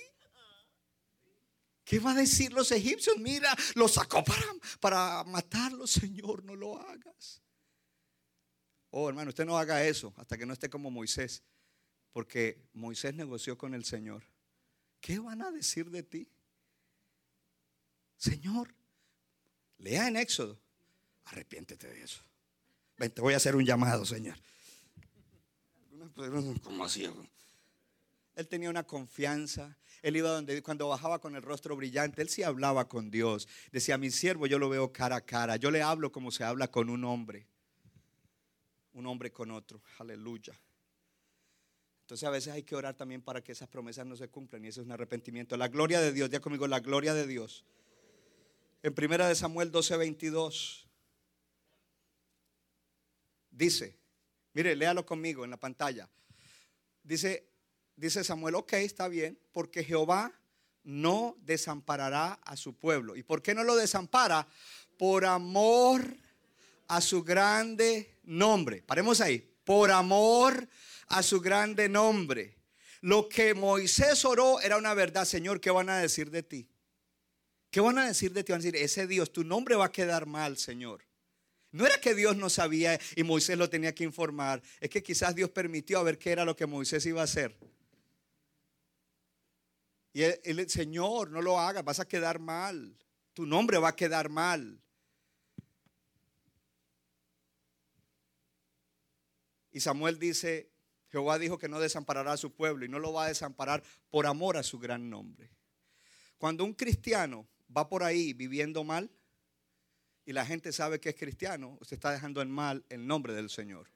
¿Qué 1.83 1.99
va 1.99 2.13
a 2.13 2.15
decir 2.15 2.51
los 2.51 2.71
egipcios? 2.71 3.15
Mira, 3.19 3.55
lo 3.75 3.87
sacó 3.87 4.23
para, 4.23 4.47
para 4.79 5.23
matarlo, 5.25 5.85
Señor, 5.85 6.43
no 6.43 6.55
lo 6.55 6.79
hagas. 6.79 7.43
Oh, 8.89 9.07
hermano, 9.07 9.29
usted 9.29 9.45
no 9.45 9.55
haga 9.55 9.85
eso 9.85 10.11
hasta 10.17 10.35
que 10.35 10.47
no 10.47 10.53
esté 10.53 10.67
como 10.67 10.89
Moisés 10.89 11.43
Porque 12.15 12.69
Moisés 12.71 13.13
negoció 13.13 13.57
con 13.57 13.73
el 13.73 13.83
Señor. 13.83 14.23
¿Qué 15.01 15.19
van 15.19 15.41
a 15.41 15.51
decir 15.51 15.89
de 15.89 16.01
ti? 16.01 16.29
Señor, 18.15 18.73
lea 19.79 20.07
en 20.07 20.15
Éxodo. 20.15 20.57
Arrepiéntete 21.25 21.89
de 21.89 22.01
eso. 22.01 22.23
Ven, 22.97 23.11
te 23.11 23.19
voy 23.19 23.33
a 23.33 23.37
hacer 23.37 23.57
un 23.57 23.65
llamado, 23.65 24.05
Señor. 24.05 24.37
¿Cómo 26.63 26.85
así? 26.85 27.05
Él 28.35 28.47
tenía 28.47 28.69
una 28.69 28.83
confianza. 28.83 29.77
Él 30.01 30.15
iba 30.15 30.29
donde 30.29 30.63
cuando 30.63 30.87
bajaba 30.87 31.19
con 31.19 31.35
el 31.35 31.41
rostro 31.41 31.75
brillante, 31.75 32.21
él 32.21 32.29
sí 32.29 32.43
hablaba 32.43 32.87
con 32.87 33.11
Dios. 33.11 33.49
Decía, 33.73 33.97
mi 33.97 34.09
siervo, 34.09 34.47
yo 34.47 34.57
lo 34.57 34.69
veo 34.69 34.93
cara 34.93 35.17
a 35.17 35.25
cara. 35.25 35.57
Yo 35.57 35.69
le 35.69 35.81
hablo 35.81 36.13
como 36.13 36.31
se 36.31 36.45
habla 36.45 36.69
con 36.69 36.89
un 36.89 37.03
hombre. 37.03 37.45
Un 38.93 39.05
hombre 39.05 39.33
con 39.33 39.51
otro. 39.51 39.81
Aleluya. 39.99 40.57
Entonces 42.05 42.27
a 42.27 42.29
veces 42.29 42.53
hay 42.53 42.61
que 42.61 42.75
orar 42.75 42.93
también 42.93 43.23
para 43.23 43.43
que 43.43 43.51
esas 43.51 43.67
promesas 43.67 44.05
no 44.05 44.15
se 44.15 44.27
cumplan 44.27 44.63
y 44.63 44.67
eso 44.67 44.79
es 44.79 44.85
un 44.85 44.91
arrepentimiento. 44.91 45.57
La 45.57 45.69
gloria 45.69 45.99
de 45.99 46.13
Dios, 46.13 46.29
ya 46.29 46.39
conmigo, 46.39 46.67
la 46.67 46.79
gloria 46.79 47.15
de 47.15 47.25
Dios. 47.25 47.65
En 48.83 48.93
primera 48.93 49.27
de 49.27 49.33
Samuel 49.33 49.71
12:22 49.71 50.85
dice, 53.49 53.97
mire, 54.53 54.75
léalo 54.75 55.03
conmigo 55.03 55.45
en 55.45 55.49
la 55.49 55.57
pantalla. 55.57 56.07
Dice, 57.01 57.49
dice 57.95 58.23
Samuel, 58.23 58.53
ok, 58.53 58.73
está 58.73 59.07
bien, 59.07 59.39
porque 59.51 59.83
Jehová 59.83 60.31
no 60.83 61.35
desamparará 61.41 62.33
a 62.43 62.55
su 62.55 62.75
pueblo. 62.75 63.15
¿Y 63.15 63.23
por 63.23 63.41
qué 63.41 63.55
no 63.55 63.63
lo 63.63 63.75
desampara? 63.75 64.47
Por 64.95 65.25
amor 65.25 66.05
a 66.87 67.01
su 67.01 67.23
grande 67.23 68.19
nombre. 68.25 68.83
Paremos 68.83 69.21
ahí. 69.21 69.39
Por 69.63 69.89
amor 69.89 70.53
a 70.55 70.67
su 71.23 71.41
grande 71.41 71.89
nombre. 71.89 72.57
Lo 73.01 73.29
que 73.29 73.53
Moisés 73.53 74.25
oró 74.25 74.59
era 74.61 74.77
una 74.77 74.93
verdad, 74.93 75.25
Señor, 75.25 75.61
¿qué 75.61 75.71
van 75.71 75.89
a 75.89 75.97
decir 75.97 76.31
de 76.31 76.43
ti? 76.43 76.69
¿Qué 77.69 77.79
van 77.79 77.97
a 77.97 78.07
decir 78.07 78.33
de 78.33 78.43
ti? 78.43 78.51
Van 78.51 78.61
a 78.61 78.63
decir, 78.63 78.81
ese 78.81 79.05
Dios, 79.05 79.31
tu 79.31 79.43
nombre 79.43 79.75
va 79.75 79.85
a 79.85 79.91
quedar 79.91 80.25
mal, 80.25 80.57
Señor. 80.57 81.05
No 81.71 81.85
era 81.85 81.99
que 81.99 82.15
Dios 82.15 82.37
no 82.37 82.49
sabía 82.49 82.99
y 83.15 83.23
Moisés 83.23 83.57
lo 83.57 83.69
tenía 83.69 83.93
que 83.93 84.05
informar, 84.05 84.63
es 84.79 84.89
que 84.89 85.03
quizás 85.03 85.35
Dios 85.35 85.49
permitió 85.49 85.99
a 85.99 86.03
ver 86.03 86.17
qué 86.17 86.31
era 86.31 86.45
lo 86.45 86.55
que 86.55 86.65
Moisés 86.65 87.05
iba 87.05 87.19
a 87.19 87.25
hacer. 87.25 87.57
Y 90.13 90.23
el, 90.23 90.69
Señor, 90.69 91.29
no 91.29 91.41
lo 91.41 91.59
hagas, 91.59 91.83
vas 91.83 91.99
a 91.99 92.07
quedar 92.07 92.39
mal. 92.39 92.97
Tu 93.33 93.45
nombre 93.45 93.77
va 93.77 93.89
a 93.89 93.95
quedar 93.97 94.29
mal. 94.29 94.81
Y 99.73 99.81
Samuel 99.81 100.17
dice, 100.17 100.71
Jehová 101.15 101.39
dijo 101.39 101.57
que 101.57 101.69
no 101.69 101.79
desamparará 101.79 102.33
a 102.33 102.37
su 102.37 102.53
pueblo 102.53 102.83
y 102.83 102.89
no 102.89 102.99
lo 102.99 103.13
va 103.13 103.23
a 103.23 103.27
desamparar 103.29 103.81
por 104.09 104.25
amor 104.25 104.57
a 104.57 104.63
su 104.63 104.79
gran 104.79 105.09
nombre. 105.09 105.49
Cuando 106.37 106.65
un 106.65 106.73
cristiano 106.73 107.47
va 107.75 107.87
por 107.87 108.03
ahí 108.03 108.33
viviendo 108.33 108.83
mal 108.83 109.09
y 110.25 110.33
la 110.33 110.45
gente 110.45 110.73
sabe 110.73 110.99
que 110.99 111.07
es 111.07 111.15
cristiano, 111.15 111.77
usted 111.79 111.95
está 111.95 112.11
dejando 112.11 112.41
en 112.41 112.51
mal 112.51 112.83
el 112.89 113.07
nombre 113.07 113.33
del 113.33 113.49
Señor. 113.49 113.89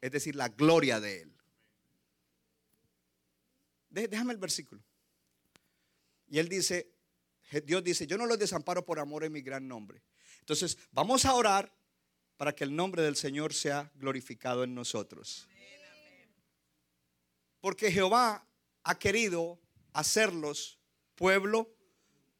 Es 0.00 0.10
decir, 0.10 0.36
la 0.36 0.48
gloria 0.48 1.00
de 1.00 1.20
Él. 1.20 1.36
Déjame 3.90 4.32
el 4.32 4.38
versículo. 4.38 4.82
Y 6.28 6.38
Él 6.38 6.48
dice, 6.48 6.90
Dios 7.66 7.84
dice, 7.84 8.06
yo 8.06 8.16
no 8.16 8.24
los 8.24 8.38
desamparo 8.38 8.86
por 8.86 9.00
amor 9.00 9.22
en 9.22 9.32
mi 9.32 9.42
gran 9.42 9.68
nombre. 9.68 10.02
Entonces, 10.40 10.78
vamos 10.92 11.26
a 11.26 11.34
orar 11.34 11.70
para 12.38 12.54
que 12.54 12.64
el 12.64 12.74
nombre 12.74 13.02
del 13.02 13.16
Señor 13.16 13.52
sea 13.52 13.92
glorificado 13.96 14.64
en 14.64 14.74
nosotros. 14.74 15.46
Porque 17.60 17.90
Jehová 17.90 18.46
ha 18.82 18.98
querido 18.98 19.58
hacerlos 19.92 20.78
pueblo 21.14 21.74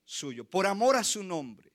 suyo, 0.05 0.45
por 0.45 0.66
amor 0.66 0.97
a 0.97 1.05
su 1.05 1.23
nombre. 1.23 1.73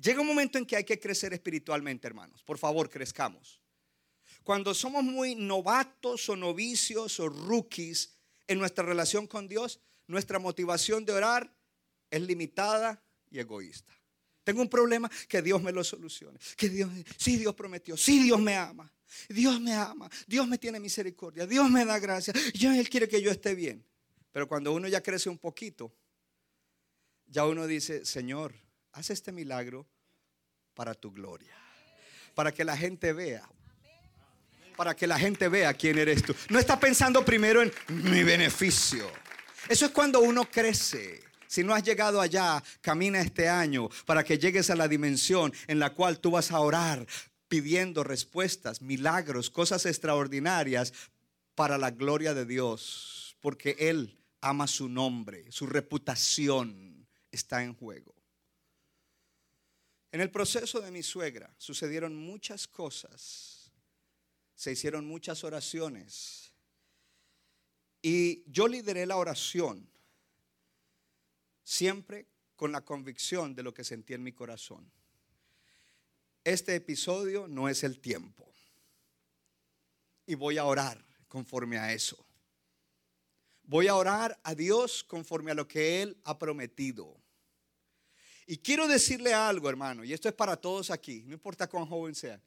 Llega 0.00 0.20
un 0.20 0.26
momento 0.26 0.56
en 0.56 0.64
que 0.64 0.76
hay 0.76 0.84
que 0.84 0.98
crecer 0.98 1.32
espiritualmente, 1.32 2.06
hermanos. 2.06 2.42
Por 2.42 2.58
favor, 2.58 2.88
crezcamos. 2.88 3.60
Cuando 4.42 4.72
somos 4.72 5.04
muy 5.04 5.34
novatos 5.34 6.28
o 6.28 6.36
novicios 6.36 7.20
o 7.20 7.28
rookies 7.28 8.14
en 8.46 8.58
nuestra 8.58 8.84
relación 8.84 9.26
con 9.26 9.46
Dios, 9.46 9.80
nuestra 10.06 10.38
motivación 10.38 11.04
de 11.04 11.12
orar 11.12 11.54
es 12.10 12.22
limitada 12.22 13.02
y 13.30 13.38
egoísta. 13.38 13.92
Tengo 14.42 14.62
un 14.62 14.68
problema, 14.68 15.10
que 15.28 15.42
Dios 15.42 15.62
me 15.62 15.70
lo 15.70 15.84
solucione. 15.84 16.38
Que 16.56 16.68
Dios, 16.68 16.90
sí 17.16 17.36
Dios 17.36 17.54
prometió, 17.54 17.96
sí 17.96 18.22
Dios 18.22 18.40
me 18.40 18.56
ama. 18.56 18.92
Dios 19.28 19.60
me 19.60 19.74
ama, 19.74 20.08
Dios 20.26 20.46
me 20.46 20.58
tiene 20.58 20.80
misericordia, 20.80 21.46
Dios 21.46 21.70
me 21.70 21.84
da 21.84 21.98
gracia, 21.98 22.32
Dios 22.54 22.76
Él 22.76 22.88
quiere 22.88 23.08
que 23.08 23.20
yo 23.20 23.30
esté 23.30 23.54
bien. 23.54 23.84
Pero 24.32 24.46
cuando 24.46 24.72
uno 24.72 24.88
ya 24.88 25.02
crece 25.02 25.28
un 25.28 25.38
poquito, 25.38 25.92
ya 27.26 27.46
uno 27.46 27.66
dice, 27.66 28.04
Señor, 28.04 28.54
haz 28.92 29.10
este 29.10 29.32
milagro 29.32 29.86
para 30.74 30.94
tu 30.94 31.12
gloria, 31.12 31.54
para 32.34 32.52
que 32.52 32.64
la 32.64 32.76
gente 32.76 33.12
vea, 33.12 33.48
para 34.76 34.94
que 34.94 35.06
la 35.06 35.18
gente 35.18 35.48
vea 35.48 35.74
quién 35.74 35.98
eres 35.98 36.22
tú. 36.22 36.34
No 36.48 36.58
está 36.58 36.78
pensando 36.78 37.24
primero 37.24 37.62
en 37.62 37.72
mi 37.88 38.22
beneficio. 38.22 39.10
Eso 39.68 39.86
es 39.86 39.92
cuando 39.92 40.20
uno 40.20 40.48
crece. 40.48 41.22
Si 41.46 41.64
no 41.64 41.74
has 41.74 41.82
llegado 41.82 42.20
allá, 42.20 42.62
camina 42.80 43.20
este 43.20 43.48
año 43.48 43.88
para 44.06 44.22
que 44.22 44.38
llegues 44.38 44.70
a 44.70 44.76
la 44.76 44.86
dimensión 44.86 45.52
en 45.66 45.80
la 45.80 45.90
cual 45.90 46.20
tú 46.20 46.30
vas 46.30 46.52
a 46.52 46.60
orar 46.60 47.04
pidiendo 47.50 48.04
respuestas, 48.04 48.80
milagros, 48.80 49.50
cosas 49.50 49.84
extraordinarias 49.84 50.94
para 51.56 51.78
la 51.78 51.90
gloria 51.90 52.32
de 52.32 52.46
Dios, 52.46 53.36
porque 53.40 53.74
Él 53.80 54.16
ama 54.40 54.68
su 54.68 54.88
nombre, 54.88 55.50
su 55.50 55.66
reputación 55.66 57.08
está 57.32 57.64
en 57.64 57.74
juego. 57.74 58.14
En 60.12 60.20
el 60.20 60.30
proceso 60.30 60.80
de 60.80 60.92
mi 60.92 61.02
suegra 61.02 61.52
sucedieron 61.58 62.14
muchas 62.14 62.68
cosas, 62.68 63.72
se 64.54 64.70
hicieron 64.70 65.04
muchas 65.04 65.42
oraciones 65.42 66.54
y 68.00 68.44
yo 68.46 68.68
lideré 68.68 69.06
la 69.06 69.16
oración 69.16 69.90
siempre 71.64 72.28
con 72.54 72.70
la 72.70 72.82
convicción 72.82 73.56
de 73.56 73.64
lo 73.64 73.74
que 73.74 73.82
sentí 73.82 74.14
en 74.14 74.22
mi 74.22 74.32
corazón 74.32 74.88
este 76.44 76.74
episodio 76.74 77.46
no 77.48 77.68
es 77.68 77.84
el 77.84 78.00
tiempo. 78.00 78.50
Y 80.26 80.34
voy 80.34 80.58
a 80.58 80.64
orar 80.64 81.04
conforme 81.28 81.78
a 81.78 81.92
eso. 81.92 82.24
Voy 83.64 83.88
a 83.88 83.94
orar 83.94 84.38
a 84.42 84.54
Dios 84.54 85.04
conforme 85.04 85.52
a 85.52 85.54
lo 85.54 85.68
que 85.68 86.02
Él 86.02 86.16
ha 86.24 86.38
prometido. 86.38 87.16
Y 88.46 88.58
quiero 88.58 88.88
decirle 88.88 89.32
algo, 89.32 89.68
hermano, 89.68 90.02
y 90.02 90.12
esto 90.12 90.28
es 90.28 90.34
para 90.34 90.56
todos 90.56 90.90
aquí, 90.90 91.22
no 91.24 91.34
importa 91.34 91.68
cuán 91.68 91.86
joven 91.86 92.14
sea. 92.14 92.40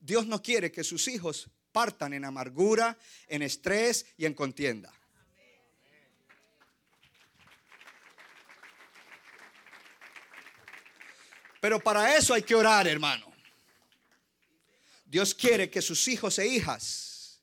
Dios 0.00 0.26
no 0.26 0.42
quiere 0.42 0.72
que 0.72 0.82
sus 0.82 1.06
hijos 1.08 1.50
partan 1.70 2.14
en 2.14 2.24
amargura, 2.24 2.96
en 3.26 3.42
estrés 3.42 4.06
y 4.16 4.24
en 4.24 4.32
contienda. 4.32 4.92
Pero 11.64 11.80
para 11.80 12.14
eso 12.14 12.34
hay 12.34 12.42
que 12.42 12.54
orar, 12.54 12.86
hermano. 12.86 13.32
Dios 15.06 15.34
quiere 15.34 15.70
que 15.70 15.80
sus 15.80 16.06
hijos 16.08 16.38
e 16.38 16.46
hijas 16.46 17.40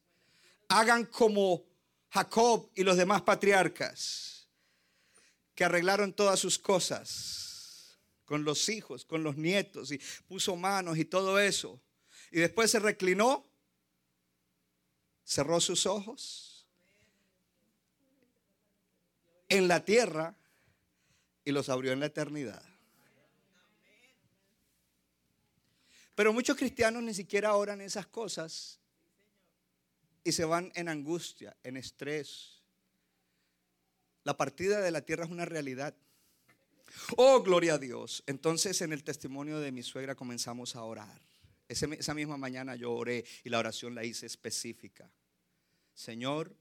hagan 0.68 1.06
como 1.06 1.66
Jacob 2.12 2.70
y 2.76 2.84
los 2.84 2.98
demás 2.98 3.24
patriarcas, 3.24 4.48
que 5.56 5.64
arreglaron 5.64 6.14
todas 6.14 6.40
sus 6.40 6.60
cosas 6.60 7.98
con 8.26 8.44
los 8.44 8.70
hijos, 8.70 9.06
con 9.06 9.24
los 9.24 9.38
nietos, 9.38 9.92
y 9.92 10.00
puso 10.28 10.56
manos 10.56 11.00
y 11.00 11.06
todo 11.06 11.40
eso. 11.40 11.82
Y 12.30 12.42
después 12.42 12.70
se 12.70 12.78
reclinó, 12.78 13.44
cerró 15.26 15.60
sus 15.60 15.88
ojos 15.88 16.68
en 19.50 19.68
la 19.68 19.84
tierra 19.84 20.36
y 21.44 21.52
los 21.52 21.70
abrió 21.70 21.92
en 21.92 22.02
la 22.02 22.06
eternidad. 22.06 22.71
Pero 26.16 26.34
muchos 26.34 26.58
cristianos 26.58 27.04
ni 27.04 27.14
siquiera 27.14 27.56
oran 27.56 27.82
esas 27.82 28.08
cosas 28.08 28.80
y 30.24 30.32
se 30.32 30.46
van 30.46 30.72
en 30.76 30.90
angustia, 30.90 31.56
en 31.64 31.78
estrés. 31.78 32.62
La 34.24 34.38
partida 34.38 34.82
de 34.82 34.92
la 34.92 35.02
tierra 35.02 35.26
es 35.26 35.32
una 35.32 35.46
realidad. 35.46 35.96
Oh, 37.16 37.42
gloria 37.42 37.76
a 37.76 37.78
Dios. 37.78 38.24
Entonces 38.28 38.82
en 38.82 38.94
el 38.94 39.04
testimonio 39.04 39.60
de 39.60 39.72
mi 39.72 39.84
suegra 39.84 40.16
comenzamos 40.16 40.76
a 40.76 40.84
orar. 40.84 41.22
esa 41.68 42.14
misma 42.14 42.38
mañana 42.38 42.76
yo 42.76 42.92
oré 42.92 43.24
y 43.44 43.50
la 43.50 43.60
oración 43.60 43.96
la 43.96 44.04
hice 44.04 44.26
específica. 44.26 45.10
Señor, 45.94 46.56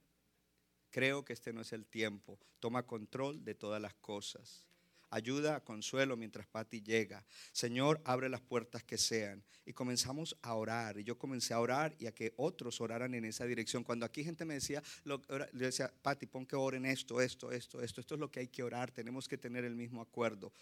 creo 0.91 1.25
que 1.25 1.33
este 1.33 1.53
no 1.53 1.61
es 1.61 1.73
el 1.73 1.87
tiempo. 1.87 2.39
Toma 2.61 2.87
control 2.87 3.45
de 3.45 3.55
todas 3.55 3.83
las 3.83 3.95
cosas. 3.95 4.70
Ayuda, 5.11 5.61
consuelo 5.61 6.17
mientras 6.17 6.47
Patty 6.47 6.83
llega. 6.83 7.25
Señor, 7.53 8.01
abre 8.05 8.29
las 8.29 8.41
puertas 8.41 8.83
que 8.83 8.97
sean. 8.97 9.45
Y 9.67 9.73
comenzamos 9.73 10.37
a 10.43 10.55
orar. 10.55 10.99
Y 10.99 11.05
yo 11.05 11.19
comencé 11.19 11.53
a 11.53 11.61
orar 11.61 11.95
y 11.99 12.07
a 12.07 12.13
que 12.13 12.33
otros 12.37 12.81
oraran 12.81 13.15
en 13.15 13.25
esa 13.25 13.45
dirección. 13.45 13.85
Cuando 13.85 14.07
aquí 14.07 14.25
gente 14.25 14.45
me 14.45 14.55
decía, 14.55 14.83
lo, 15.05 15.21
le 15.53 15.67
decía, 15.67 15.93
Patty, 16.03 16.27
pon 16.27 16.47
que 16.47 16.57
oren 16.57 16.87
esto, 16.87 17.21
esto, 17.21 17.53
esto, 17.53 17.83
esto. 17.83 18.01
Esto 18.01 18.15
es 18.15 18.21
lo 18.21 18.31
que 18.31 18.41
hay 18.41 18.49
que 18.49 18.63
orar. 18.63 18.91
Tenemos 18.91 19.29
que 19.29 19.37
tener 19.37 19.65
el 19.65 19.75
mismo 19.75 20.01
acuerdo. 20.01 20.53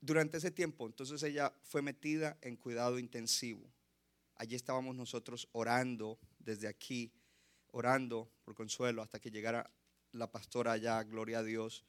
Durante 0.00 0.38
ese 0.38 0.50
tiempo, 0.50 0.86
entonces 0.86 1.22
ella 1.22 1.52
fue 1.62 1.80
metida 1.80 2.36
en 2.42 2.56
cuidado 2.56 2.98
intensivo. 2.98 3.70
Allí 4.34 4.56
estábamos 4.56 4.96
nosotros 4.96 5.48
orando 5.52 6.18
desde 6.40 6.66
aquí, 6.66 7.12
orando 7.70 8.28
por 8.44 8.54
consuelo 8.54 9.02
hasta 9.02 9.20
que 9.20 9.30
llegara 9.30 9.70
la 10.10 10.30
pastora 10.30 10.72
allá, 10.72 11.02
gloria 11.04 11.38
a 11.38 11.42
Dios. 11.42 11.84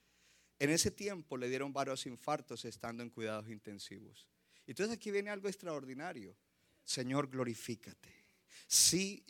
En 0.60 0.70
ese 0.70 0.92
tiempo 0.92 1.38
le 1.38 1.50
dieron 1.50 1.74
varios 1.74 2.06
infartos 2.06 2.66
estando 2.66 3.04
en 3.04 3.10
cuidados 3.10 3.50
intensivos. 3.50 4.28
Entonces 4.66 4.96
aquí 4.96 5.12
viene 5.12 5.30
algo 5.30 5.48
extraordinario. 5.48 6.36
Señor, 6.84 7.30
glorifícate. 7.30 8.24
Sí, 8.68 9.24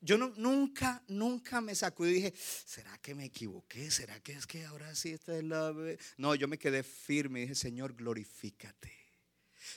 yo 0.00 0.18
nunca, 0.18 1.02
nunca 1.08 1.60
me 1.60 1.74
sacudí 1.74 2.10
y 2.10 2.14
dije, 2.14 2.34
¿será 2.36 2.98
que 2.98 3.14
me 3.14 3.26
equivoqué? 3.26 3.90
¿Será 3.90 4.20
que 4.20 4.32
es 4.32 4.46
que 4.46 4.64
ahora 4.64 4.94
sí 4.94 5.10
esta 5.10 5.36
es 5.36 5.44
la... 5.44 5.74
No, 6.16 6.34
yo 6.34 6.48
me 6.48 6.58
quedé 6.58 6.82
firme 6.82 7.40
y 7.40 7.42
dije, 7.42 7.54
Señor, 7.54 7.94
glorifícate. 7.94 8.99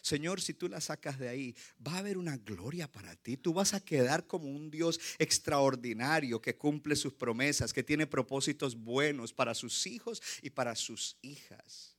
Señor, 0.01 0.41
si 0.41 0.53
tú 0.53 0.69
la 0.69 0.81
sacas 0.81 1.19
de 1.19 1.29
ahí, 1.29 1.55
va 1.85 1.93
a 1.93 1.97
haber 1.99 2.17
una 2.17 2.37
gloria 2.37 2.91
para 2.91 3.15
ti. 3.15 3.37
Tú 3.37 3.53
vas 3.53 3.73
a 3.73 3.83
quedar 3.83 4.27
como 4.27 4.49
un 4.49 4.69
Dios 4.69 4.99
extraordinario 5.19 6.41
que 6.41 6.57
cumple 6.57 6.95
sus 6.95 7.13
promesas, 7.13 7.73
que 7.73 7.83
tiene 7.83 8.07
propósitos 8.07 8.75
buenos 8.75 9.33
para 9.33 9.53
sus 9.53 9.85
hijos 9.87 10.21
y 10.41 10.49
para 10.49 10.75
sus 10.75 11.17
hijas. 11.21 11.97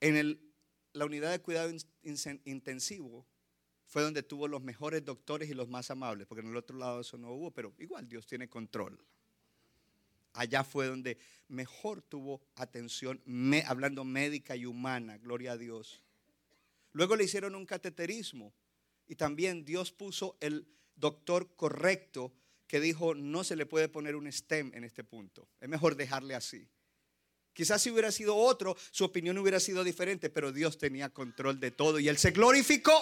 En 0.00 0.38
la 0.92 1.04
unidad 1.04 1.30
de 1.30 1.40
cuidado 1.40 1.72
intensivo 2.44 3.26
fue 3.84 4.02
donde 4.02 4.22
tuvo 4.22 4.48
los 4.48 4.62
mejores 4.62 5.04
doctores 5.04 5.48
y 5.48 5.54
los 5.54 5.68
más 5.68 5.90
amables, 5.90 6.26
porque 6.26 6.42
en 6.42 6.50
el 6.50 6.56
otro 6.56 6.76
lado 6.76 7.00
eso 7.00 7.16
no 7.16 7.32
hubo, 7.32 7.50
pero 7.52 7.74
igual 7.78 8.08
Dios 8.08 8.26
tiene 8.26 8.48
control. 8.48 9.02
Allá 10.38 10.62
fue 10.62 10.86
donde 10.86 11.18
mejor 11.48 12.00
tuvo 12.00 12.40
atención, 12.54 13.20
hablando 13.66 14.04
médica 14.04 14.54
y 14.54 14.66
humana, 14.66 15.18
gloria 15.18 15.52
a 15.52 15.56
Dios. 15.56 16.00
Luego 16.92 17.16
le 17.16 17.24
hicieron 17.24 17.56
un 17.56 17.66
cateterismo 17.66 18.54
y 19.08 19.16
también 19.16 19.64
Dios 19.64 19.90
puso 19.90 20.36
el 20.40 20.68
doctor 20.94 21.56
correcto 21.56 22.32
que 22.68 22.78
dijo, 22.78 23.16
no 23.16 23.42
se 23.42 23.56
le 23.56 23.66
puede 23.66 23.88
poner 23.88 24.14
un 24.14 24.30
stem 24.30 24.70
en 24.74 24.84
este 24.84 25.02
punto, 25.02 25.48
es 25.60 25.68
mejor 25.68 25.96
dejarle 25.96 26.36
así. 26.36 26.68
Quizás 27.52 27.82
si 27.82 27.90
hubiera 27.90 28.12
sido 28.12 28.36
otro, 28.36 28.76
su 28.92 29.04
opinión 29.04 29.38
hubiera 29.38 29.58
sido 29.58 29.82
diferente, 29.82 30.30
pero 30.30 30.52
Dios 30.52 30.78
tenía 30.78 31.08
control 31.08 31.58
de 31.58 31.72
todo 31.72 31.98
y 31.98 32.06
él 32.06 32.16
se 32.16 32.30
glorificó. 32.30 32.94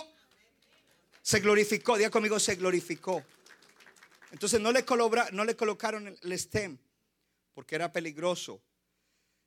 Se 1.20 1.40
glorificó, 1.40 1.98
diga 1.98 2.08
conmigo, 2.08 2.40
se 2.40 2.54
glorificó. 2.54 3.22
Entonces 4.32 4.58
no 4.58 4.72
le, 4.72 4.86
no 5.32 5.44
le 5.44 5.54
colocaron 5.54 6.16
el 6.22 6.32
stem 6.38 6.78
porque 7.56 7.74
era 7.74 7.90
peligroso. 7.90 8.62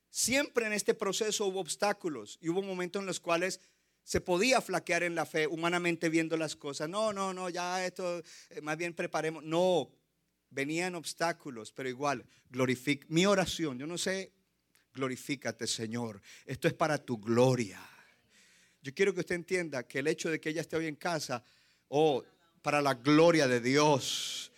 Siempre 0.10 0.66
en 0.66 0.74
este 0.74 0.96
proceso 0.96 1.46
hubo 1.46 1.60
obstáculos 1.60 2.40
y 2.42 2.50
hubo 2.50 2.64
momentos 2.64 3.02
en 3.02 3.06
los 3.06 3.20
cuales 3.20 3.62
se 4.04 4.20
podía 4.20 4.62
flaquear 4.62 5.04
en 5.04 5.14
la 5.14 5.28
fe, 5.28 5.46
humanamente 5.46 6.10
viendo 6.10 6.36
las 6.36 6.56
cosas. 6.56 6.90
No, 6.90 7.14
no, 7.14 7.36
no, 7.36 7.52
ya 7.52 7.86
esto, 7.86 8.24
eh, 8.50 8.62
más 8.62 8.78
bien 8.78 8.96
preparemos. 8.96 9.44
No, 9.44 9.92
venían 10.50 10.96
obstáculos, 10.96 11.72
pero 11.72 11.88
igual, 11.88 12.26
glorific. 12.50 13.06
Mi 13.10 13.28
oración, 13.28 13.78
yo 13.78 13.86
no 13.86 14.00
sé, 14.00 14.34
glorifícate, 14.96 15.68
Señor. 15.68 16.20
Esto 16.48 16.68
es 16.68 16.74
para 16.74 16.98
tu 16.98 17.20
gloria. 17.20 17.80
Yo 18.82 18.92
quiero 18.96 19.14
que 19.14 19.20
usted 19.20 19.36
entienda 19.36 19.88
que 19.88 20.00
el 20.00 20.08
hecho 20.08 20.32
de 20.32 20.42
que 20.42 20.50
ella 20.50 20.62
esté 20.62 20.78
hoy 20.78 20.88
en 20.88 20.96
casa, 20.96 21.44
oh, 21.90 22.24
para 22.64 22.82
la 22.82 22.96
gloria 22.96 23.48
de 23.48 23.62
Dios 23.62 24.52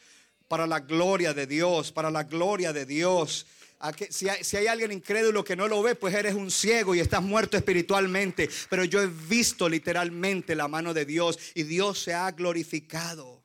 para 0.52 0.68
la 0.68 0.82
gloria 0.82 1.34
de 1.34 1.48
Dios, 1.48 1.94
para 1.94 2.12
la 2.12 2.24
gloria 2.24 2.74
de 2.74 2.86
Dios. 2.86 3.46
Si 4.10 4.28
hay, 4.28 4.68
alguien 4.68 4.92
incrédulo 4.92 5.46
que 5.46 5.56
no 5.56 5.70
lo 5.70 5.82
ve, 5.82 5.96
pues 5.96 6.14
eres 6.14 6.36
un 6.36 6.52
ciego 6.52 6.94
y 6.94 7.00
estás 7.00 7.24
muerto 7.24 7.56
espiritualmente. 7.56 8.50
Pero 8.70 8.84
yo 8.84 9.02
he 9.02 9.08
visto 9.08 9.70
literalmente 9.70 10.54
la 10.54 10.68
mano 10.68 10.94
de 10.94 11.06
Dios 11.06 11.40
y 11.56 11.64
Dios 11.64 12.00
se 12.00 12.14
ha 12.14 12.30
glorificado. 12.32 13.41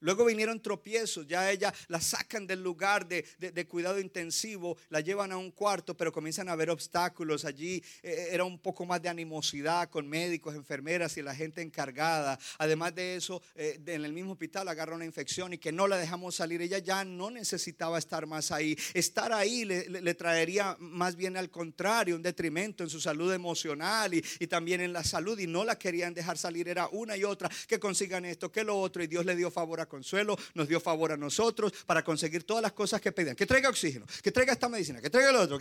Luego 0.00 0.24
vinieron 0.24 0.60
tropiezos, 0.60 1.26
ya 1.26 1.50
ella 1.50 1.72
la 1.88 2.00
sacan 2.00 2.46
del 2.46 2.62
lugar 2.62 3.08
de, 3.08 3.66
cuidado 3.66 3.98
intensivo, 3.98 4.76
la 4.90 5.00
llevan 5.00 5.32
a 5.32 5.36
un 5.36 5.50
cuarto, 5.50 5.96
pero 5.96 6.12
comienzan 6.12 6.48
a 6.48 6.52
haber 6.52 6.70
obstáculos 6.70 7.44
allí. 7.44 7.82
Eh, 8.02 8.18
eh, 8.18 8.28
era 8.32 8.44
un 8.44 8.58
poco 8.58 8.86
más 8.86 9.02
de 9.02 9.08
animosidad 9.08 9.88
con 9.90 10.08
médicos, 10.08 10.54
enfermeras 10.54 11.16
y 11.16 11.22
la 11.22 11.34
gente 11.34 11.62
encargada. 11.62 12.38
Además 12.58 12.94
de 12.94 13.16
eso, 13.16 13.42
eh, 13.54 13.80
en 13.86 14.04
el 14.04 14.12
mismo 14.12 14.32
hospital 14.32 14.68
agarra 14.68 14.94
una 14.94 15.04
infección 15.04 15.52
y 15.52 15.58
que 15.58 15.72
no 15.72 15.86
la 15.86 15.96
dejamos 15.96 16.36
salir. 16.36 16.62
Ella 16.62 16.78
ya 16.78 17.04
no 17.04 17.30
necesitaba 17.30 17.98
estar 17.98 18.26
más 18.26 18.50
ahí. 18.52 18.76
Estar 18.94 19.32
ahí 19.32 19.64
le, 19.64 20.14
traería 20.14 20.76
más 20.80 21.16
bien 21.16 21.36
al 21.36 21.50
contrario, 21.50 22.16
un 22.16 22.22
detrimento 22.22 22.82
en 22.82 22.90
su 22.90 23.00
salud 23.00 23.32
emocional 23.32 24.14
y, 24.14 24.24
y 24.40 24.46
también 24.46 24.80
en 24.80 24.92
la 24.92 25.04
salud. 25.04 25.38
Y 25.38 25.46
no 25.46 25.64
la 25.64 25.78
querían 25.78 26.14
dejar 26.14 26.38
salir. 26.38 26.68
Era 26.68 26.88
una 26.88 27.16
y 27.16 27.24
otra 27.24 27.50
que 27.66 27.78
consigan 27.78 28.24
esto, 28.24 28.50
que 28.50 28.64
lo 28.64 28.78
otro. 28.78 29.02
Y 29.02 29.06
Dios 29.06 29.24
le 29.24 29.36
dio 29.36 29.50
favor 29.50 29.80
a 29.80 29.87
consuelo, 29.88 30.38
nos 30.54 30.68
dio 30.68 30.80
favor 30.80 31.12
a 31.12 31.16
nosotros 31.16 31.72
para 31.86 32.04
conseguir 32.04 32.44
todas 32.44 32.62
las 32.62 32.72
cosas 32.72 33.00
que 33.00 33.12
pedían. 33.12 33.36
Que 33.36 33.46
traiga 33.46 33.68
oxígeno, 33.68 34.06
que 34.22 34.30
traiga 34.30 34.52
esta 34.52 34.68
medicina, 34.68 35.00
que 35.00 35.10
traiga 35.10 35.32
lo 35.32 35.42
otro, 35.42 35.58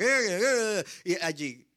y 1.03 1.15
allí. 1.21 1.67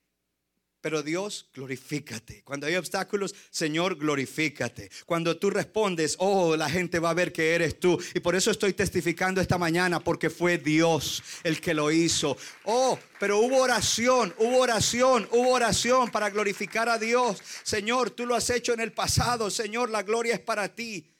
Pero 0.80 1.02
Dios, 1.02 1.50
glorifícate. 1.52 2.42
Cuando 2.42 2.66
hay 2.66 2.76
obstáculos, 2.76 3.34
Señor, 3.50 3.96
glorifícate. 3.96 4.90
Cuando 5.04 5.36
tú 5.36 5.50
respondes, 5.50 6.16
oh, 6.18 6.56
la 6.56 6.70
gente 6.70 6.98
va 6.98 7.10
a 7.10 7.14
ver 7.14 7.32
que 7.32 7.54
eres 7.54 7.78
tú. 7.78 8.02
Y 8.14 8.20
por 8.20 8.34
eso 8.34 8.50
estoy 8.50 8.72
testificando 8.72 9.42
esta 9.42 9.58
mañana, 9.58 10.00
porque 10.00 10.30
fue 10.30 10.56
Dios 10.56 11.22
el 11.44 11.60
que 11.60 11.74
lo 11.74 11.90
hizo. 11.90 12.34
Oh, 12.64 12.98
pero 13.18 13.40
hubo 13.40 13.58
oración, 13.58 14.34
hubo 14.38 14.58
oración, 14.60 15.28
hubo 15.32 15.50
oración 15.52 16.10
para 16.10 16.30
glorificar 16.30 16.88
a 16.88 16.96
Dios. 16.96 17.42
Señor, 17.62 18.10
tú 18.10 18.24
lo 18.24 18.34
has 18.34 18.48
hecho 18.48 18.72
en 18.72 18.80
el 18.80 18.92
pasado. 18.92 19.50
Señor, 19.50 19.90
la 19.90 20.02
gloria 20.02 20.32
es 20.32 20.40
para 20.40 20.74
ti 20.74 21.10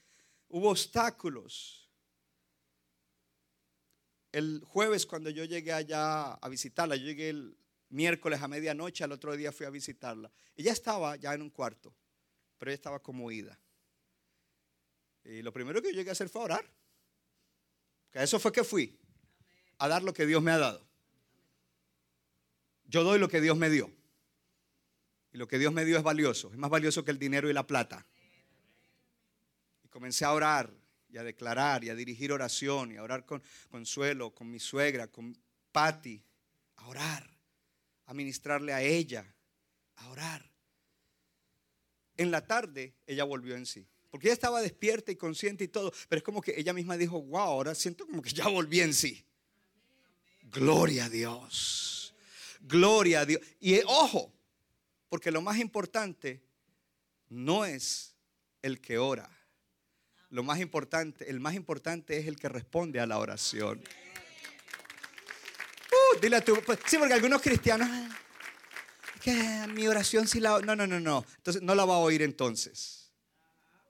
hubo 0.50 0.70
obstáculos. 0.70 1.88
El 4.32 4.62
jueves 4.64 5.06
cuando 5.06 5.30
yo 5.30 5.44
llegué 5.44 5.72
allá 5.72 6.34
a 6.34 6.48
visitarla, 6.48 6.96
yo 6.96 7.04
llegué 7.06 7.30
el 7.30 7.56
miércoles 7.88 8.40
a 8.40 8.48
medianoche, 8.48 9.02
al 9.02 9.12
otro 9.12 9.36
día 9.36 9.50
fui 9.50 9.66
a 9.66 9.70
visitarla. 9.70 10.30
Ella 10.54 10.72
estaba 10.72 11.16
ya 11.16 11.34
en 11.34 11.42
un 11.42 11.50
cuarto, 11.50 11.94
pero 12.58 12.70
ella 12.70 12.76
estaba 12.76 13.00
como 13.00 13.30
ida. 13.32 13.58
Y 15.24 15.42
lo 15.42 15.52
primero 15.52 15.82
que 15.82 15.88
yo 15.88 15.96
llegué 15.96 16.10
a 16.10 16.12
hacer 16.12 16.28
fue 16.28 16.42
orar. 16.42 16.70
Que 18.12 18.22
eso 18.22 18.38
fue 18.38 18.52
que 18.52 18.64
fui, 18.64 18.98
a 19.78 19.88
dar 19.88 20.02
lo 20.02 20.12
que 20.12 20.26
Dios 20.26 20.42
me 20.42 20.50
ha 20.50 20.58
dado. 20.58 20.84
Yo 22.84 23.04
doy 23.04 23.18
lo 23.18 23.28
que 23.28 23.40
Dios 23.40 23.56
me 23.56 23.70
dio. 23.70 23.90
Y 25.32 25.38
lo 25.38 25.46
que 25.46 25.58
Dios 25.58 25.72
me 25.72 25.84
dio 25.84 25.96
es 25.96 26.02
valioso, 26.02 26.50
es 26.50 26.58
más 26.58 26.70
valioso 26.70 27.04
que 27.04 27.12
el 27.12 27.18
dinero 27.18 27.48
y 27.48 27.52
la 27.52 27.66
plata 27.66 28.04
comencé 29.90 30.24
a 30.24 30.32
orar 30.32 30.72
y 31.08 31.18
a 31.18 31.24
declarar 31.24 31.84
y 31.84 31.90
a 31.90 31.94
dirigir 31.94 32.32
oración 32.32 32.92
y 32.92 32.96
a 32.96 33.02
orar 33.02 33.26
con 33.26 33.42
Consuelo, 33.68 34.32
con 34.32 34.50
mi 34.50 34.60
suegra, 34.60 35.08
con 35.08 35.36
Patty, 35.72 36.22
a 36.76 36.88
orar, 36.88 37.28
a 38.06 38.14
ministrarle 38.14 38.72
a 38.72 38.82
ella, 38.82 39.26
a 39.96 40.08
orar. 40.08 40.48
En 42.16 42.30
la 42.30 42.46
tarde 42.46 42.94
ella 43.06 43.24
volvió 43.24 43.56
en 43.56 43.66
sí. 43.66 43.86
Porque 44.10 44.26
ella 44.26 44.34
estaba 44.34 44.60
despierta 44.60 45.12
y 45.12 45.16
consciente 45.16 45.64
y 45.64 45.68
todo, 45.68 45.92
pero 46.08 46.18
es 46.18 46.24
como 46.24 46.42
que 46.42 46.54
ella 46.58 46.72
misma 46.72 46.96
dijo, 46.96 47.22
wow, 47.22 47.40
ahora 47.40 47.74
siento 47.74 48.06
como 48.06 48.22
que 48.22 48.30
ya 48.30 48.48
volví 48.48 48.80
en 48.80 48.92
sí. 48.92 49.24
Gloria 50.42 51.04
a 51.04 51.08
Dios. 51.08 52.12
Gloria 52.60 53.20
a 53.20 53.26
Dios. 53.26 53.40
Y 53.60 53.78
ojo, 53.86 54.32
porque 55.08 55.30
lo 55.30 55.42
más 55.42 55.58
importante 55.58 56.40
no 57.28 57.64
es 57.64 58.16
el 58.62 58.80
que 58.80 58.98
ora 58.98 59.39
lo 60.30 60.42
más 60.42 60.60
importante, 60.60 61.28
el 61.28 61.40
más 61.40 61.54
importante 61.54 62.18
es 62.18 62.26
el 62.26 62.36
que 62.36 62.48
responde 62.48 63.00
a 63.00 63.06
la 63.06 63.18
oración. 63.18 63.82
Uh, 65.90 66.20
dile 66.20 66.36
a 66.36 66.44
tu, 66.44 66.54
pues, 66.62 66.78
sí, 66.86 66.98
porque 66.98 67.14
algunos 67.14 67.42
cristianos, 67.42 67.88
ah, 67.90 68.08
que 69.20 69.66
mi 69.74 69.86
oración 69.86 70.26
sí 70.28 70.40
la, 70.40 70.60
no, 70.60 70.76
no, 70.76 70.86
no, 70.86 71.00
no, 71.00 71.24
entonces 71.36 71.62
no 71.62 71.74
la 71.74 71.84
va 71.84 71.96
a 71.96 71.98
oír 71.98 72.22
entonces, 72.22 73.10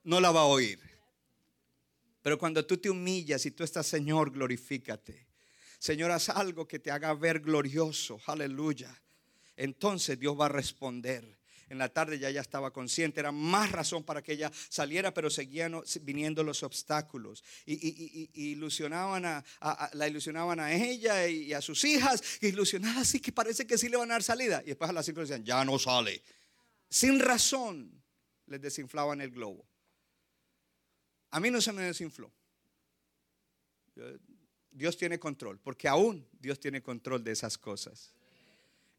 no 0.02 0.18
la 0.20 0.30
va 0.30 0.40
a 0.40 0.44
oír. 0.44 0.80
Pero 2.22 2.38
cuando 2.38 2.64
tú 2.64 2.76
te 2.76 2.90
humillas 2.90 3.44
y 3.46 3.50
tú 3.50 3.64
estás, 3.64 3.86
Señor, 3.86 4.30
glorifícate. 4.30 5.26
Señor, 5.78 6.10
haz 6.10 6.28
algo 6.28 6.68
que 6.68 6.78
te 6.78 6.90
haga 6.90 7.14
ver 7.14 7.40
glorioso, 7.40 8.20
aleluya. 8.26 8.94
Entonces 9.56 10.18
Dios 10.18 10.38
va 10.38 10.46
a 10.46 10.50
responder. 10.50 11.39
En 11.70 11.78
la 11.78 11.88
tarde 11.88 12.18
ya 12.18 12.28
ella 12.28 12.40
estaba 12.40 12.72
consciente, 12.72 13.20
era 13.20 13.30
más 13.30 13.70
razón 13.70 14.02
para 14.02 14.22
que 14.22 14.32
ella 14.32 14.50
saliera, 14.68 15.14
pero 15.14 15.30
seguían 15.30 15.80
viniendo 16.02 16.42
los 16.42 16.64
obstáculos. 16.64 17.44
Y, 17.64 18.28
ilusionaban 18.50 19.24
a, 19.24 19.44
la 19.92 20.08
ilusionaban 20.08 20.58
a 20.58 20.74
ella 20.74 21.28
y 21.28 21.52
a 21.52 21.60
sus 21.60 21.84
hijas, 21.84 22.22
ilusionadas 22.42 22.98
así 22.98 23.20
que 23.20 23.30
parece 23.30 23.68
que 23.68 23.78
sí 23.78 23.88
le 23.88 23.96
van 23.96 24.10
a 24.10 24.14
dar 24.14 24.22
salida. 24.24 24.60
Y 24.64 24.70
después 24.70 24.90
a 24.90 24.92
las 24.92 25.06
cinco 25.06 25.20
decían, 25.20 25.44
ya 25.44 25.64
no 25.64 25.78
sale. 25.78 26.22
Sin 26.88 27.20
razón 27.20 28.02
les 28.46 28.60
desinflaban 28.60 29.20
el 29.20 29.30
globo. 29.30 29.64
A 31.30 31.38
mí 31.38 31.52
no 31.52 31.60
se 31.60 31.72
me 31.72 31.82
desinfló. 31.82 32.32
Dios 34.72 34.96
tiene 34.96 35.20
control, 35.20 35.60
porque 35.60 35.86
aún 35.86 36.26
Dios 36.32 36.58
tiene 36.58 36.82
control 36.82 37.22
de 37.22 37.30
esas 37.30 37.56
cosas. 37.56 38.12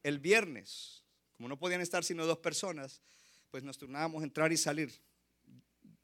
El 0.03 0.19
viernes, 0.19 1.00
como 1.41 1.49
no 1.49 1.57
podían 1.57 1.81
estar 1.81 2.03
sino 2.03 2.27
dos 2.27 2.37
personas, 2.37 3.01
pues 3.49 3.63
nos 3.63 3.75
turnábamos 3.75 4.21
entrar 4.21 4.51
y 4.51 4.57
salir. 4.57 4.93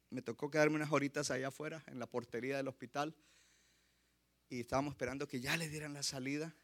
Me 0.09 0.23
tocó 0.23 0.49
quedarme 0.49 0.77
unas 0.77 0.91
horitas 0.91 1.29
allá 1.29 1.49
afuera, 1.49 1.83
en 1.85 1.99
la 1.99 2.07
portería 2.07 2.57
del 2.57 2.67
hospital, 2.67 3.15
y 4.49 4.61
estábamos 4.61 4.93
esperando 4.93 5.27
que 5.27 5.39
ya 5.39 5.55
le 5.55 5.69
dieran 5.69 5.93
la 5.93 6.01
salida. 6.01 6.55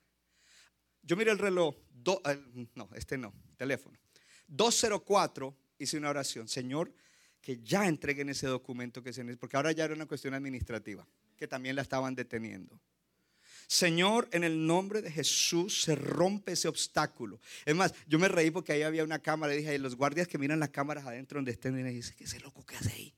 Yo 1.03 1.15
miré 1.15 1.29
el 1.29 1.37
reloj, 1.37 1.75
no, 2.73 2.89
este 2.95 3.15
no, 3.15 3.31
teléfono. 3.57 3.95
204, 4.47 5.55
hice 5.77 5.99
una 5.99 6.09
oración, 6.09 6.47
Señor, 6.47 6.91
que 7.41 7.61
ya 7.61 7.87
entreguen 7.87 8.29
ese 8.29 8.47
documento 8.47 9.03
que 9.03 9.13
se 9.13 9.23
necesita, 9.23 9.41
porque 9.41 9.55
ahora 9.55 9.71
ya 9.71 9.83
era 9.83 9.93
una 9.93 10.07
cuestión 10.07 10.33
administrativa, 10.33 11.07
que 11.37 11.47
también 11.47 11.75
la 11.75 11.83
estaban 11.83 12.15
deteniendo. 12.15 12.81
Señor, 13.67 14.27
en 14.31 14.43
el 14.43 14.65
nombre 14.65 15.01
de 15.01 15.11
Jesús 15.11 15.81
se 15.83 15.95
rompe 15.95 16.53
ese 16.53 16.67
obstáculo. 16.67 17.39
Es 17.65 17.75
más, 17.75 17.93
yo 18.07 18.19
me 18.19 18.27
reí 18.27 18.51
porque 18.51 18.73
ahí 18.73 18.83
había 18.83 19.03
una 19.03 19.19
cámara 19.19 19.53
y 19.53 19.59
dije, 19.59 19.77
los 19.79 19.95
guardias 19.95 20.27
que 20.27 20.37
miran 20.37 20.59
las 20.59 20.69
cámaras 20.69 21.05
adentro 21.05 21.37
donde 21.37 21.51
estén, 21.51 21.77
y 21.79 21.83
dicen, 21.91 22.15
¿qué 22.17 22.25
ese 22.25 22.39
loco 22.39 22.65
que 22.65 22.75
hace 22.75 22.91
ahí? 22.91 23.13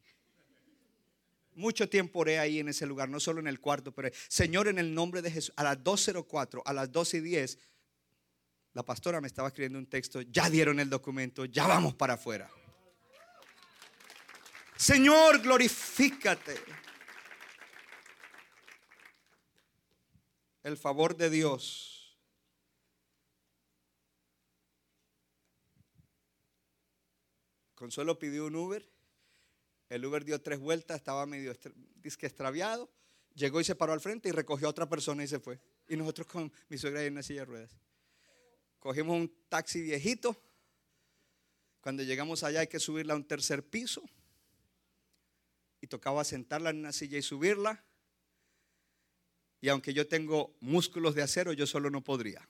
Mucho 1.56 1.88
tiempo 1.88 2.20
oré 2.20 2.40
ahí 2.40 2.60
en 2.60 2.68
ese 2.68 2.86
lugar, 2.86 3.08
no 3.08 3.20
solo 3.20 3.40
en 3.40 3.48
el 3.48 3.60
cuarto, 3.60 3.94
pero 3.94 4.10
Señor, 4.28 4.68
en 4.68 4.78
el 4.78 4.94
nombre 4.94 5.22
de 5.22 5.32
Jesús, 5.32 5.54
a 5.56 5.64
las 5.64 5.78
2.04, 5.78 6.62
a 6.66 6.74
las 6.74 6.92
2.10, 6.92 7.58
la 8.74 8.84
pastora 8.84 9.22
me 9.22 9.28
estaba 9.28 9.48
escribiendo 9.48 9.80
un 9.80 9.86
texto, 9.86 10.22
ya 10.22 10.50
dieron 10.50 10.82
el 10.82 10.90
documento, 10.90 11.46
ya 11.46 11.66
vamos 11.66 11.96
para 11.96 12.16
afuera. 12.16 12.50
Señor, 14.76 15.42
glorifícate. 15.42 16.56
El 20.66 20.78
favor 20.78 21.16
de 21.16 21.30
Dios. 21.30 22.18
Consuelo 27.76 28.18
pidió 28.18 28.48
un 28.48 28.56
Uber. 28.56 28.90
El 29.90 30.04
Uber 30.04 30.26
dio 30.26 30.42
tres 30.42 30.58
vueltas, 30.60 30.98
estaba 30.98 31.28
medio 31.28 31.56
disque 31.98 32.26
extraviado. 32.26 32.90
Llegó 33.36 33.62
y 33.62 33.64
se 33.64 33.76
paró 33.76 33.94
al 33.94 34.02
frente 34.02 34.30
y 34.30 34.32
recogió 34.32 34.66
a 34.66 34.72
otra 34.72 34.90
persona 34.90 35.24
y 35.24 35.28
se 35.28 35.40
fue. 35.40 35.60
Y 35.88 35.98
nosotros 35.98 36.26
con 36.26 36.52
mi 36.68 36.80
suegra 36.80 37.04
en 37.04 37.14
una 37.14 37.22
silla 37.22 37.42
de 37.42 37.46
ruedas. 37.46 37.80
Cogimos 38.80 39.18
un 39.18 39.32
taxi 39.48 39.84
viejito. 39.84 40.36
Cuando 41.80 42.02
llegamos 42.02 42.42
allá 42.44 42.62
hay 42.62 42.68
que 42.68 42.80
subirla 42.80 43.14
a 43.14 43.18
un 43.18 43.28
tercer 43.28 43.64
piso. 43.70 44.02
Y 45.80 45.86
tocaba 45.86 46.24
sentarla 46.24 46.72
en 46.72 46.80
una 46.80 46.92
silla 46.92 47.20
y 47.20 47.22
subirla. 47.22 47.86
Y 49.62 49.70
aunque 49.70 49.94
yo 49.94 50.08
tengo 50.08 50.56
músculos 50.60 51.16
de 51.16 51.24
acero, 51.24 51.54
yo 51.54 51.66
solo 51.66 51.90
no 51.90 52.02
podría. 52.02 52.48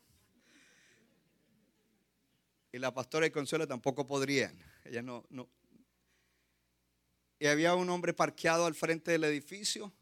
Y 2.72 2.78
la 2.78 2.93
pastora 2.93 3.26
y 3.26 3.32
Consuelo 3.32 3.68
tampoco 3.68 4.06
podrían. 4.06 4.58
Ella 4.84 5.01
no, 5.01 5.24
no. 5.30 5.47
Y 7.39 7.47
había 7.47 7.76
un 7.76 7.89
hombre 7.89 8.14
parqueado 8.14 8.66
al 8.66 8.76
frente 8.76 9.12
del 9.12 9.24
edificio, 9.24 9.93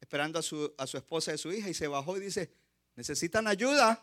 esperando 0.00 0.38
a 0.38 0.42
su, 0.42 0.74
a 0.78 0.86
su 0.86 0.96
esposa 0.96 1.34
y 1.34 1.38
su 1.38 1.52
hija, 1.52 1.68
y 1.68 1.74
se 1.74 1.86
bajó 1.86 2.16
y 2.16 2.20
dice, 2.20 2.50
necesitan 2.94 3.46
ayuda. 3.46 4.02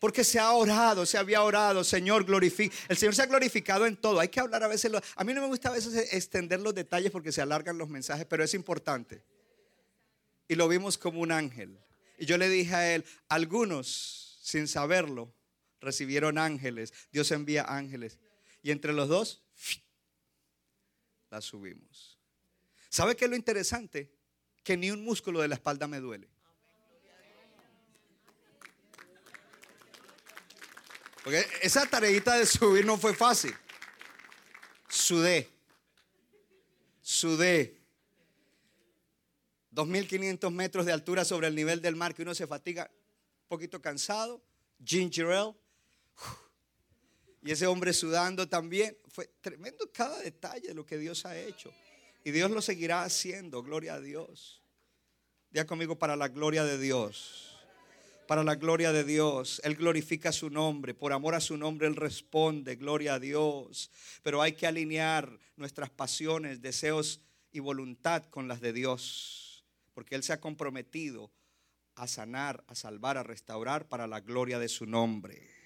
Porque 0.00 0.24
se 0.24 0.40
ha 0.40 0.50
orado, 0.50 1.06
se 1.06 1.18
había 1.18 1.42
orado, 1.42 1.84
Señor, 1.84 2.24
glorifica. 2.24 2.74
El 2.88 2.96
Señor 2.96 3.14
se 3.14 3.22
ha 3.22 3.26
glorificado 3.26 3.86
en 3.86 3.96
todo. 3.96 4.18
Hay 4.18 4.28
que 4.28 4.40
hablar 4.40 4.64
a 4.64 4.68
veces. 4.68 4.90
A 5.14 5.24
mí 5.24 5.32
no 5.32 5.42
me 5.42 5.46
gusta 5.46 5.68
a 5.68 5.72
veces 5.72 6.12
extender 6.12 6.58
los 6.58 6.74
detalles 6.74 7.12
porque 7.12 7.30
se 7.30 7.42
alargan 7.42 7.78
los 7.78 7.88
mensajes, 7.88 8.26
pero 8.26 8.42
es 8.42 8.54
importante 8.54 9.22
y 10.50 10.56
lo 10.56 10.66
vimos 10.66 10.98
como 10.98 11.20
un 11.20 11.30
ángel. 11.30 11.78
Y 12.18 12.26
yo 12.26 12.36
le 12.36 12.48
dije 12.48 12.74
a 12.74 12.92
él, 12.96 13.04
algunos, 13.28 14.40
sin 14.42 14.66
saberlo, 14.66 15.32
recibieron 15.80 16.38
ángeles. 16.38 16.92
Dios 17.12 17.30
envía 17.30 17.62
ángeles. 17.68 18.18
Y 18.60 18.72
entre 18.72 18.92
los 18.92 19.08
dos, 19.08 19.44
la 21.30 21.40
subimos. 21.40 22.18
¿Sabe 22.88 23.14
qué 23.14 23.26
es 23.26 23.30
lo 23.30 23.36
interesante? 23.36 24.10
Que 24.64 24.76
ni 24.76 24.90
un 24.90 25.04
músculo 25.04 25.40
de 25.40 25.46
la 25.46 25.54
espalda 25.54 25.86
me 25.86 26.00
duele. 26.00 26.28
Porque 31.22 31.46
esa 31.62 31.86
tareita 31.86 32.36
de 32.36 32.46
subir 32.46 32.84
no 32.84 32.96
fue 32.96 33.14
fácil. 33.14 33.54
Sudé. 34.88 35.48
Sudé. 37.00 37.76
2.500 39.72 40.50
metros 40.50 40.86
de 40.86 40.92
altura 40.92 41.24
sobre 41.24 41.46
el 41.46 41.54
nivel 41.54 41.80
del 41.80 41.96
mar, 41.96 42.14
que 42.14 42.22
uno 42.22 42.34
se 42.34 42.46
fatiga 42.46 42.90
un 43.42 43.48
poquito 43.48 43.80
cansado. 43.80 44.42
Ginger 44.84 45.26
ale. 45.26 45.54
Y 47.42 47.52
ese 47.52 47.66
hombre 47.66 47.92
sudando 47.92 48.48
también. 48.48 48.96
Fue 49.08 49.30
tremendo 49.40 49.90
cada 49.92 50.18
detalle 50.20 50.68
de 50.68 50.74
lo 50.74 50.84
que 50.84 50.98
Dios 50.98 51.24
ha 51.26 51.38
hecho. 51.38 51.72
Y 52.24 52.30
Dios 52.30 52.50
lo 52.50 52.60
seguirá 52.60 53.02
haciendo. 53.02 53.62
Gloria 53.62 53.94
a 53.94 54.00
Dios. 54.00 54.62
Diga 55.50 55.66
conmigo 55.66 55.98
para 55.98 56.16
la 56.16 56.28
gloria 56.28 56.64
de 56.64 56.78
Dios. 56.78 57.49
Para 58.30 58.44
la 58.44 58.54
gloria 58.54 58.92
de 58.92 59.02
Dios. 59.02 59.60
Él 59.64 59.74
glorifica 59.74 60.30
su 60.30 60.50
nombre. 60.50 60.94
Por 60.94 61.12
amor 61.12 61.34
a 61.34 61.40
su 61.40 61.56
nombre, 61.56 61.88
Él 61.88 61.96
responde. 61.96 62.76
Gloria 62.76 63.14
a 63.14 63.18
Dios. 63.18 63.90
Pero 64.22 64.40
hay 64.40 64.52
que 64.52 64.68
alinear 64.68 65.36
nuestras 65.56 65.90
pasiones, 65.90 66.62
deseos 66.62 67.20
y 67.50 67.58
voluntad 67.58 68.22
con 68.26 68.46
las 68.46 68.60
de 68.60 68.72
Dios 68.72 69.64
porque 69.94 70.14
Él 70.14 70.22
se 70.22 70.32
ha 70.32 70.40
comprometido 70.40 71.32
a 71.96 72.06
sanar, 72.06 72.64
a 72.68 72.74
salvar, 72.76 73.18
a 73.18 73.22
restaurar 73.22 73.88
para 73.88 74.06
la 74.06 74.20
gloria 74.20 74.60
de 74.60 74.68
su 74.68 74.86
nombre. 74.86 75.59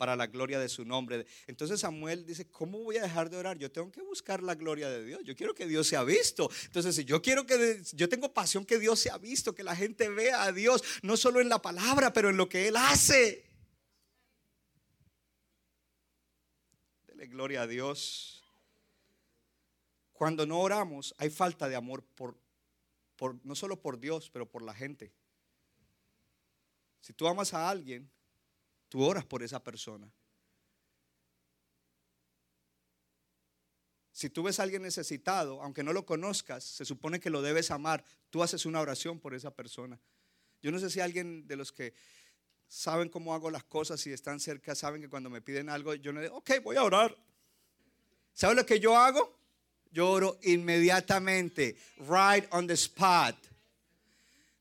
Para 0.00 0.16
la 0.16 0.28
gloria 0.28 0.58
de 0.58 0.70
su 0.70 0.86
nombre. 0.86 1.26
Entonces 1.46 1.80
Samuel 1.80 2.24
dice, 2.24 2.48
¿cómo 2.48 2.78
voy 2.78 2.96
a 2.96 3.02
dejar 3.02 3.28
de 3.28 3.36
orar? 3.36 3.58
Yo 3.58 3.70
tengo 3.70 3.92
que 3.92 4.00
buscar 4.00 4.42
la 4.42 4.54
gloria 4.54 4.88
de 4.88 5.04
Dios. 5.04 5.20
Yo 5.24 5.36
quiero 5.36 5.54
que 5.54 5.66
Dios 5.66 5.86
sea 5.86 6.04
visto. 6.04 6.48
Entonces, 6.64 6.96
si 6.96 7.04
yo 7.04 7.20
quiero 7.20 7.44
que, 7.44 7.82
yo 7.92 8.08
tengo 8.08 8.32
pasión 8.32 8.64
que 8.64 8.78
Dios 8.78 8.98
sea 8.98 9.18
visto, 9.18 9.54
que 9.54 9.62
la 9.62 9.76
gente 9.76 10.08
vea 10.08 10.44
a 10.44 10.52
Dios, 10.52 10.82
no 11.02 11.18
solo 11.18 11.42
en 11.42 11.50
la 11.50 11.60
palabra, 11.60 12.14
pero 12.14 12.30
en 12.30 12.38
lo 12.38 12.48
que 12.48 12.68
Él 12.68 12.78
hace. 12.78 13.44
Dele 17.06 17.26
gloria 17.26 17.60
a 17.60 17.66
Dios. 17.66 18.42
Cuando 20.14 20.46
no 20.46 20.60
oramos, 20.60 21.14
hay 21.18 21.28
falta 21.28 21.68
de 21.68 21.76
amor 21.76 22.02
por 22.14 22.40
no 23.42 23.54
solo 23.54 23.78
por 23.78 24.00
Dios, 24.00 24.30
pero 24.30 24.50
por 24.50 24.62
la 24.62 24.72
gente. 24.72 25.12
Si 27.02 27.12
tú 27.12 27.28
amas 27.28 27.52
a 27.52 27.68
alguien, 27.68 28.10
tú 28.90 29.02
oras 29.02 29.24
por 29.24 29.42
esa 29.42 29.64
persona. 29.64 30.12
Si 34.12 34.28
tú 34.28 34.42
ves 34.42 34.60
a 34.60 34.64
alguien 34.64 34.82
necesitado, 34.82 35.62
aunque 35.62 35.82
no 35.82 35.94
lo 35.94 36.04
conozcas, 36.04 36.62
se 36.62 36.84
supone 36.84 37.20
que 37.20 37.30
lo 37.30 37.40
debes 37.40 37.70
amar, 37.70 38.04
tú 38.28 38.42
haces 38.42 38.66
una 38.66 38.80
oración 38.80 39.18
por 39.18 39.32
esa 39.32 39.50
persona. 39.50 39.98
Yo 40.60 40.70
no 40.70 40.78
sé 40.78 40.90
si 40.90 41.00
alguien 41.00 41.46
de 41.46 41.56
los 41.56 41.72
que 41.72 41.94
saben 42.68 43.08
cómo 43.08 43.32
hago 43.32 43.50
las 43.50 43.64
cosas 43.64 44.06
y 44.06 44.12
están 44.12 44.38
cerca, 44.38 44.74
saben 44.74 45.00
que 45.00 45.08
cuando 45.08 45.30
me 45.30 45.40
piden 45.40 45.70
algo, 45.70 45.94
yo 45.94 46.12
no 46.12 46.20
digo, 46.20 46.36
ok, 46.36 46.50
voy 46.62 46.76
a 46.76 46.84
orar. 46.84 47.16
¿Sabe 48.34 48.56
lo 48.56 48.66
que 48.66 48.78
yo 48.78 48.94
hago? 48.94 49.38
Lloro 49.90 50.38
inmediatamente, 50.42 51.76
right 52.00 52.44
on 52.50 52.66
the 52.66 52.74
spot. 52.74 53.36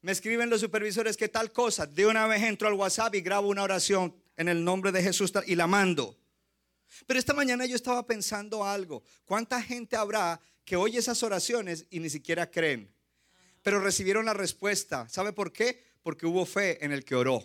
Me 0.01 0.13
escriben 0.13 0.49
los 0.49 0.61
supervisores 0.61 1.17
que 1.17 1.27
tal 1.27 1.51
cosa. 1.51 1.85
De 1.85 2.05
una 2.05 2.25
vez 2.27 2.41
entro 2.43 2.67
al 2.67 2.75
WhatsApp 2.75 3.15
y 3.15 3.21
grabo 3.21 3.49
una 3.49 3.63
oración 3.63 4.15
en 4.39 4.47
el 4.47 4.63
nombre 4.63 4.93
de 4.93 5.03
Jesús 5.03 5.33
y 5.45 5.55
la 5.55 5.67
mando. 5.67 6.17
Pero 7.05 7.19
esta 7.19 7.33
mañana 7.33 7.65
yo 7.65 7.75
estaba 7.75 8.07
pensando 8.07 8.63
algo. 8.63 9.03
¿Cuánta 9.25 9.61
gente 9.61 9.97
habrá 9.97 10.39
que 10.63 10.77
oye 10.77 10.97
esas 10.97 11.21
oraciones 11.23 11.85
y 11.89 11.99
ni 11.99 12.09
siquiera 12.09 12.49
creen? 12.49 12.89
Pero 13.61 13.81
recibieron 13.81 14.25
la 14.25 14.33
respuesta. 14.33 15.09
¿Sabe 15.09 15.33
por 15.33 15.51
qué? 15.51 15.83
Porque 16.01 16.25
hubo 16.25 16.45
fe 16.45 16.83
en 16.83 16.93
el 16.93 17.03
que 17.03 17.15
oró. 17.15 17.43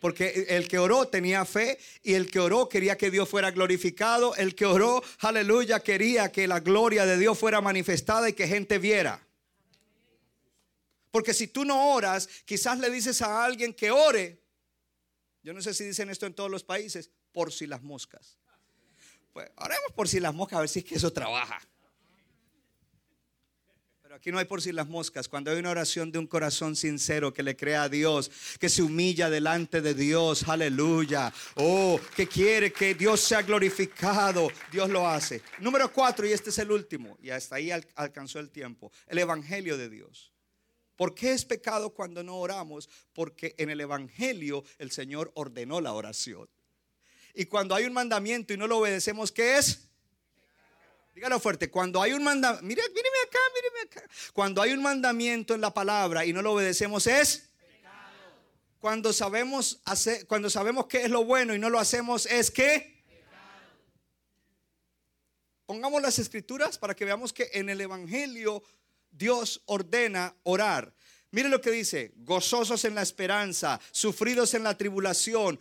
Porque 0.00 0.46
el 0.48 0.66
que 0.66 0.78
oró 0.78 1.06
tenía 1.06 1.44
fe 1.44 1.78
y 2.02 2.14
el 2.14 2.28
que 2.28 2.40
oró 2.40 2.68
quería 2.68 2.98
que 2.98 3.12
Dios 3.12 3.28
fuera 3.28 3.52
glorificado. 3.52 4.34
El 4.34 4.56
que 4.56 4.66
oró, 4.66 5.04
aleluya, 5.20 5.78
quería 5.80 6.32
que 6.32 6.48
la 6.48 6.58
gloria 6.58 7.06
de 7.06 7.16
Dios 7.16 7.38
fuera 7.38 7.60
manifestada 7.60 8.28
y 8.28 8.32
que 8.32 8.48
gente 8.48 8.78
viera. 8.78 9.24
Porque 11.12 11.32
si 11.32 11.46
tú 11.46 11.64
no 11.64 11.92
oras, 11.92 12.28
quizás 12.44 12.80
le 12.80 12.90
dices 12.90 13.22
a 13.22 13.44
alguien 13.44 13.72
que 13.72 13.92
ore. 13.92 14.43
Yo 15.44 15.52
no 15.52 15.60
sé 15.60 15.74
si 15.74 15.84
dicen 15.84 16.08
esto 16.08 16.24
en 16.24 16.34
todos 16.34 16.50
los 16.50 16.64
países. 16.64 17.10
por 17.32 17.52
si 17.52 17.66
las 17.66 17.82
moscas. 17.82 18.38
Pues 19.32 19.50
oremos 19.56 19.92
por 19.94 20.08
si 20.08 20.20
las 20.20 20.32
moscas, 20.32 20.56
a 20.56 20.60
ver 20.60 20.68
si 20.68 20.78
es 20.78 20.84
que 20.84 20.94
eso 20.94 21.12
trabaja. 21.12 21.60
Pero 24.00 24.14
aquí 24.14 24.30
no 24.30 24.38
hay 24.38 24.44
por 24.44 24.62
si 24.62 24.70
las 24.70 24.86
moscas. 24.86 25.28
Cuando 25.28 25.50
hay 25.50 25.58
una 25.58 25.70
oración 25.70 26.12
de 26.12 26.18
un 26.18 26.28
corazón 26.28 26.76
sincero 26.76 27.34
que 27.34 27.42
le 27.42 27.56
crea 27.56 27.82
a 27.82 27.88
Dios, 27.88 28.30
que 28.60 28.68
se 28.68 28.82
humilla 28.82 29.28
delante 29.28 29.80
de 29.82 29.94
Dios, 29.94 30.48
aleluya. 30.48 31.32
Oh, 31.56 32.00
que 32.14 32.28
quiere 32.28 32.72
que 32.72 32.94
Dios 32.94 33.20
sea 33.20 33.42
glorificado, 33.42 34.48
Dios 34.70 34.88
lo 34.88 35.06
hace. 35.08 35.42
Número 35.58 35.92
cuatro, 35.92 36.24
y 36.26 36.32
este 36.32 36.50
es 36.50 36.58
el 36.58 36.70
último, 36.70 37.18
y 37.20 37.30
hasta 37.30 37.56
ahí 37.56 37.70
alcanzó 37.72 38.38
el 38.38 38.50
tiempo, 38.50 38.92
el 39.08 39.18
Evangelio 39.18 39.76
de 39.76 39.90
Dios. 39.90 40.33
¿Por 40.96 41.14
qué 41.14 41.32
es 41.32 41.44
pecado 41.44 41.90
cuando 41.90 42.22
no 42.22 42.36
oramos? 42.36 42.88
Porque 43.12 43.54
en 43.58 43.70
el 43.70 43.80
Evangelio 43.80 44.64
el 44.78 44.90
Señor 44.90 45.32
ordenó 45.34 45.80
la 45.80 45.92
oración. 45.92 46.48
Y 47.34 47.46
cuando 47.46 47.74
hay 47.74 47.84
un 47.84 47.92
mandamiento 47.92 48.54
y 48.54 48.56
no 48.56 48.66
lo 48.66 48.78
obedecemos, 48.78 49.32
¿qué 49.32 49.58
es? 49.58 49.88
Dígalo 51.14 51.38
fuerte, 51.38 51.70
cuando 51.70 52.02
hay 52.02 52.12
un 52.12 52.24
mandamiento, 52.24 52.66
mire, 52.66 52.82
míreme 52.88 53.18
acá, 53.26 53.38
míreme 53.54 53.80
acá. 53.82 54.14
Cuando 54.32 54.62
hay 54.62 54.72
un 54.72 54.82
mandamiento 54.82 55.54
en 55.54 55.60
la 55.60 55.72
palabra 55.72 56.24
y 56.24 56.32
no 56.32 56.42
lo 56.42 56.52
obedecemos 56.52 57.06
es 57.06 57.50
cuando 58.84 59.14
sabemos 59.14 59.80
hacer, 59.86 60.26
cuando 60.26 60.50
sabemos 60.50 60.88
qué 60.88 61.04
es 61.04 61.10
lo 61.10 61.24
bueno 61.24 61.54
y 61.54 61.58
no 61.58 61.70
lo 61.70 61.78
hacemos 61.78 62.26
es 62.26 62.50
qué? 62.50 63.02
Pongamos 65.64 66.02
las 66.02 66.18
escrituras 66.18 66.76
para 66.76 66.94
que 66.94 67.06
veamos 67.06 67.32
que 67.32 67.48
en 67.54 67.70
el 67.70 67.80
evangelio 67.80 68.62
Dios 69.16 69.62
ordena 69.66 70.34
orar. 70.42 70.92
Mire 71.30 71.48
lo 71.48 71.60
que 71.60 71.70
dice, 71.70 72.12
gozosos 72.18 72.84
en 72.84 72.94
la 72.94 73.02
esperanza, 73.02 73.80
sufridos 73.90 74.54
en 74.54 74.62
la 74.62 74.76
tribulación, 74.76 75.58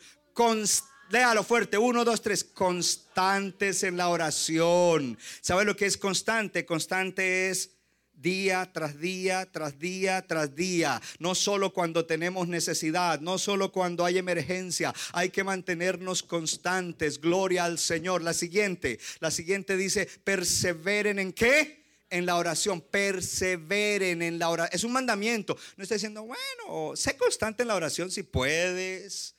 léalo 1.10 1.44
fuerte, 1.44 1.78
uno, 1.78 2.04
dos, 2.04 2.22
tres, 2.22 2.44
constantes 2.44 3.84
en 3.84 3.98
la 3.98 4.10
oración. 4.10 5.18
¿Sabe 5.42 5.66
lo 5.66 5.76
que 5.76 5.86
es 5.86 5.98
constante? 5.98 6.66
Constante 6.66 7.50
es 7.50 7.72
día 8.14 8.72
tras 8.72 9.00
día, 9.00 9.52
tras 9.52 9.78
día, 9.78 10.26
tras 10.26 10.56
día. 10.56 11.02
No 11.20 11.36
solo 11.36 11.74
cuando 11.74 12.06
tenemos 12.06 12.48
necesidad, 12.48 13.20
no 13.20 13.38
solo 13.38 13.72
cuando 13.72 14.06
hay 14.06 14.18
emergencia, 14.18 14.94
hay 15.12 15.30
que 15.30 15.44
mantenernos 15.44 16.24
constantes. 16.24 17.20
Gloria 17.20 17.66
al 17.66 17.78
Señor. 17.78 18.22
La 18.22 18.34
siguiente, 18.34 19.00
la 19.20 19.30
siguiente 19.30 19.76
dice, 19.76 20.08
perseveren 20.24 21.20
en 21.20 21.34
qué? 21.34 21.83
En 22.14 22.28
la 22.28 22.38
oración, 22.38 22.80
perseveren 22.80 24.22
en 24.22 24.38
la 24.38 24.50
oración. 24.50 24.76
Es 24.76 24.84
un 24.84 24.94
mandamiento. 24.94 25.58
No 25.76 25.84
está 25.84 25.96
diciendo, 25.96 26.24
bueno, 26.24 26.96
sé 26.96 27.18
constante 27.18 27.64
en 27.64 27.70
la 27.70 27.76
oración 27.76 28.12
si 28.12 28.22
puedes. 28.22 29.36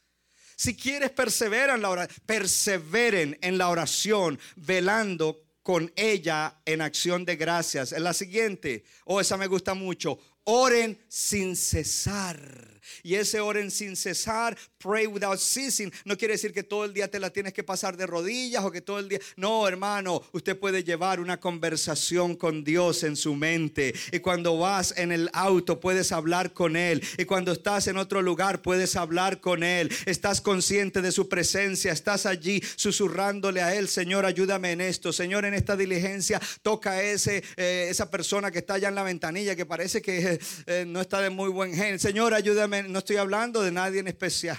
Si 0.57 0.77
quieres, 0.77 1.11
persevera 1.11 1.77
en 1.77 1.83
la 1.83 1.91
oración. 1.91 2.21
Perseveren 2.27 3.39
en 3.41 3.59
la 3.59 3.69
oración, 3.69 4.41
velando 4.57 5.41
con 5.63 5.93
ella 5.95 6.61
en 6.65 6.81
acción 6.81 7.25
de 7.25 7.37
gracias. 7.37 7.93
Es 7.93 8.01
la 8.01 8.13
siguiente, 8.13 8.85
oh, 9.05 9.21
esa 9.21 9.37
me 9.37 9.47
gusta 9.47 9.75
mucho. 9.75 10.19
Oren 10.43 11.01
sin 11.09 11.55
cesar. 11.55 12.74
Y 13.03 13.15
ese 13.15 13.41
oren 13.41 13.71
sin 13.71 13.97
cesar, 13.97 14.57
pray 14.79 15.07
without 15.07 15.39
ceasing, 15.39 15.93
no 16.05 16.17
quiere 16.17 16.35
decir 16.35 16.53
que 16.53 16.63
todo 16.63 16.85
el 16.85 16.95
día 16.95 17.11
te 17.11 17.21
la 17.21 17.31
tienes 17.31 17.53
que 17.53 17.63
pasar 17.63 17.97
de 17.97 18.07
rodillas 18.07 18.65
o 18.65 18.71
que 18.71 18.81
todo 18.81 18.99
el 18.99 19.09
día. 19.09 19.19
No, 19.37 19.67
hermano, 19.67 20.23
usted 20.33 20.59
puede 20.59 20.85
llevar 20.85 21.21
una 21.21 21.41
conversación 21.41 22.37
con 22.37 22.65
Dios 22.65 23.03
en 23.03 23.17
su 23.17 23.35
mente. 23.35 23.95
Y 24.13 24.21
cuando 24.21 24.59
vas 24.59 24.95
en 24.97 25.13
el 25.13 25.31
auto 25.33 25.81
puedes 25.81 26.13
hablar 26.13 26.53
con 26.53 26.77
Él. 26.77 27.03
Y 27.19 27.25
cuando 27.25 27.53
estás 27.53 27.87
en 27.87 27.97
otro 27.97 28.23
lugar 28.23 28.63
puedes 28.63 28.97
hablar 28.97 29.41
con 29.41 29.63
Él. 29.63 29.91
Estás 30.07 30.41
consciente 30.41 31.03
de 31.03 31.13
su 31.13 31.29
presencia. 31.29 31.93
Estás 31.93 32.27
allí 32.27 32.63
susurrándole 32.77 33.63
a 33.63 33.75
Él, 33.75 33.89
Señor, 33.89 34.27
ayúdame 34.27 34.73
en 34.73 34.81
esto. 34.81 35.13
Señor, 35.13 35.45
en 35.45 35.55
esta 35.55 35.77
diligencia 35.77 36.41
toca 36.63 36.93
a 36.93 37.03
ese, 37.03 37.43
eh, 37.57 37.89
esa 37.91 38.11
persona 38.11 38.51
que 38.51 38.59
está 38.59 38.75
allá 38.75 38.89
en 38.89 38.95
la 38.95 39.03
ventanilla 39.03 39.57
que 39.57 39.67
parece 39.67 40.03
que 40.03 40.39
eh, 40.67 40.85
no 40.87 41.01
está 41.01 41.21
de 41.21 41.31
muy 41.31 41.51
buen 41.51 41.75
gen. 41.75 41.99
Señor, 41.99 42.35
ayúdame 42.35 42.74
no 42.83 42.99
estoy 42.99 43.17
hablando 43.17 43.63
de 43.63 43.73
nadie 43.73 44.01
en 44.01 44.09
especial. 44.09 44.59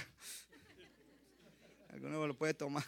Alguno 1.90 2.26
lo 2.26 2.36
puede 2.36 2.54
tomar. 2.54 2.84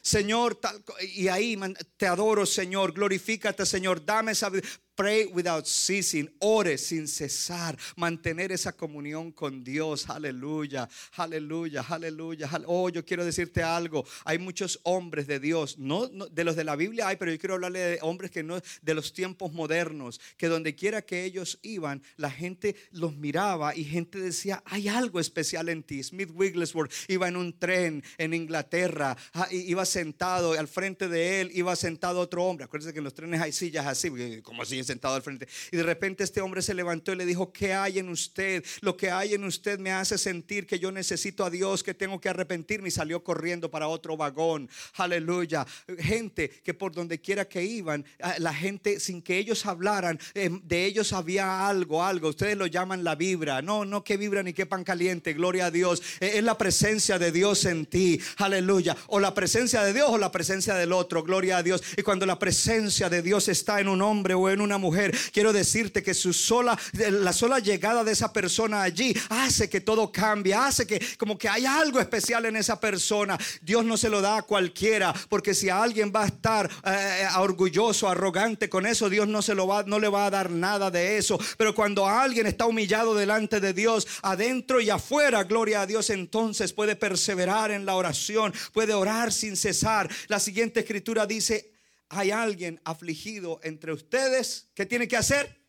Señor, 0.00 0.58
y 1.02 1.28
ahí 1.28 1.58
te 1.96 2.06
adoro, 2.06 2.46
Señor, 2.46 2.92
glorifícate, 2.92 3.66
Señor, 3.66 4.04
dame 4.04 4.34
sabiduría. 4.34 4.70
Pray 4.98 5.26
without 5.26 5.64
ceasing. 5.64 6.28
Ore 6.40 6.76
sin 6.76 7.06
cesar. 7.06 7.78
Mantener 7.94 8.50
esa 8.50 8.72
comunión 8.72 9.30
con 9.30 9.62
Dios. 9.62 10.10
Aleluya. 10.10 10.88
Aleluya. 11.16 11.84
Aleluya. 11.88 12.50
Oh, 12.66 12.88
yo 12.88 13.04
quiero 13.04 13.24
decirte 13.24 13.62
algo. 13.62 14.04
Hay 14.24 14.38
muchos 14.38 14.80
hombres 14.82 15.28
de 15.28 15.38
Dios. 15.38 15.78
No, 15.78 16.08
de 16.08 16.42
los 16.42 16.56
de 16.56 16.64
la 16.64 16.74
Biblia 16.74 17.06
hay, 17.06 17.14
pero 17.14 17.30
yo 17.30 17.38
quiero 17.38 17.54
hablarle 17.54 17.78
de 17.78 17.98
hombres 18.02 18.32
que 18.32 18.42
no 18.42 18.60
de 18.82 18.94
los 18.94 19.12
tiempos 19.12 19.52
modernos. 19.52 20.20
Que 20.36 20.48
donde 20.48 20.74
quiera 20.74 21.00
que 21.00 21.22
ellos 21.22 21.60
iban, 21.62 22.02
la 22.16 22.32
gente 22.32 22.74
los 22.90 23.14
miraba 23.14 23.76
y 23.76 23.84
gente 23.84 24.18
decía, 24.18 24.64
hay 24.66 24.88
algo 24.88 25.20
especial 25.20 25.68
en 25.68 25.84
ti. 25.84 26.02
Smith 26.02 26.30
Wigglesworth 26.34 26.92
iba 27.06 27.28
en 27.28 27.36
un 27.36 27.56
tren 27.56 28.02
en 28.16 28.34
Inglaterra. 28.34 29.16
Ah, 29.32 29.46
iba 29.52 29.86
sentado 29.86 30.54
al 30.54 30.66
frente 30.66 31.06
de 31.06 31.40
él. 31.40 31.50
Iba 31.54 31.76
sentado 31.76 32.18
otro 32.18 32.44
hombre. 32.44 32.64
Acuérdense 32.64 32.92
que 32.92 32.98
en 32.98 33.04
los 33.04 33.14
trenes 33.14 33.40
hay 33.40 33.52
sillas 33.52 33.86
así. 33.86 34.10
Como 34.42 34.62
así 34.62 34.87
sentado 34.88 35.14
al 35.14 35.22
frente. 35.22 35.46
Y 35.70 35.76
de 35.76 35.82
repente 35.84 36.24
este 36.24 36.40
hombre 36.40 36.62
se 36.62 36.74
levantó 36.74 37.12
y 37.12 37.16
le 37.16 37.26
dijo, 37.26 37.52
¿qué 37.52 37.74
hay 37.74 37.98
en 37.98 38.08
usted? 38.08 38.64
Lo 38.80 38.96
que 38.96 39.10
hay 39.10 39.34
en 39.34 39.44
usted 39.44 39.78
me 39.78 39.92
hace 39.92 40.18
sentir 40.18 40.66
que 40.66 40.78
yo 40.78 40.90
necesito 40.90 41.44
a 41.44 41.50
Dios, 41.50 41.82
que 41.82 41.94
tengo 41.94 42.20
que 42.20 42.28
arrepentirme. 42.28 42.88
Y 42.88 42.90
salió 42.90 43.22
corriendo 43.22 43.70
para 43.70 43.88
otro 43.88 44.16
vagón. 44.16 44.68
Aleluya. 44.94 45.66
Gente 45.98 46.48
que 46.48 46.74
por 46.74 46.92
donde 46.92 47.20
quiera 47.20 47.46
que 47.46 47.64
iban, 47.64 48.04
ah, 48.20 48.34
la 48.38 48.54
gente 48.54 48.98
sin 48.98 49.22
que 49.22 49.38
ellos 49.38 49.66
hablaran, 49.66 50.18
em, 50.34 50.60
de 50.64 50.84
ellos 50.84 51.12
había 51.12 51.68
algo, 51.68 52.02
algo. 52.02 52.30
Ustedes 52.30 52.56
lo 52.56 52.66
llaman 52.66 53.04
la 53.04 53.14
vibra. 53.14 53.62
No, 53.62 53.84
no 53.84 54.02
que 54.02 54.16
vibra 54.16 54.42
ni 54.42 54.52
que 54.52 54.66
pan 54.66 54.84
caliente. 54.84 55.34
Gloria 55.34 55.66
a 55.66 55.70
Dios. 55.70 56.02
E, 56.20 56.38
es 56.38 56.44
la 56.44 56.56
presencia 56.56 57.18
de 57.18 57.30
Dios 57.30 57.64
en 57.66 57.86
ti. 57.86 58.20
Aleluya. 58.38 58.96
O 59.08 59.20
la 59.20 59.34
presencia 59.34 59.82
de 59.82 59.92
Dios 59.92 60.08
o 60.10 60.18
la 60.18 60.32
presencia 60.32 60.74
del 60.74 60.92
otro. 60.92 61.22
Gloria 61.22 61.58
a 61.58 61.62
Dios. 61.62 61.82
Y 61.96 62.02
cuando 62.02 62.24
la 62.24 62.38
presencia 62.38 63.08
de 63.08 63.22
Dios 63.22 63.48
está 63.48 63.80
en 63.80 63.88
un 63.88 64.02
hombre 64.02 64.34
o 64.34 64.48
en 64.48 64.60
una 64.60 64.77
mujer, 64.78 65.16
quiero 65.32 65.52
decirte 65.52 66.02
que 66.02 66.14
su 66.14 66.32
sola, 66.32 66.78
la 66.92 67.32
sola 67.32 67.58
llegada 67.58 68.04
de 68.04 68.12
esa 68.12 68.32
persona 68.32 68.82
allí 68.82 69.14
hace 69.28 69.68
que 69.68 69.80
todo 69.80 70.10
cambie, 70.10 70.54
hace 70.54 70.86
que 70.86 71.04
como 71.18 71.36
que 71.36 71.48
hay 71.48 71.66
algo 71.66 72.00
especial 72.00 72.46
en 72.46 72.56
esa 72.56 72.80
persona. 72.80 73.38
Dios 73.60 73.84
no 73.84 73.96
se 73.96 74.08
lo 74.08 74.20
da 74.20 74.38
a 74.38 74.42
cualquiera, 74.42 75.14
porque 75.28 75.54
si 75.54 75.68
alguien 75.68 76.12
va 76.14 76.24
a 76.24 76.26
estar 76.26 76.70
eh, 76.84 77.26
orgulloso, 77.38 78.08
arrogante 78.08 78.68
con 78.68 78.86
eso, 78.86 79.08
Dios 79.08 79.28
no 79.28 79.42
se 79.42 79.54
lo 79.54 79.66
va, 79.66 79.82
no 79.84 79.98
le 79.98 80.08
va 80.08 80.26
a 80.26 80.30
dar 80.30 80.50
nada 80.50 80.90
de 80.90 81.18
eso. 81.18 81.38
Pero 81.56 81.74
cuando 81.74 82.06
alguien 82.06 82.46
está 82.46 82.66
humillado 82.66 83.14
delante 83.14 83.60
de 83.60 83.72
Dios, 83.72 84.06
adentro 84.22 84.80
y 84.80 84.90
afuera, 84.90 85.44
gloria 85.44 85.82
a 85.82 85.86
Dios, 85.86 86.10
entonces 86.10 86.72
puede 86.72 86.96
perseverar 86.96 87.70
en 87.70 87.86
la 87.86 87.94
oración, 87.94 88.52
puede 88.72 88.94
orar 88.94 89.32
sin 89.32 89.56
cesar. 89.56 90.08
La 90.28 90.40
siguiente 90.40 90.80
escritura 90.80 91.26
dice, 91.26 91.77
hay 92.08 92.30
alguien 92.30 92.80
afligido 92.84 93.60
entre 93.62 93.92
ustedes, 93.92 94.70
¿qué 94.74 94.86
tiene 94.86 95.08
que 95.08 95.16
hacer? 95.16 95.60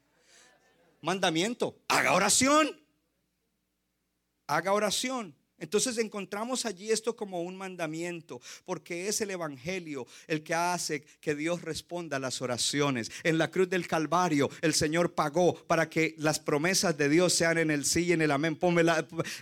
Mandamiento. 1.01 1.81
Haga 1.87 2.13
oración. 2.13 2.81
Haga 4.47 4.73
oración. 4.73 5.35
Entonces 5.59 5.97
encontramos 5.97 6.65
allí 6.65 6.91
esto 6.91 7.15
como 7.15 7.41
un 7.41 7.55
mandamiento, 7.55 8.41
porque 8.65 9.07
es 9.07 9.21
el 9.21 9.31
Evangelio 9.31 10.07
el 10.27 10.43
que 10.43 10.53
hace 10.53 11.03
que 11.21 11.35
Dios 11.35 11.61
responda 11.61 12.17
a 12.17 12.19
las 12.19 12.41
oraciones. 12.41 13.11
En 13.23 13.37
la 13.37 13.51
cruz 13.51 13.69
del 13.69 13.87
Calvario 13.87 14.49
el 14.61 14.73
Señor 14.73 15.13
pagó 15.13 15.55
para 15.67 15.89
que 15.89 16.15
las 16.17 16.39
promesas 16.39 16.97
de 16.97 17.09
Dios 17.09 17.33
sean 17.33 17.57
en 17.57 17.71
el 17.71 17.85
sí 17.85 18.05
y 18.05 18.13
en 18.13 18.21
el 18.21 18.31
amén. 18.31 18.57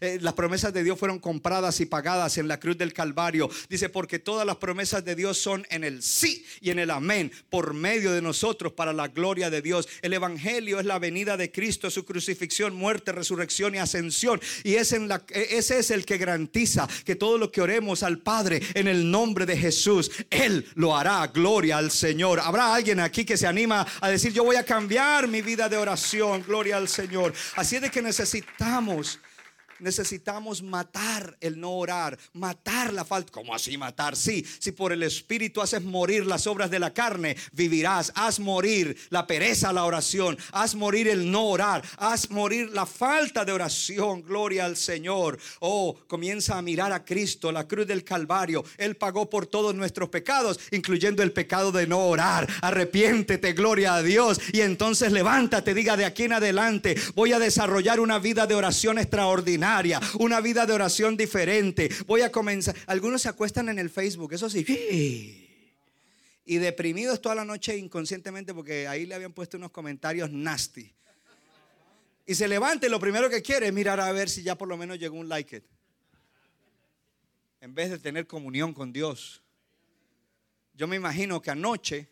Eh, 0.01 0.19
las 0.21 0.33
promesas 0.33 0.73
de 0.73 0.83
Dios 0.83 0.97
fueron 0.97 1.19
compradas 1.19 1.79
y 1.79 1.85
pagadas 1.85 2.37
en 2.37 2.47
la 2.47 2.59
cruz 2.59 2.77
del 2.77 2.93
Calvario. 2.93 3.49
Dice, 3.69 3.89
porque 3.89 4.19
todas 4.19 4.45
las 4.45 4.57
promesas 4.57 5.03
de 5.03 5.15
Dios 5.15 5.37
son 5.37 5.65
en 5.69 5.83
el 5.83 6.03
sí 6.03 6.45
y 6.61 6.69
en 6.69 6.79
el 6.79 6.91
amén, 6.91 7.31
por 7.49 7.73
medio 7.73 8.11
de 8.11 8.21
nosotros, 8.21 8.73
para 8.73 8.93
la 8.93 9.07
gloria 9.07 9.49
de 9.49 9.61
Dios. 9.61 9.87
El 10.01 10.13
Evangelio 10.13 10.79
es 10.79 10.85
la 10.85 10.99
venida 10.99 11.37
de 11.37 11.51
Cristo, 11.51 11.89
su 11.89 12.05
crucifixión, 12.05 12.75
muerte, 12.75 13.11
resurrección 13.11 13.75
y 13.75 13.79
ascensión. 13.79 14.41
Y 14.63 14.75
es 14.75 14.91
en 14.93 15.07
la, 15.07 15.23
e, 15.29 15.57
ese 15.57 15.79
es 15.79 15.91
el 15.91 16.05
que 16.07 16.17
garantiza 16.17 16.87
que 17.05 17.15
todo 17.15 17.37
lo 17.37 17.51
que 17.51 17.61
oremos 17.61 18.01
al 18.01 18.17
Padre 18.17 18.59
en 18.73 18.87
el 18.87 19.11
nombre 19.11 19.45
de 19.45 19.55
Jesús, 19.55 20.09
Él 20.31 20.65
lo 20.73 20.97
hará. 20.97 21.27
Gloria 21.27 21.77
al 21.77 21.91
Señor. 21.91 22.39
Habrá 22.39 22.73
alguien 22.73 22.99
aquí 22.99 23.23
que 23.23 23.37
se 23.37 23.45
anima 23.45 23.85
a 24.01 24.09
decir, 24.09 24.33
yo 24.33 24.43
voy 24.43 24.55
a 24.55 24.63
cambiar 24.63 25.27
mi 25.27 25.43
vida 25.43 25.69
de 25.69 25.77
oración. 25.77 26.43
Gloria 26.47 26.77
al 26.77 26.87
Señor. 26.87 27.33
Así 27.55 27.75
es 27.75 27.83
de 27.83 27.91
que 27.91 28.01
necesitamos 28.01 29.19
necesitamos 29.79 30.61
matar 30.61 31.37
el 31.41 31.59
no 31.59 31.71
orar, 31.71 32.17
matar 32.33 32.93
la 32.93 33.05
falta. 33.05 33.31
¿Cómo 33.31 33.53
así 33.53 33.77
matar? 33.77 34.15
Sí, 34.15 34.45
si 34.59 34.71
por 34.71 34.91
el 34.91 35.03
Espíritu 35.03 35.61
haces 35.61 35.83
morir 35.83 36.25
las 36.25 36.47
obras 36.47 36.69
de 36.69 36.79
la 36.79 36.93
carne, 36.93 37.35
vivirás. 37.51 38.11
Haz 38.15 38.39
morir 38.39 38.97
la 39.09 39.27
pereza 39.27 39.69
a 39.69 39.73
la 39.73 39.85
oración, 39.85 40.37
haz 40.51 40.75
morir 40.75 41.07
el 41.07 41.29
no 41.31 41.45
orar, 41.47 41.83
haz 41.97 42.29
morir 42.29 42.69
la 42.71 42.85
falta 42.85 43.45
de 43.45 43.51
oración. 43.51 44.23
Gloria 44.23 44.65
al 44.65 44.77
Señor. 44.77 45.37
Oh, 45.59 45.95
comienza 46.07 46.57
a 46.57 46.61
mirar 46.61 46.91
a 46.91 47.03
Cristo, 47.03 47.51
la 47.51 47.67
cruz 47.67 47.87
del 47.87 48.03
Calvario. 48.03 48.63
Él 48.77 48.95
pagó 48.95 49.29
por 49.29 49.47
todos 49.47 49.75
nuestros 49.75 50.09
pecados, 50.09 50.59
incluyendo 50.71 51.23
el 51.23 51.31
pecado 51.31 51.71
de 51.71 51.87
no 51.87 52.07
orar. 52.07 52.47
Arrepiéntete, 52.61 53.53
gloria 53.53 53.95
a 53.95 54.03
Dios. 54.03 54.39
Y 54.51 54.61
entonces 54.61 55.11
levántate, 55.11 55.73
diga 55.73 55.97
de 55.97 56.05
aquí 56.05 56.23
en 56.23 56.33
adelante, 56.33 56.95
voy 57.15 57.33
a 57.33 57.39
desarrollar 57.39 57.99
una 57.99 58.19
vida 58.19 58.47
de 58.47 58.55
oración 58.55 58.99
extraordinaria, 58.99 59.66
una 60.19 60.41
vida 60.41 60.65
de 60.65 60.73
oración 60.73 61.17
diferente. 61.17 61.89
Voy 62.05 62.21
a 62.21 62.31
comenzar. 62.31 62.75
Algunos 62.85 63.21
se 63.21 63.29
acuestan 63.29 63.69
en 63.69 63.79
el 63.79 63.89
Facebook, 63.89 64.33
eso 64.33 64.49
sí. 64.49 64.65
Y 66.45 66.57
deprimidos 66.57 67.21
toda 67.21 67.35
la 67.35 67.45
noche 67.45 67.77
inconscientemente 67.77 68.53
porque 68.53 68.87
ahí 68.87 69.05
le 69.05 69.15
habían 69.15 69.33
puesto 69.33 69.57
unos 69.57 69.71
comentarios 69.71 70.31
nasty. 70.31 70.93
Y 72.25 72.35
se 72.35 72.47
levanta 72.47 72.87
y 72.87 72.89
lo 72.89 72.99
primero 72.99 73.29
que 73.29 73.41
quiere 73.41 73.67
es 73.67 73.73
mirar 73.73 73.99
a 73.99 74.11
ver 74.11 74.29
si 74.29 74.43
ya 74.43 74.55
por 74.55 74.67
lo 74.67 74.77
menos 74.77 74.99
llegó 74.99 75.17
un 75.17 75.29
like 75.29 75.57
it. 75.57 75.63
En 77.61 77.73
vez 77.73 77.89
de 77.89 77.99
tener 77.99 78.27
comunión 78.27 78.73
con 78.73 78.91
Dios. 78.91 79.41
Yo 80.73 80.87
me 80.87 80.95
imagino 80.95 81.41
que 81.41 81.51
anoche 81.51 82.07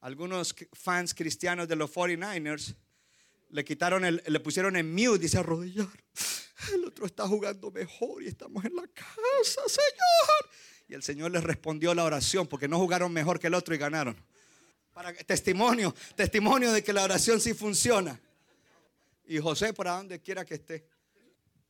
algunos 0.00 0.54
fans 0.72 1.14
cristianos 1.14 1.68
de 1.68 1.76
los 1.76 1.90
49ers 1.90 2.74
le 3.50 3.64
quitaron 3.64 4.04
el, 4.04 4.22
le 4.26 4.40
pusieron 4.40 4.76
en 4.76 4.92
mute 4.92 5.26
y 5.26 5.28
se 5.28 5.38
arrodillaron. 5.38 5.92
El 6.72 6.84
otro 6.84 7.06
está 7.06 7.26
jugando 7.26 7.70
mejor 7.70 8.22
y 8.22 8.28
estamos 8.28 8.64
en 8.64 8.76
la 8.76 8.86
casa, 8.88 9.60
Señor. 9.66 10.50
Y 10.88 10.94
el 10.94 11.02
Señor 11.02 11.30
les 11.30 11.42
respondió 11.42 11.94
la 11.94 12.04
oración 12.04 12.46
porque 12.46 12.68
no 12.68 12.78
jugaron 12.78 13.12
mejor 13.12 13.40
que 13.40 13.46
el 13.46 13.54
otro 13.54 13.74
y 13.74 13.78
ganaron. 13.78 14.16
Para 14.92 15.12
testimonio, 15.14 15.94
testimonio 16.14 16.72
de 16.72 16.84
que 16.84 16.92
la 16.92 17.04
oración 17.04 17.40
sí 17.40 17.54
funciona. 17.54 18.20
Y 19.24 19.38
José, 19.38 19.72
para 19.72 19.96
donde 19.96 20.20
quiera 20.20 20.44
que 20.44 20.54
esté, 20.54 20.86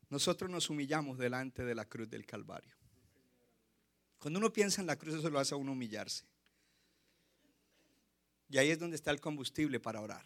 nosotros 0.09 0.51
nos 0.51 0.69
humillamos 0.69 1.19
delante 1.19 1.65
de 1.65 1.75
la 1.75 1.85
cruz 1.85 2.11
del 2.11 2.27
Calvario. 2.27 2.75
Cuando 4.19 4.39
uno 4.39 4.53
piensa 4.53 4.81
en 4.81 4.87
la 4.87 4.97
cruz, 4.97 5.15
eso 5.15 5.31
lo 5.31 5.39
hace 5.39 5.55
a 5.55 5.57
uno 5.57 5.73
humillarse. 5.73 6.25
Y 8.49 8.59
ahí 8.59 8.71
es 8.71 8.79
donde 8.79 8.97
está 8.97 9.11
el 9.11 9.21
combustible 9.21 9.81
para 9.81 10.01
orar. 10.01 10.25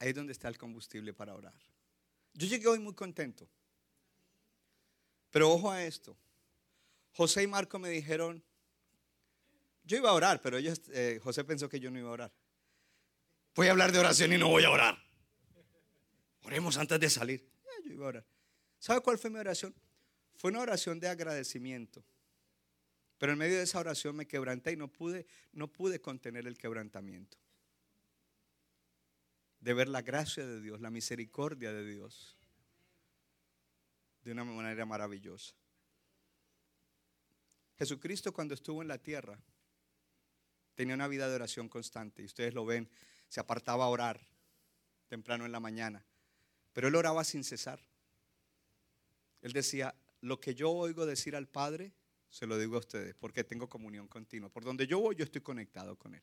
Ahí 0.00 0.08
es 0.08 0.14
donde 0.14 0.32
está 0.32 0.48
el 0.48 0.56
combustible 0.56 1.12
para 1.12 1.34
orar. 1.34 1.54
Yo 2.32 2.46
llegué 2.46 2.66
hoy 2.66 2.78
muy 2.78 2.94
contento. 2.94 3.46
Pero 5.30 5.52
ojo 5.52 5.70
a 5.70 5.84
esto. 5.84 6.16
José 7.12 7.42
y 7.42 7.46
Marco 7.46 7.78
me 7.78 7.90
dijeron, 7.90 8.42
yo 9.84 9.98
iba 9.98 10.08
a 10.08 10.14
orar, 10.14 10.40
pero 10.40 10.56
ellos, 10.56 10.80
eh, 10.88 11.20
José 11.22 11.44
pensó 11.44 11.68
que 11.68 11.78
yo 11.78 11.90
no 11.90 11.98
iba 11.98 12.08
a 12.08 12.12
orar. 12.12 12.32
Voy 13.54 13.68
a 13.68 13.72
hablar 13.72 13.92
de 13.92 13.98
oración 13.98 14.32
y 14.32 14.38
no 14.38 14.48
voy 14.48 14.64
a 14.64 14.70
orar. 14.70 14.96
Oremos 16.44 16.78
antes 16.78 16.98
de 16.98 17.10
salir. 17.10 17.46
yo 17.84 17.92
iba 17.92 18.06
a 18.06 18.08
orar. 18.08 18.26
¿Sabe 18.78 19.02
cuál 19.02 19.18
fue 19.18 19.28
mi 19.28 19.38
oración? 19.38 19.74
Fue 20.34 20.50
una 20.50 20.60
oración 20.60 20.98
de 20.98 21.08
agradecimiento. 21.08 22.02
Pero 23.18 23.32
en 23.32 23.38
medio 23.38 23.58
de 23.58 23.64
esa 23.64 23.78
oración 23.78 24.16
me 24.16 24.26
quebranté 24.26 24.72
y 24.72 24.76
no 24.76 24.88
pude, 24.88 25.26
no 25.52 25.68
pude 25.68 26.00
contener 26.00 26.46
el 26.46 26.56
quebrantamiento 26.56 27.36
de 29.60 29.74
ver 29.74 29.88
la 29.88 30.02
gracia 30.02 30.46
de 30.46 30.60
Dios, 30.60 30.80
la 30.80 30.90
misericordia 30.90 31.72
de 31.72 31.84
Dios 31.84 32.36
de 34.22 34.32
una 34.32 34.44
manera 34.44 34.84
maravillosa. 34.86 35.54
Jesucristo 37.78 38.32
cuando 38.32 38.54
estuvo 38.54 38.82
en 38.82 38.88
la 38.88 38.98
tierra 38.98 39.38
tenía 40.74 40.94
una 40.94 41.08
vida 41.08 41.28
de 41.28 41.34
oración 41.34 41.68
constante 41.68 42.22
y 42.22 42.26
ustedes 42.26 42.54
lo 42.54 42.64
ven, 42.64 42.88
se 43.28 43.40
apartaba 43.40 43.84
a 43.84 43.88
orar 43.88 44.20
temprano 45.08 45.46
en 45.46 45.52
la 45.52 45.60
mañana, 45.60 46.04
pero 46.72 46.88
él 46.88 46.94
oraba 46.94 47.24
sin 47.24 47.44
cesar. 47.44 47.80
Él 49.42 49.52
decía, 49.52 49.94
lo 50.20 50.40
que 50.40 50.54
yo 50.54 50.70
oigo 50.70 51.06
decir 51.06 51.34
al 51.34 51.48
Padre, 51.48 51.92
se 52.28 52.46
lo 52.46 52.58
digo 52.58 52.76
a 52.76 52.80
ustedes, 52.80 53.14
porque 53.14 53.44
tengo 53.44 53.68
comunión 53.68 54.06
continua. 54.06 54.50
Por 54.50 54.64
donde 54.64 54.86
yo 54.86 55.00
voy, 55.00 55.16
yo 55.16 55.24
estoy 55.24 55.40
conectado 55.40 55.96
con 55.96 56.14
Él. 56.14 56.22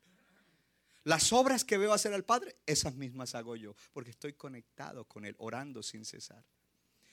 Las 1.07 1.31
obras 1.31 1.63
que 1.63 1.77
veo 1.77 1.93
hacer 1.93 2.13
al 2.13 2.25
Padre, 2.25 2.57
esas 2.65 2.95
mismas 2.95 3.33
hago 3.33 3.55
yo, 3.55 3.77
porque 3.93 4.09
estoy 4.09 4.33
conectado 4.33 5.05
con 5.05 5.23
Él, 5.23 5.35
orando 5.37 5.81
sin 5.81 6.03
cesar. 6.03 6.43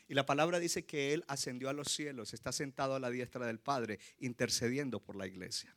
Y 0.09 0.15
la 0.15 0.27
palabra 0.27 0.59
dice 0.59 0.85
que 0.85 1.15
Él 1.15 1.25
ascendió 1.29 1.69
a 1.69 1.73
los 1.73 1.93
cielos, 1.93 2.35
está 2.35 2.51
sentado 2.51 2.97
a 2.97 2.99
la 2.99 3.09
diestra 3.09 3.47
del 3.47 3.61
Padre, 3.61 4.01
intercediendo 4.19 4.99
por 4.99 5.15
la 5.15 5.29
iglesia. 5.29 5.77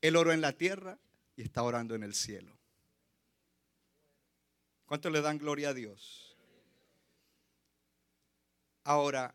Él 0.00 0.16
oró 0.16 0.32
en 0.32 0.40
la 0.40 0.54
tierra 0.54 0.98
y 1.36 1.42
está 1.42 1.62
orando 1.62 1.94
en 1.94 2.04
el 2.04 2.14
cielo. 2.14 2.58
¿Cuánto 4.86 5.10
le 5.10 5.20
dan 5.20 5.36
gloria 5.36 5.68
a 5.68 5.74
Dios? 5.74 6.38
Ahora, 8.84 9.34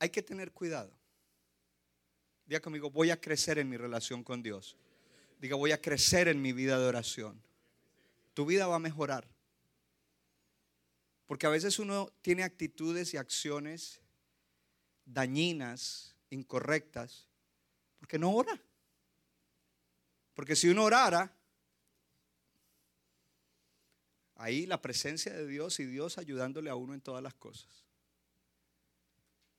hay 0.00 0.10
que 0.10 0.22
tener 0.24 0.50
cuidado. 0.50 0.92
Diga 2.46 2.58
conmigo, 2.58 2.90
voy 2.90 3.10
a 3.10 3.20
crecer 3.20 3.60
en 3.60 3.68
mi 3.68 3.76
relación 3.76 4.24
con 4.24 4.42
Dios. 4.42 4.76
Diga, 5.40 5.56
voy 5.56 5.72
a 5.72 5.80
crecer 5.80 6.28
en 6.28 6.42
mi 6.42 6.52
vida 6.52 6.78
de 6.78 6.86
oración. 6.86 7.42
Tu 8.34 8.44
vida 8.44 8.66
va 8.66 8.76
a 8.76 8.80
mejorar. 8.80 9.26
Porque 11.26 11.46
a 11.46 11.50
veces 11.50 11.78
uno 11.78 12.12
tiene 12.20 12.42
actitudes 12.42 13.14
y 13.14 13.16
acciones 13.16 14.02
dañinas, 15.06 16.14
incorrectas, 16.28 17.26
porque 17.98 18.18
no 18.18 18.32
ora. 18.32 18.60
Porque 20.34 20.54
si 20.56 20.68
uno 20.68 20.84
orara, 20.84 21.34
ahí 24.36 24.66
la 24.66 24.82
presencia 24.82 25.32
de 25.32 25.46
Dios 25.46 25.80
y 25.80 25.86
Dios 25.86 26.18
ayudándole 26.18 26.68
a 26.68 26.74
uno 26.74 26.92
en 26.92 27.00
todas 27.00 27.22
las 27.22 27.34
cosas. 27.34 27.86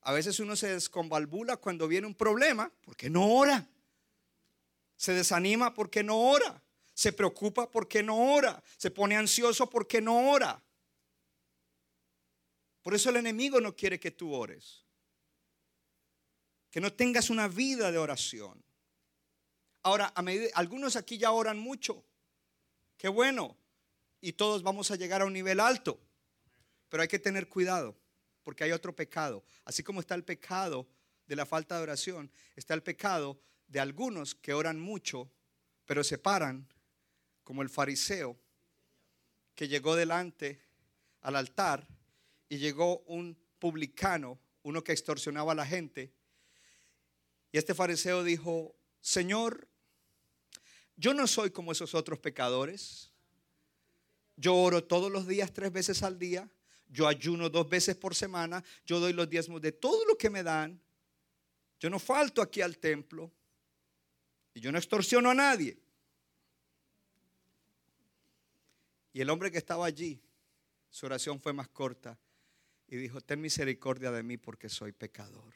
A 0.02 0.12
veces 0.12 0.38
uno 0.38 0.54
se 0.54 0.68
desconvalvula 0.68 1.56
cuando 1.56 1.88
viene 1.88 2.06
un 2.06 2.14
problema 2.14 2.72
porque 2.84 3.10
no 3.10 3.28
ora. 3.34 3.68
Se 5.02 5.12
desanima 5.12 5.74
porque 5.74 6.04
no 6.04 6.16
ora. 6.16 6.62
Se 6.94 7.12
preocupa 7.12 7.68
porque 7.68 8.04
no 8.04 8.34
ora. 8.34 8.62
Se 8.76 8.88
pone 8.88 9.16
ansioso 9.16 9.68
porque 9.68 10.00
no 10.00 10.30
ora. 10.30 10.62
Por 12.82 12.94
eso 12.94 13.10
el 13.10 13.16
enemigo 13.16 13.60
no 13.60 13.74
quiere 13.74 13.98
que 13.98 14.12
tú 14.12 14.32
ores. 14.32 14.84
Que 16.70 16.80
no 16.80 16.92
tengas 16.92 17.30
una 17.30 17.48
vida 17.48 17.90
de 17.90 17.98
oración. 17.98 18.62
Ahora, 19.82 20.12
a 20.14 20.22
medida, 20.22 20.50
algunos 20.54 20.94
aquí 20.94 21.18
ya 21.18 21.32
oran 21.32 21.58
mucho. 21.58 22.04
Qué 22.96 23.08
bueno. 23.08 23.56
Y 24.20 24.34
todos 24.34 24.62
vamos 24.62 24.92
a 24.92 24.96
llegar 24.96 25.22
a 25.22 25.24
un 25.24 25.32
nivel 25.32 25.58
alto. 25.58 25.98
Pero 26.88 27.02
hay 27.02 27.08
que 27.08 27.18
tener 27.18 27.48
cuidado, 27.48 27.98
porque 28.44 28.62
hay 28.62 28.70
otro 28.70 28.94
pecado. 28.94 29.42
Así 29.64 29.82
como 29.82 29.98
está 29.98 30.14
el 30.14 30.22
pecado 30.22 30.86
de 31.26 31.34
la 31.34 31.44
falta 31.44 31.76
de 31.76 31.82
oración, 31.82 32.30
está 32.54 32.74
el 32.74 32.84
pecado 32.84 33.40
de 33.72 33.80
algunos 33.80 34.34
que 34.34 34.52
oran 34.52 34.78
mucho, 34.78 35.32
pero 35.86 36.04
se 36.04 36.18
paran, 36.18 36.68
como 37.42 37.62
el 37.62 37.70
fariseo 37.70 38.38
que 39.54 39.66
llegó 39.66 39.96
delante 39.96 40.60
al 41.22 41.36
altar 41.36 41.88
y 42.50 42.58
llegó 42.58 42.98
un 43.06 43.34
publicano, 43.58 44.38
uno 44.62 44.84
que 44.84 44.92
extorsionaba 44.92 45.52
a 45.52 45.54
la 45.54 45.64
gente. 45.64 46.12
Y 47.50 47.56
este 47.56 47.74
fariseo 47.74 48.22
dijo, 48.22 48.76
Señor, 49.00 49.66
yo 50.96 51.14
no 51.14 51.26
soy 51.26 51.50
como 51.50 51.72
esos 51.72 51.94
otros 51.94 52.18
pecadores. 52.18 53.10
Yo 54.36 54.54
oro 54.54 54.84
todos 54.84 55.10
los 55.10 55.26
días 55.26 55.50
tres 55.50 55.72
veces 55.72 56.02
al 56.02 56.18
día. 56.18 56.46
Yo 56.88 57.08
ayuno 57.08 57.48
dos 57.48 57.70
veces 57.70 57.96
por 57.96 58.14
semana. 58.14 58.62
Yo 58.84 59.00
doy 59.00 59.14
los 59.14 59.30
diezmos 59.30 59.62
de 59.62 59.72
todo 59.72 60.04
lo 60.04 60.18
que 60.18 60.28
me 60.28 60.42
dan. 60.42 60.78
Yo 61.80 61.88
no 61.88 61.98
falto 61.98 62.42
aquí 62.42 62.60
al 62.60 62.76
templo. 62.76 63.32
Y 64.54 64.60
yo 64.60 64.72
no 64.72 64.78
extorsiono 64.78 65.30
a 65.30 65.34
nadie. 65.34 65.78
Y 69.12 69.20
el 69.20 69.30
hombre 69.30 69.50
que 69.50 69.58
estaba 69.58 69.86
allí, 69.86 70.22
su 70.90 71.06
oración 71.06 71.40
fue 71.40 71.52
más 71.52 71.68
corta 71.68 72.18
y 72.86 72.96
dijo, 72.96 73.20
ten 73.20 73.40
misericordia 73.40 74.10
de 74.10 74.22
mí 74.22 74.36
porque 74.36 74.68
soy 74.68 74.92
pecador. 74.92 75.54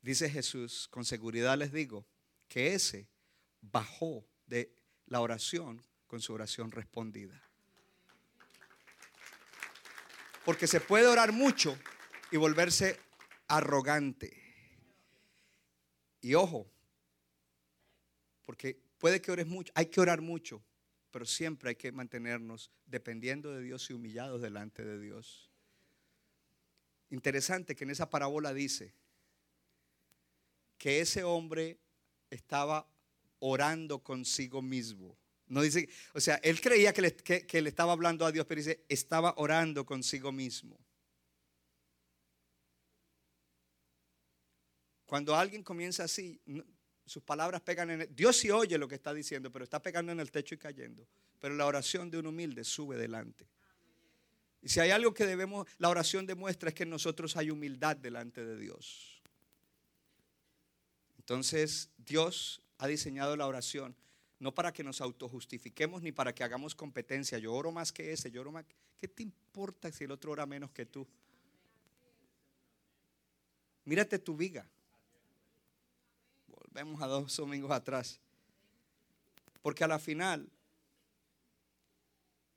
Dice 0.00 0.28
Jesús, 0.28 0.88
con 0.88 1.04
seguridad 1.04 1.56
les 1.56 1.72
digo, 1.72 2.06
que 2.48 2.74
ese 2.74 3.08
bajó 3.60 4.26
de 4.46 4.74
la 5.06 5.20
oración 5.20 5.82
con 6.06 6.20
su 6.20 6.34
oración 6.34 6.70
respondida. 6.70 7.40
Porque 10.44 10.66
se 10.66 10.80
puede 10.80 11.06
orar 11.06 11.32
mucho 11.32 11.78
y 12.30 12.36
volverse 12.36 12.98
arrogante. 13.48 14.36
Y 16.20 16.34
ojo, 16.34 16.71
porque 18.44 18.80
puede 18.98 19.20
que 19.20 19.30
ores 19.30 19.46
mucho, 19.46 19.72
hay 19.74 19.86
que 19.86 20.00
orar 20.00 20.20
mucho, 20.20 20.62
pero 21.10 21.24
siempre 21.24 21.70
hay 21.70 21.76
que 21.76 21.92
mantenernos 21.92 22.70
dependiendo 22.86 23.52
de 23.52 23.62
Dios 23.62 23.88
y 23.90 23.92
humillados 23.92 24.40
delante 24.40 24.84
de 24.84 24.98
Dios. 24.98 25.50
Interesante 27.10 27.76
que 27.76 27.84
en 27.84 27.90
esa 27.90 28.08
parábola 28.08 28.54
dice 28.54 28.94
que 30.78 31.00
ese 31.00 31.22
hombre 31.22 31.78
estaba 32.30 32.88
orando 33.38 34.02
consigo 34.02 34.62
mismo. 34.62 35.16
No 35.46 35.60
dice, 35.60 35.88
o 36.14 36.20
sea, 36.20 36.36
él 36.36 36.60
creía 36.60 36.92
que 36.92 37.02
le, 37.02 37.14
que 37.14 37.62
le 37.62 37.68
estaba 37.68 37.92
hablando 37.92 38.24
a 38.24 38.32
Dios, 38.32 38.46
pero 38.46 38.60
dice, 38.60 38.84
estaba 38.88 39.34
orando 39.36 39.84
consigo 39.84 40.32
mismo. 40.32 40.78
Cuando 45.12 45.36
alguien 45.36 45.62
comienza 45.62 46.04
así, 46.04 46.40
sus 47.12 47.22
palabras 47.22 47.60
pegan 47.60 47.90
en 47.90 48.00
el, 48.00 48.16
Dios 48.16 48.38
sí 48.38 48.50
oye 48.50 48.78
lo 48.78 48.88
que 48.88 48.94
está 48.94 49.12
diciendo, 49.12 49.52
pero 49.52 49.64
está 49.64 49.82
pegando 49.82 50.12
en 50.12 50.20
el 50.20 50.30
techo 50.30 50.54
y 50.54 50.58
cayendo. 50.58 51.06
Pero 51.38 51.54
la 51.54 51.66
oración 51.66 52.10
de 52.10 52.18
un 52.18 52.26
humilde 52.26 52.64
sube 52.64 52.96
delante. 52.96 53.46
Y 54.62 54.70
si 54.70 54.80
hay 54.80 54.92
algo 54.92 55.12
que 55.12 55.26
debemos, 55.26 55.68
la 55.76 55.90
oración 55.90 56.24
demuestra 56.24 56.70
es 56.70 56.74
que 56.74 56.84
en 56.84 56.90
nosotros 56.90 57.36
hay 57.36 57.50
humildad 57.50 57.96
delante 57.96 58.42
de 58.42 58.56
Dios. 58.56 59.20
Entonces, 61.18 61.90
Dios 61.98 62.62
ha 62.78 62.86
diseñado 62.86 63.36
la 63.36 63.46
oración 63.46 63.94
no 64.38 64.54
para 64.54 64.72
que 64.72 64.82
nos 64.82 65.02
autojustifiquemos 65.02 66.02
ni 66.02 66.12
para 66.12 66.34
que 66.34 66.42
hagamos 66.44 66.74
competencia. 66.74 67.38
Yo 67.38 67.52
oro 67.52 67.70
más 67.72 67.92
que 67.92 68.12
ese, 68.12 68.30
yo 68.30 68.40
oro 68.40 68.52
más. 68.52 68.64
¿Qué 68.98 69.06
te 69.06 69.22
importa 69.22 69.92
si 69.92 70.04
el 70.04 70.12
otro 70.12 70.32
ora 70.32 70.46
menos 70.46 70.70
que 70.70 70.86
tú? 70.86 71.06
Mírate 73.84 74.18
tu 74.18 74.34
viga. 74.34 74.66
Vemos 76.72 77.02
a 77.02 77.06
dos 77.06 77.36
domingos 77.36 77.70
atrás. 77.70 78.20
Porque 79.60 79.84
a 79.84 79.88
la 79.88 79.98
final 79.98 80.48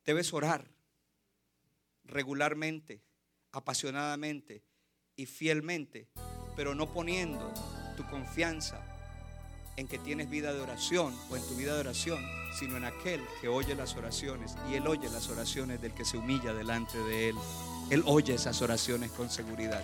debes 0.05 0.33
orar 0.33 0.69
regularmente, 2.05 3.01
apasionadamente 3.51 4.63
y 5.15 5.25
fielmente, 5.25 6.07
pero 6.55 6.75
no 6.75 6.91
poniendo 6.91 7.53
tu 7.97 8.05
confianza 8.07 8.79
en 9.77 9.87
que 9.87 9.99
tienes 9.99 10.29
vida 10.29 10.53
de 10.53 10.61
oración 10.61 11.13
o 11.29 11.35
en 11.35 11.43
tu 11.43 11.55
vida 11.55 11.73
de 11.73 11.81
oración, 11.81 12.23
sino 12.57 12.77
en 12.77 12.85
aquel 12.85 13.21
que 13.41 13.47
oye 13.47 13.75
las 13.75 13.95
oraciones 13.95 14.55
y 14.69 14.75
él 14.75 14.87
oye 14.87 15.09
las 15.09 15.29
oraciones 15.29 15.81
del 15.81 15.93
que 15.93 16.05
se 16.05 16.17
humilla 16.17 16.53
delante 16.53 16.97
de 16.97 17.29
él. 17.29 17.35
Él 17.89 18.03
oye 18.05 18.35
esas 18.35 18.61
oraciones 18.61 19.11
con 19.11 19.29
seguridad. 19.29 19.83